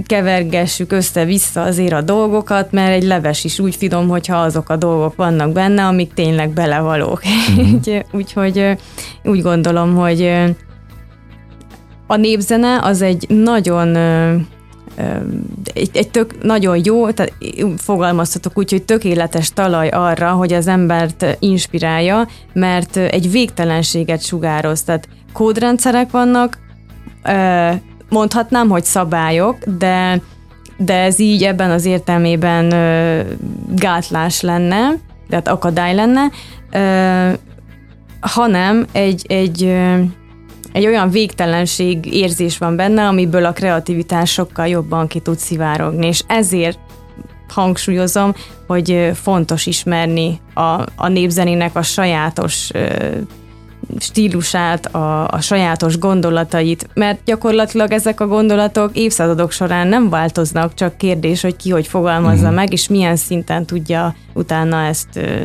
kevergessük 0.05 0.91
össze-vissza 0.91 1.61
azért 1.61 1.93
a 1.93 2.01
dolgokat, 2.01 2.71
mert 2.71 2.91
egy 2.91 3.03
leves 3.03 3.43
is 3.43 3.59
úgy 3.59 3.75
finom, 3.75 4.07
hogyha 4.07 4.37
azok 4.37 4.69
a 4.69 4.75
dolgok 4.75 5.15
vannak 5.15 5.51
benne, 5.51 5.85
amik 5.85 6.13
tényleg 6.13 6.49
belevalók. 6.49 7.21
Mm-hmm. 7.27 7.99
Úgyhogy 8.19 8.77
úgy 9.23 9.41
gondolom, 9.41 9.95
hogy 9.95 10.31
a 12.07 12.15
népzene 12.15 12.79
az 12.81 13.01
egy 13.01 13.25
nagyon 13.29 13.97
egy, 15.73 15.89
egy 15.93 16.09
tök 16.09 16.43
nagyon 16.43 16.81
jó, 16.83 17.11
tehát 17.11 17.33
fogalmazhatok 17.77 18.57
úgy, 18.57 18.71
hogy 18.71 18.83
tökéletes 18.83 19.49
talaj 19.53 19.89
arra, 19.89 20.31
hogy 20.31 20.53
az 20.53 20.67
embert 20.67 21.37
inspirálja, 21.39 22.27
mert 22.53 22.97
egy 22.97 23.31
végtelenséget 23.31 24.23
sugároz. 24.23 24.83
Tehát 24.83 25.07
kódrendszerek 25.33 26.11
vannak, 26.11 26.57
mondhatnám, 28.09 28.69
hogy 28.69 28.83
szabályok, 28.83 29.57
de, 29.77 30.21
de 30.77 30.93
ez 30.93 31.19
így 31.19 31.43
ebben 31.43 31.71
az 31.71 31.85
értelmében 31.85 32.69
gátlás 33.75 34.41
lenne, 34.41 34.93
tehát 35.29 35.47
akadály 35.47 35.95
lenne, 35.95 36.31
hanem 38.19 38.85
egy, 38.91 39.25
egy 39.27 39.77
egy 40.71 40.85
olyan 40.85 41.09
végtelenség 41.09 42.13
érzés 42.13 42.57
van 42.57 42.75
benne, 42.75 43.07
amiből 43.07 43.45
a 43.45 43.51
kreativitás 43.51 44.31
sokkal 44.31 44.67
jobban 44.67 45.07
ki 45.07 45.19
tud 45.19 45.37
szivárogni, 45.37 46.07
és 46.07 46.23
ezért 46.27 46.79
hangsúlyozom, 47.47 48.33
hogy 48.67 49.11
fontos 49.13 49.65
ismerni 49.65 50.39
a, 50.53 50.85
a 50.95 51.07
népzenének 51.07 51.75
a 51.75 51.81
sajátos 51.81 52.71
stílusát, 53.99 54.85
a, 54.85 55.27
a 55.27 55.41
sajátos 55.41 55.97
gondolatait, 55.97 56.89
mert 56.93 57.19
gyakorlatilag 57.25 57.91
ezek 57.91 58.19
a 58.19 58.27
gondolatok 58.27 58.91
évszázadok 58.93 59.51
során 59.51 59.87
nem 59.87 60.09
változnak, 60.09 60.73
csak 60.73 60.97
kérdés, 60.97 61.41
hogy 61.41 61.55
ki 61.55 61.69
hogy 61.69 61.87
fogalmazza 61.87 62.49
mm. 62.49 62.53
meg, 62.53 62.71
és 62.71 62.87
milyen 62.87 63.15
szinten 63.15 63.65
tudja 63.65 64.15
utána 64.33 64.85
ezt 64.85 65.15
ö, 65.15 65.43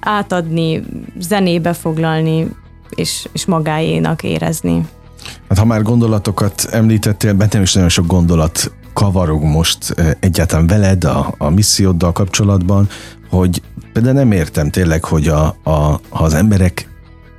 átadni, 0.00 0.82
zenébe 1.18 1.72
foglalni, 1.72 2.48
és, 2.94 3.28
és 3.32 3.44
magáénak 3.46 4.22
érezni. 4.22 4.86
Hát 5.48 5.58
ha 5.58 5.64
már 5.64 5.82
gondolatokat 5.82 6.68
említettél, 6.70 7.34
bennem 7.34 7.62
is 7.62 7.72
nagyon 7.72 7.88
sok 7.88 8.06
gondolat 8.06 8.72
kavarog 8.92 9.42
most 9.42 9.94
egyáltalán 10.20 10.66
veled, 10.66 11.04
a, 11.04 11.34
a 11.38 11.50
misszióddal 11.50 12.12
kapcsolatban, 12.12 12.88
hogy 13.30 13.62
például 13.92 14.14
nem 14.14 14.32
értem 14.32 14.70
tényleg, 14.70 15.04
hogy 15.04 15.28
a, 15.28 15.56
a, 15.62 15.70
ha 16.08 16.24
az 16.24 16.34
emberek 16.34 16.90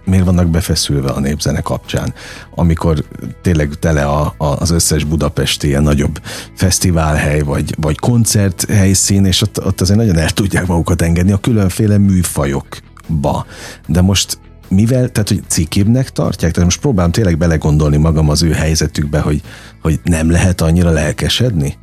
miért 0.05 0.25
vannak 0.25 0.47
befeszülve 0.47 1.09
a 1.09 1.19
népzene 1.19 1.61
kapcsán, 1.61 2.13
amikor 2.55 3.03
tényleg 3.41 3.73
tele 3.79 4.05
a, 4.05 4.33
a, 4.37 4.45
az 4.45 4.71
összes 4.71 5.03
budapesti 5.03 5.67
ilyen 5.67 5.83
nagyobb 5.83 6.21
fesztiválhely, 6.53 7.41
vagy, 7.41 7.75
vagy 7.77 7.97
koncerthelyszín, 7.99 9.25
és 9.25 9.41
ott, 9.41 9.65
ott 9.65 9.81
azért 9.81 9.99
nagyon 9.99 10.17
el 10.17 10.29
tudják 10.29 10.67
magukat 10.67 11.01
engedni 11.01 11.31
a 11.31 11.37
különféle 11.37 11.97
műfajokba. 11.97 13.45
De 13.87 14.01
most 14.01 14.37
mivel, 14.67 15.09
tehát 15.09 15.29
hogy 15.29 15.43
cikibbnek 15.47 16.09
tartják? 16.09 16.51
Tehát 16.51 16.69
most 16.69 16.81
próbálom 16.81 17.11
tényleg 17.11 17.37
belegondolni 17.37 17.97
magam 17.97 18.29
az 18.29 18.43
ő 18.43 18.51
helyzetükbe, 18.51 19.19
hogy, 19.19 19.41
hogy 19.81 19.99
nem 20.03 20.31
lehet 20.31 20.61
annyira 20.61 20.89
lelkesedni 20.89 21.77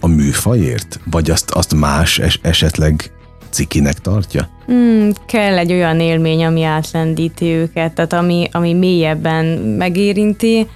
a 0.00 0.06
műfajért? 0.06 1.00
Vagy 1.10 1.30
azt, 1.30 1.50
azt 1.50 1.74
más 1.74 2.18
es, 2.18 2.38
esetleg 2.42 3.12
cikinek 3.50 3.98
tartja? 3.98 4.48
Mm, 4.72 5.10
kell 5.26 5.58
egy 5.58 5.72
olyan 5.72 6.00
élmény, 6.00 6.44
ami 6.44 6.62
átlendíti 6.62 7.46
őket, 7.46 7.92
tehát 7.92 8.12
ami, 8.12 8.48
ami 8.52 8.72
mélyebben 8.72 9.44
megérinti. 9.58 10.66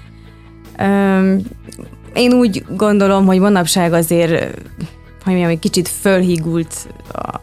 Um, 0.78 1.38
én 2.14 2.32
úgy 2.32 2.64
gondolom, 2.76 3.26
hogy 3.26 3.38
manapság 3.38 3.92
azért 3.92 4.54
hogy 5.24 5.32
mondjam, 5.32 5.52
egy 5.52 5.58
kicsit 5.58 5.88
fölhigult 5.88 6.88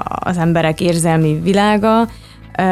az 0.06 0.38
emberek 0.38 0.82
érzelmi 0.82 1.40
világa, 1.44 2.08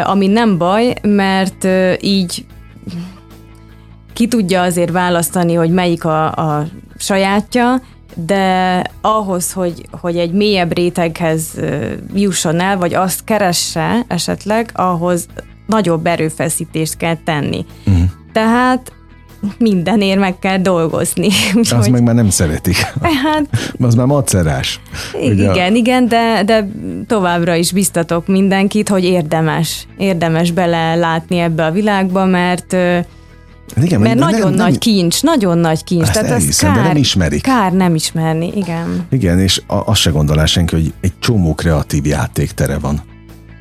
ami 0.04 0.28
nem 0.28 0.58
baj, 0.58 0.94
mert 1.02 1.68
így 2.02 2.46
ki 4.14 4.28
tudja 4.28 4.62
azért 4.62 4.92
választani, 4.92 5.54
hogy 5.54 5.72
melyik 5.72 6.06
a, 6.06 6.32
a 6.32 6.68
sajátja, 6.98 7.82
de 8.16 8.84
ahhoz, 9.02 9.52
hogy, 9.52 9.86
hogy 9.92 10.18
egy 10.18 10.32
mélyebb 10.32 10.74
réteghez 10.74 11.60
jusson 12.14 12.60
el, 12.60 12.78
vagy 12.78 12.94
azt 12.94 13.24
keresse 13.24 14.06
esetleg, 14.08 14.70
ahhoz 14.74 15.28
nagyobb 15.68 16.06
erőfeszítést 16.06 16.98
kell 16.98 17.18
tenni. 17.24 17.66
Uh-huh. 17.86 18.04
Tehát 18.32 18.92
mindenért 19.58 20.20
meg 20.20 20.40
kell 20.40 20.58
dolgozni. 20.58 21.28
Úgy, 21.56 21.70
Azt 21.74 21.90
meg 21.90 22.04
már 22.04 22.16
nem 22.16 22.30
szeretik. 22.30 22.76
Hát, 23.02 23.44
az 23.80 23.96
már 23.96 24.06
macerás. 24.06 24.80
Igen, 25.22 25.52
ugye? 25.52 25.72
igen, 25.72 26.08
de, 26.08 26.44
de 26.46 26.70
továbbra 27.08 27.56
is 27.56 27.72
biztatok 27.72 28.28
mindenkit, 28.28 28.90
hogy 28.90 29.04
érdemes, 29.04 29.88
érdemes 29.98 30.52
bele 30.52 30.96
látni 30.96 31.38
ebbe 31.38 31.66
a 31.66 31.72
világba, 31.72 32.26
mert 32.26 32.74
Igen, 33.82 34.02
mert 34.02 34.20
nagyon 34.20 34.50
nem, 34.50 34.54
nagy 34.54 34.72
nem, 34.72 34.80
kincs, 34.80 35.24
nagyon 35.24 35.58
nagy 35.58 35.84
kincs. 35.84 36.02
Ezt 36.02 36.14
Tehát 36.14 36.32
ez 36.32 36.58
kár, 36.58 36.76
de 36.76 36.82
nem 36.82 36.96
ismerik. 36.96 37.42
Kár 37.42 37.72
nem 37.72 37.96
ismerni, 37.96 38.52
igen. 38.56 39.08
Igen, 39.10 39.40
és 39.40 39.62
azt 39.68 40.02
se 40.02 40.10
gondolná 40.10 40.46
senki, 40.46 40.76
hogy 40.76 40.94
egy 41.02 41.14
csomó 41.20 41.56
kreatív 41.56 42.06
játéktere 42.06 42.78
van 42.78 43.02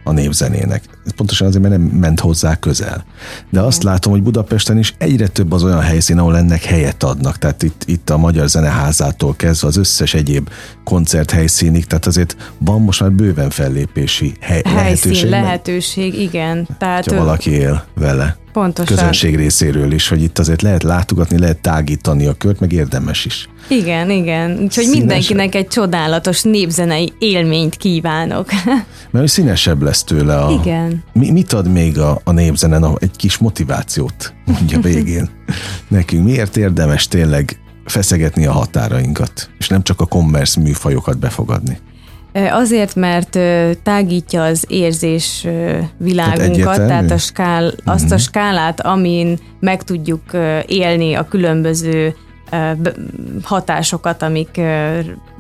a 0.08 0.12
népzenének. 0.12 0.82
Pontosan 1.16 1.46
azért, 1.46 1.62
mert 1.62 1.76
nem 1.76 1.86
ment 1.86 2.20
hozzá 2.20 2.56
közel. 2.56 3.04
De 3.50 3.60
azt 3.60 3.82
látom, 3.82 4.12
hogy 4.12 4.22
Budapesten 4.22 4.78
is 4.78 4.94
egyre 4.98 5.26
több 5.26 5.52
az 5.52 5.64
olyan 5.64 5.80
helyszín, 5.80 6.18
ahol 6.18 6.36
ennek 6.36 6.62
helyet 6.64 7.02
adnak. 7.02 7.38
Tehát 7.38 7.62
itt, 7.62 7.82
itt 7.86 8.10
a 8.10 8.16
Magyar 8.16 8.48
Zeneházától 8.48 9.36
kezdve 9.36 9.68
az 9.68 9.76
összes 9.76 10.14
egyéb 10.14 10.48
koncerthelyszínig, 10.84 11.84
tehát 11.84 12.06
azért 12.06 12.36
van 12.58 12.80
most 12.80 13.00
már 13.00 13.12
bőven 13.12 13.50
fellépési 13.50 14.36
hely, 14.40 14.62
Helyszín, 14.64 14.82
lehetőség. 14.82 15.30
lehetőség, 15.30 16.20
igen. 16.20 16.68
Tehát 16.78 17.10
ha 17.10 17.16
valaki 17.16 17.50
él 17.50 17.84
vele. 17.94 18.36
Pontosan. 18.58 18.96
Közönség 18.96 19.36
részéről 19.36 19.92
is, 19.92 20.08
hogy 20.08 20.22
itt 20.22 20.38
azért 20.38 20.62
lehet 20.62 20.82
látogatni, 20.82 21.38
lehet 21.38 21.58
tágítani 21.58 22.26
a 22.26 22.32
kört, 22.32 22.60
meg 22.60 22.72
érdemes 22.72 23.24
is. 23.24 23.48
Igen, 23.68 24.10
igen. 24.10 24.50
Úgyhogy 24.50 24.84
Színes... 24.84 24.98
mindenkinek 24.98 25.54
egy 25.54 25.68
csodálatos 25.68 26.42
népzenei 26.42 27.12
élményt 27.18 27.76
kívánok. 27.76 28.50
Mert 29.10 29.24
hogy 29.24 29.28
színesebb 29.28 29.82
lesz 29.82 30.04
tőle 30.04 30.38
a... 30.38 30.50
Igen. 30.50 31.04
Mi, 31.12 31.30
mit 31.30 31.52
ad 31.52 31.68
még 31.68 31.98
a, 31.98 32.20
a 32.24 32.32
népzene? 32.32 32.78
Na, 32.78 32.94
egy 32.98 33.16
kis 33.16 33.38
motivációt 33.38 34.34
mondja 34.44 34.80
végén. 34.90 35.28
Nekünk 35.88 36.24
miért 36.24 36.56
érdemes 36.56 37.08
tényleg 37.08 37.60
feszegetni 37.84 38.46
a 38.46 38.52
határainkat, 38.52 39.50
és 39.58 39.68
nem 39.68 39.82
csak 39.82 40.00
a 40.00 40.06
commerce 40.06 40.60
műfajokat 40.60 41.18
befogadni? 41.18 41.78
Azért, 42.32 42.94
mert 42.94 43.38
tágítja 43.82 44.42
az 44.42 44.64
érzés 44.68 45.46
világunkat, 45.96 46.74
tehát, 46.74 46.88
tehát 46.88 47.10
a 47.10 47.18
skál, 47.18 47.72
azt 47.84 48.12
a 48.12 48.18
skálát, 48.18 48.80
amin 48.80 49.38
meg 49.60 49.82
tudjuk 49.82 50.22
élni 50.66 51.14
a 51.14 51.28
különböző 51.28 52.14
hatásokat, 53.42 54.22
amik 54.22 54.60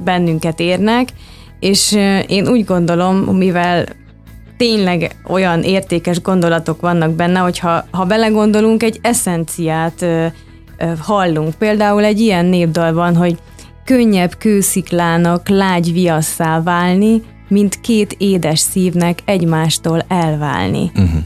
bennünket 0.04 0.60
érnek, 0.60 1.08
és 1.60 1.92
én 2.26 2.48
úgy 2.48 2.64
gondolom, 2.64 3.16
mivel 3.16 3.84
tényleg 4.56 5.16
olyan 5.26 5.62
értékes 5.62 6.22
gondolatok 6.22 6.80
vannak 6.80 7.10
benne, 7.10 7.38
hogy 7.38 7.58
ha, 7.58 8.04
belegondolunk, 8.08 8.82
egy 8.82 8.98
eszenciát 9.02 10.06
hallunk. 10.98 11.54
Például 11.54 12.04
egy 12.04 12.20
ilyen 12.20 12.44
népdalban, 12.44 13.16
hogy 13.16 13.38
könnyebb 13.88 14.34
kősziklának 14.38 15.48
lágy 15.48 15.92
viasszá 15.92 16.62
válni, 16.62 17.22
mint 17.48 17.80
két 17.80 18.14
édes 18.18 18.58
szívnek 18.58 19.18
egymástól 19.24 20.04
elválni. 20.08 20.90
Uh-huh. 20.94 21.20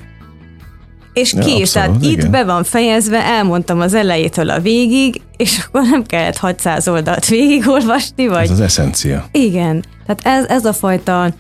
És 1.13 1.33
ja, 1.33 1.41
kész, 1.41 1.77
abszolút, 1.77 1.99
tehát 1.99 2.13
igen. 2.13 2.25
itt 2.25 2.31
be 2.31 2.45
van 2.45 2.65
fejezve, 2.65 3.25
elmondtam 3.25 3.81
az 3.81 3.95
elejétől 3.95 4.51
a 4.51 4.61
végig, 4.61 5.21
és 5.37 5.65
akkor 5.67 5.83
nem 5.83 6.05
kellett 6.05 6.37
600 6.37 6.89
oldalt 6.89 7.27
végigolvasni, 7.27 8.27
vagy... 8.27 8.43
Ez 8.43 8.51
az 8.51 8.61
eszencia. 8.61 9.25
Igen, 9.33 9.85
tehát 10.07 10.41
ez, 10.41 10.57
ez 10.57 10.65
a 10.65 10.73
fajta 10.73 11.33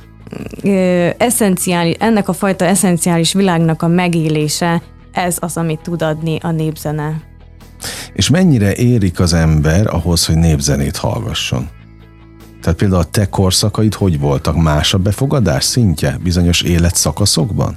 ö, 0.62 1.08
eszenciális, 1.18 1.96
ennek 1.98 2.28
a 2.28 2.32
fajta 2.32 2.64
eszenciális 2.64 3.32
világnak 3.32 3.82
a 3.82 3.88
megélése, 3.88 4.82
ez 5.12 5.36
az, 5.40 5.56
amit 5.56 5.80
tud 5.80 6.02
adni 6.02 6.38
a 6.42 6.50
népzene. 6.50 7.30
És 8.12 8.30
mennyire 8.30 8.74
érik 8.74 9.20
az 9.20 9.32
ember 9.32 9.86
ahhoz, 9.86 10.26
hogy 10.26 10.36
népzenét 10.36 10.96
hallgasson? 10.96 11.68
Tehát 12.62 12.78
például 12.78 13.00
a 13.00 13.04
te 13.04 13.28
korszakaid 13.28 13.94
hogy 13.94 14.18
voltak? 14.18 14.62
Más 14.62 14.94
a 14.94 14.98
befogadás 14.98 15.64
szintje 15.64 16.16
bizonyos 16.22 16.62
életszakaszokban? 16.62 17.76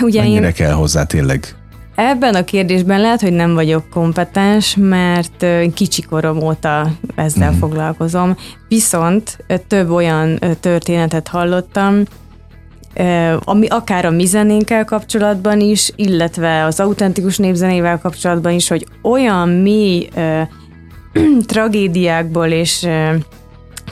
Ugye 0.00 0.20
Mennyire 0.22 0.46
én... 0.46 0.52
kell 0.52 0.72
hozzá 0.72 1.04
tényleg 1.04 1.56
Ebben 1.94 2.34
a 2.34 2.44
kérdésben 2.44 3.00
lehet, 3.00 3.20
hogy 3.20 3.32
nem 3.32 3.54
vagyok 3.54 3.88
kompetens, 3.90 4.76
mert 4.78 5.46
kicsikorom 5.74 6.42
óta 6.42 6.92
ezzel 7.14 7.52
mm. 7.52 7.58
foglalkozom. 7.58 8.36
Viszont 8.68 9.38
több 9.68 9.90
olyan 9.90 10.38
történetet 10.60 11.28
hallottam, 11.28 12.02
ami 13.44 13.66
akár 13.66 14.04
a 14.04 14.10
mi 14.10 14.24
zenénkkel 14.24 14.84
kapcsolatban 14.84 15.60
is, 15.60 15.90
illetve 15.96 16.64
az 16.64 16.80
autentikus 16.80 17.38
népzenével 17.38 17.98
kapcsolatban 17.98 18.52
is, 18.52 18.68
hogy 18.68 18.86
olyan 19.02 19.48
mély 19.48 20.08
tragédiákból 21.46 22.46
és 22.46 22.88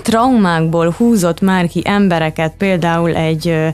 traumákból 0.02 0.90
húzott 0.90 1.40
már 1.40 1.66
ki 1.66 1.82
embereket, 1.84 2.54
például 2.58 3.14
egy 3.14 3.72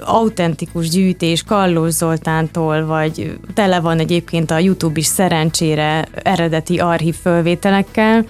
autentikus 0.00 0.88
gyűjtés 0.88 1.42
Kallós 1.42 1.92
Zoltántól, 1.92 2.86
vagy 2.86 3.38
tele 3.54 3.80
van 3.80 3.98
egyébként 3.98 4.50
a 4.50 4.58
YouTube 4.58 4.98
is 4.98 5.06
szerencsére 5.06 6.08
eredeti 6.22 6.78
archív 6.78 7.14
fölvételekkel, 7.14 8.24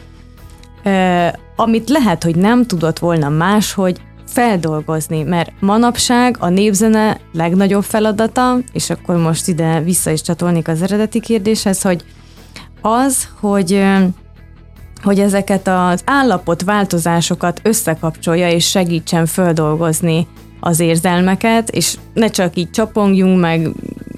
amit 1.57 1.89
lehet, 1.89 2.23
hogy 2.23 2.37
nem 2.37 2.67
tudott 2.67 2.99
volna 2.99 3.29
máshogy 3.29 4.01
feldolgozni, 4.33 5.23
mert 5.23 5.53
manapság 5.61 6.37
a 6.39 6.49
népzene 6.49 7.21
legnagyobb 7.33 7.85
feladata, 7.85 8.59
és 8.73 8.91
akkor 8.91 9.17
most 9.17 9.49
ide 9.49 9.81
vissza 9.81 10.11
is 10.11 10.23
csatolnék 10.23 10.69
az 10.69 10.83
eredeti 10.83 11.21
kérdéshez, 11.21 11.83
hogy 11.83 12.05
az, 12.81 13.29
hogy 13.41 13.85
hogy 15.03 15.21
ezeket 15.21 15.69
az 15.69 16.03
állapot 16.05 16.63
változásokat 16.63 17.61
összekapcsolja 17.63 18.51
és 18.51 18.69
segítsen 18.69 19.27
földolgozni 19.27 20.27
az 20.61 20.81
érzelmeket, 20.81 21.71
és 21.71 21.97
ne 22.15 22.29
csak 22.29 22.57
így 22.57 22.71
csapongjunk, 22.71 23.41
meg 23.41 23.69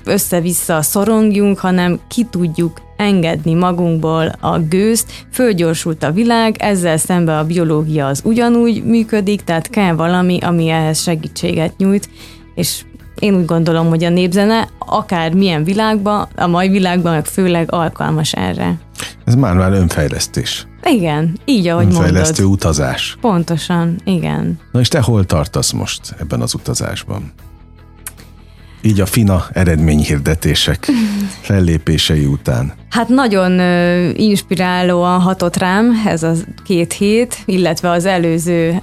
össze-vissza 0.05 0.83
szorongjunk, 0.83 1.59
hanem 1.59 2.01
ki 2.09 2.25
tudjuk 2.25 2.81
engedni 3.03 3.55
magunkból 3.55 4.33
a 4.41 4.59
gőzt, 4.59 5.13
fölgyorsult 5.33 6.03
a 6.03 6.13
világ, 6.13 6.57
ezzel 6.59 6.97
szemben 6.97 7.39
a 7.39 7.45
biológia 7.45 8.07
az 8.07 8.21
ugyanúgy 8.25 8.85
működik, 8.85 9.41
tehát 9.41 9.71
kell 9.71 9.95
valami, 9.95 10.39
ami 10.41 10.69
ehhez 10.69 11.03
segítséget 11.03 11.77
nyújt, 11.77 12.09
és 12.55 12.83
én 13.19 13.35
úgy 13.35 13.45
gondolom, 13.45 13.89
hogy 13.89 14.05
a 14.05 14.09
népzene 14.09 14.69
akár 14.79 15.35
milyen 15.35 15.65
világban, 15.65 16.29
a 16.37 16.47
mai 16.47 16.69
világban 16.69 17.13
meg 17.13 17.25
főleg 17.25 17.73
alkalmas 17.73 18.33
erre. 18.33 18.79
Ez 19.25 19.35
már 19.35 19.55
már 19.55 19.73
önfejlesztés. 19.73 20.67
Igen, 20.85 21.39
így 21.45 21.69
ahogy 21.69 21.85
önfejlesztő 21.85 22.43
mondod. 22.43 22.61
utazás. 22.61 23.17
Pontosan, 23.21 24.01
igen. 24.05 24.59
Na 24.73 24.81
és 24.81 24.89
te 24.89 25.01
hol 25.01 25.25
tartasz 25.25 25.73
most 25.73 26.15
ebben 26.21 26.41
az 26.41 26.55
utazásban? 26.55 27.33
Így 28.83 29.01
a 29.01 29.07
fina 29.07 29.45
eredményhirdetések 29.53 30.89
fellépései 31.41 32.25
után. 32.25 32.73
Hát 32.91 33.09
nagyon 33.09 33.61
inspirálóan 34.17 35.21
hatott 35.21 35.57
rám 35.57 36.03
ez 36.07 36.23
a 36.23 36.33
két 36.65 36.93
hét, 36.93 37.39
illetve 37.45 37.91
az 37.91 38.05
előző 38.05 38.83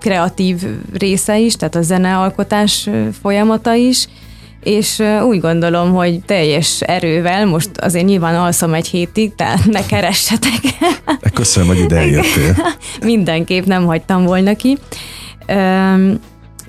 kreatív 0.00 0.62
része 0.92 1.38
is, 1.38 1.54
tehát 1.56 1.74
a 1.74 1.82
zenealkotás 1.82 2.90
folyamata 3.22 3.74
is, 3.74 4.08
és 4.66 5.02
úgy 5.22 5.40
gondolom, 5.40 5.92
hogy 5.92 6.20
teljes 6.20 6.80
erővel, 6.80 7.46
most 7.46 7.70
azért 7.76 8.06
nyilván 8.06 8.34
alszom 8.34 8.74
egy 8.74 8.86
hétig, 8.86 9.34
tehát 9.34 9.64
ne 9.76 9.86
keressetek. 9.86 10.60
Köszönöm, 11.34 11.68
hogy 11.68 11.78
ide 11.78 11.96
eljöttél. 11.96 12.56
Mindenképp 13.00 13.64
nem 13.64 13.84
hagytam 13.84 14.24
volna 14.24 14.54
ki. 14.54 14.78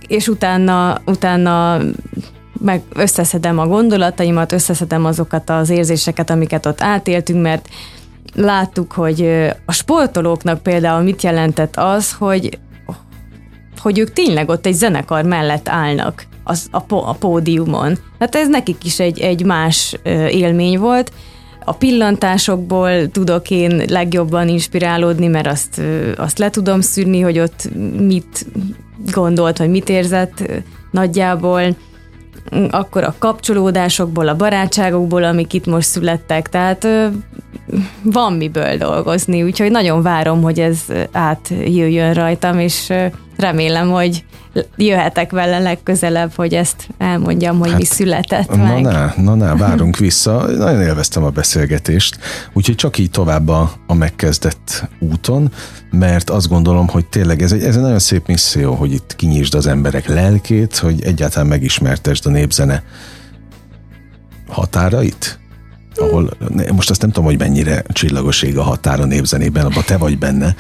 És 0.08 0.28
utána, 0.28 1.02
utána 1.06 1.80
meg 2.60 2.82
összeszedem 2.94 3.60
a 3.60 3.68
gondolataimat, 3.68 4.52
összeszedem 4.52 5.06
azokat 5.06 5.50
az 5.50 5.70
érzéseket, 5.70 6.30
amiket 6.30 6.66
ott 6.66 6.82
átéltünk, 6.82 7.42
mert 7.42 7.68
láttuk, 8.36 8.92
hogy 8.92 9.50
a 9.66 9.72
sportolóknak 9.72 10.64
például 10.64 11.04
mit 11.04 11.24
jelentett 11.24 11.76
az, 11.76 12.14
hogy 12.14 12.60
hogy 13.80 14.00
ők 14.00 14.14
tényleg 14.14 14.50
ott 14.50 14.66
egy 14.66 14.74
zenekar 14.74 15.24
mellett 15.24 15.70
állnak 15.70 16.26
az, 16.44 16.68
a, 16.72 16.82
a 16.88 17.14
pódiumon. 17.14 17.98
Hát 18.20 18.36
ez 18.36 18.48
nekik 18.48 18.84
is 18.84 19.00
egy, 19.00 19.20
egy 19.20 19.46
más 19.46 19.96
élmény 20.32 20.80
volt. 20.80 21.12
A 21.66 21.74
pillantásokból 21.74 23.12
tudok 23.12 23.50
én 23.50 23.84
legjobban 23.88 24.48
inspirálódni, 24.48 25.28
mert 25.28 25.48
azt, 25.48 25.82
azt 26.18 26.40
le 26.40 26.50
tudom 26.50 26.82
szűrni, 26.82 27.22
hogy 27.22 27.40
ott 27.40 27.70
mit 28.00 28.46
gondolt, 29.12 29.58
vagy 29.58 29.70
mit 29.70 29.90
érzett 29.90 30.52
nagyjából 30.92 31.76
akkor 32.70 33.04
a 33.04 33.16
kapcsolódásokból, 33.20 34.28
a 34.28 34.36
barátságokból, 34.36 35.24
amik 35.24 35.54
itt 35.54 35.66
most 35.66 35.88
születtek, 35.88 36.50
tehát 36.50 36.88
van 38.02 38.34
miből 38.34 38.78
dolgozni, 38.78 39.44
úgyhogy 39.44 39.72
nagyon 39.72 40.02
várom, 40.02 40.42
hogy 40.42 40.60
ez 40.60 40.80
átjöjjön 41.12 42.14
rajtam, 42.14 42.60
és 42.60 42.94
remélem, 43.38 43.90
hogy 43.90 44.26
jöhetek 44.76 45.32
vele 45.32 45.60
legközelebb, 45.60 46.32
hogy 46.36 46.54
ezt 46.54 46.88
elmondjam, 46.98 47.60
hogy 47.60 47.70
hát, 47.70 47.78
mi 47.78 47.86
született 47.86 48.50
na 48.50 48.56
meg. 48.56 48.82
Na, 48.82 49.14
na, 49.18 49.36
na, 49.36 49.56
várunk 49.56 49.98
vissza. 49.98 50.46
Nagyon 50.58 50.82
élveztem 50.82 51.24
a 51.24 51.30
beszélgetést, 51.30 52.18
úgyhogy 52.54 52.76
csak 52.76 52.98
így 52.98 53.10
tovább 53.10 53.48
a, 53.48 53.72
a 53.88 53.94
megkezdett 53.94 54.88
úton, 55.00 55.52
mert 55.92 56.30
azt 56.30 56.48
gondolom, 56.48 56.88
hogy 56.88 57.06
tényleg 57.06 57.42
ez 57.42 57.52
egy, 57.52 57.64
ez 57.64 57.76
egy 57.76 57.82
nagyon 57.82 58.00
szép 58.00 58.28
misszió, 58.28 58.74
hogy 58.74 58.94
itt 58.94 59.16
kinyisd 59.16 59.56
az 59.56 59.68
emberek 59.68 60.08
lelkét, 60.08 60.78
hogy 60.78 61.04
egyáltalán 61.04 61.48
megismertesd 61.48 62.26
a 62.26 62.30
népzene 62.30 62.84
határait? 64.48 65.40
Ahol 65.98 66.30
most 66.74 66.90
azt 66.90 67.02
nem 67.02 67.12
tudom, 67.12 67.30
hogy 67.30 67.40
mennyire 67.40 67.84
csillagos 67.88 68.42
ég 68.42 68.58
a 68.58 68.64
határa 68.64 69.06
népzenében, 69.06 69.66
abban 69.66 69.84
te 69.86 69.98
vagy 69.98 70.18
benne, 70.18 70.56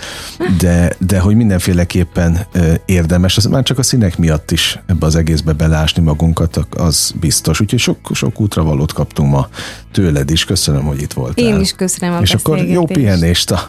de, 0.57 0.95
de 0.99 1.19
hogy 1.19 1.35
mindenféleképpen 1.35 2.47
érdemes, 2.85 3.37
az 3.37 3.45
már 3.45 3.63
csak 3.63 3.77
a 3.77 3.83
színek 3.83 4.17
miatt 4.17 4.51
is 4.51 4.79
ebbe 4.85 5.05
az 5.05 5.15
egészbe 5.15 5.53
belásni 5.53 6.03
magunkat, 6.03 6.67
az 6.69 7.13
biztos. 7.19 7.59
Úgyhogy 7.59 7.79
sok, 7.79 7.97
sok 8.13 8.41
útra 8.41 8.63
valót 8.63 8.93
kaptunk 8.93 9.31
ma 9.31 9.47
tőled 9.91 10.29
is. 10.29 10.45
Köszönöm, 10.45 10.83
hogy 10.83 11.01
itt 11.01 11.13
voltál. 11.13 11.45
Én 11.45 11.59
is 11.59 11.71
köszönöm 11.71 12.15
a 12.15 12.21
És 12.21 12.33
akkor 12.33 12.57
jó 12.57 12.85
pihenést 12.85 13.51
a, 13.51 13.65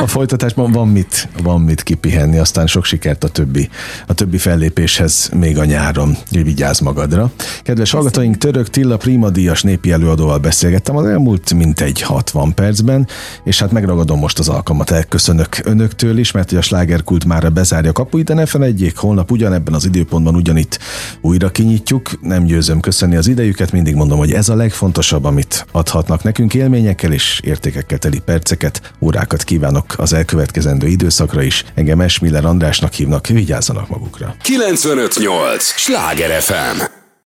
a 0.00 0.06
folytatásban 0.06 0.72
van 0.72 0.88
mit, 0.88 1.28
van 1.42 1.60
mit 1.60 1.82
kipihenni, 1.82 2.38
aztán 2.38 2.66
sok 2.66 2.84
sikert 2.84 3.24
a 3.24 3.28
többi, 3.28 3.68
a 4.06 4.14
többi 4.14 4.38
fellépéshez 4.38 5.30
még 5.36 5.58
a 5.58 5.64
nyáron. 5.64 6.16
Vigyázz 6.30 6.80
magadra. 6.80 7.30
Kedves 7.62 7.90
hallgatóink, 7.90 8.36
Török 8.36 8.70
Tilla 8.70 8.96
Prima 8.96 9.30
díjas 9.30 9.62
népi 9.62 9.92
előadóval 9.92 10.38
beszélgettem 10.84 10.96
az 10.96 11.06
elmúlt 11.06 11.54
mintegy 11.54 12.00
60 12.00 12.54
percben, 12.54 13.06
és 13.44 13.58
hát 13.58 13.72
megragadom 13.72 14.18
most 14.18 14.38
az 14.38 14.48
alkalmat, 14.48 14.90
elköszönök 14.90 15.56
önöktől 15.64 16.18
is, 16.18 16.30
mert 16.30 16.48
hogy 16.48 16.58
a 16.58 16.62
slágerkult 16.62 17.24
már 17.24 17.52
bezárja 17.52 17.92
kapuit, 17.92 18.24
de 18.24 18.34
ne 18.34 18.46
felejtjék, 18.46 18.96
holnap 18.96 19.30
ugyanebben 19.30 19.74
az 19.74 19.84
időpontban 19.84 20.34
ugyanitt 20.34 20.78
újra 21.20 21.50
kinyitjuk. 21.50 22.10
Nem 22.20 22.44
győzöm 22.44 22.80
köszönni 22.80 23.16
az 23.16 23.26
idejüket, 23.26 23.72
mindig 23.72 23.94
mondom, 23.94 24.18
hogy 24.18 24.32
ez 24.32 24.48
a 24.48 24.54
legfontosabb, 24.54 25.24
amit 25.24 25.66
adhatnak 25.72 26.22
nekünk 26.22 26.54
élményekkel 26.54 27.12
és 27.12 27.40
értékekkel 27.44 27.98
teli 27.98 28.18
perceket, 28.18 28.92
órákat 29.00 29.42
kívánok 29.42 29.94
az 29.96 30.12
elkövetkezendő 30.12 30.86
időszakra 30.86 31.42
is. 31.42 31.64
Engem 31.74 32.00
Esmiller 32.00 32.44
Andrásnak 32.44 32.92
hívnak, 32.92 33.26
vigyázzanak 33.26 33.88
magukra. 33.88 34.34
958! 34.42 35.64
Sláger 35.64 36.40
FM! 36.40 37.02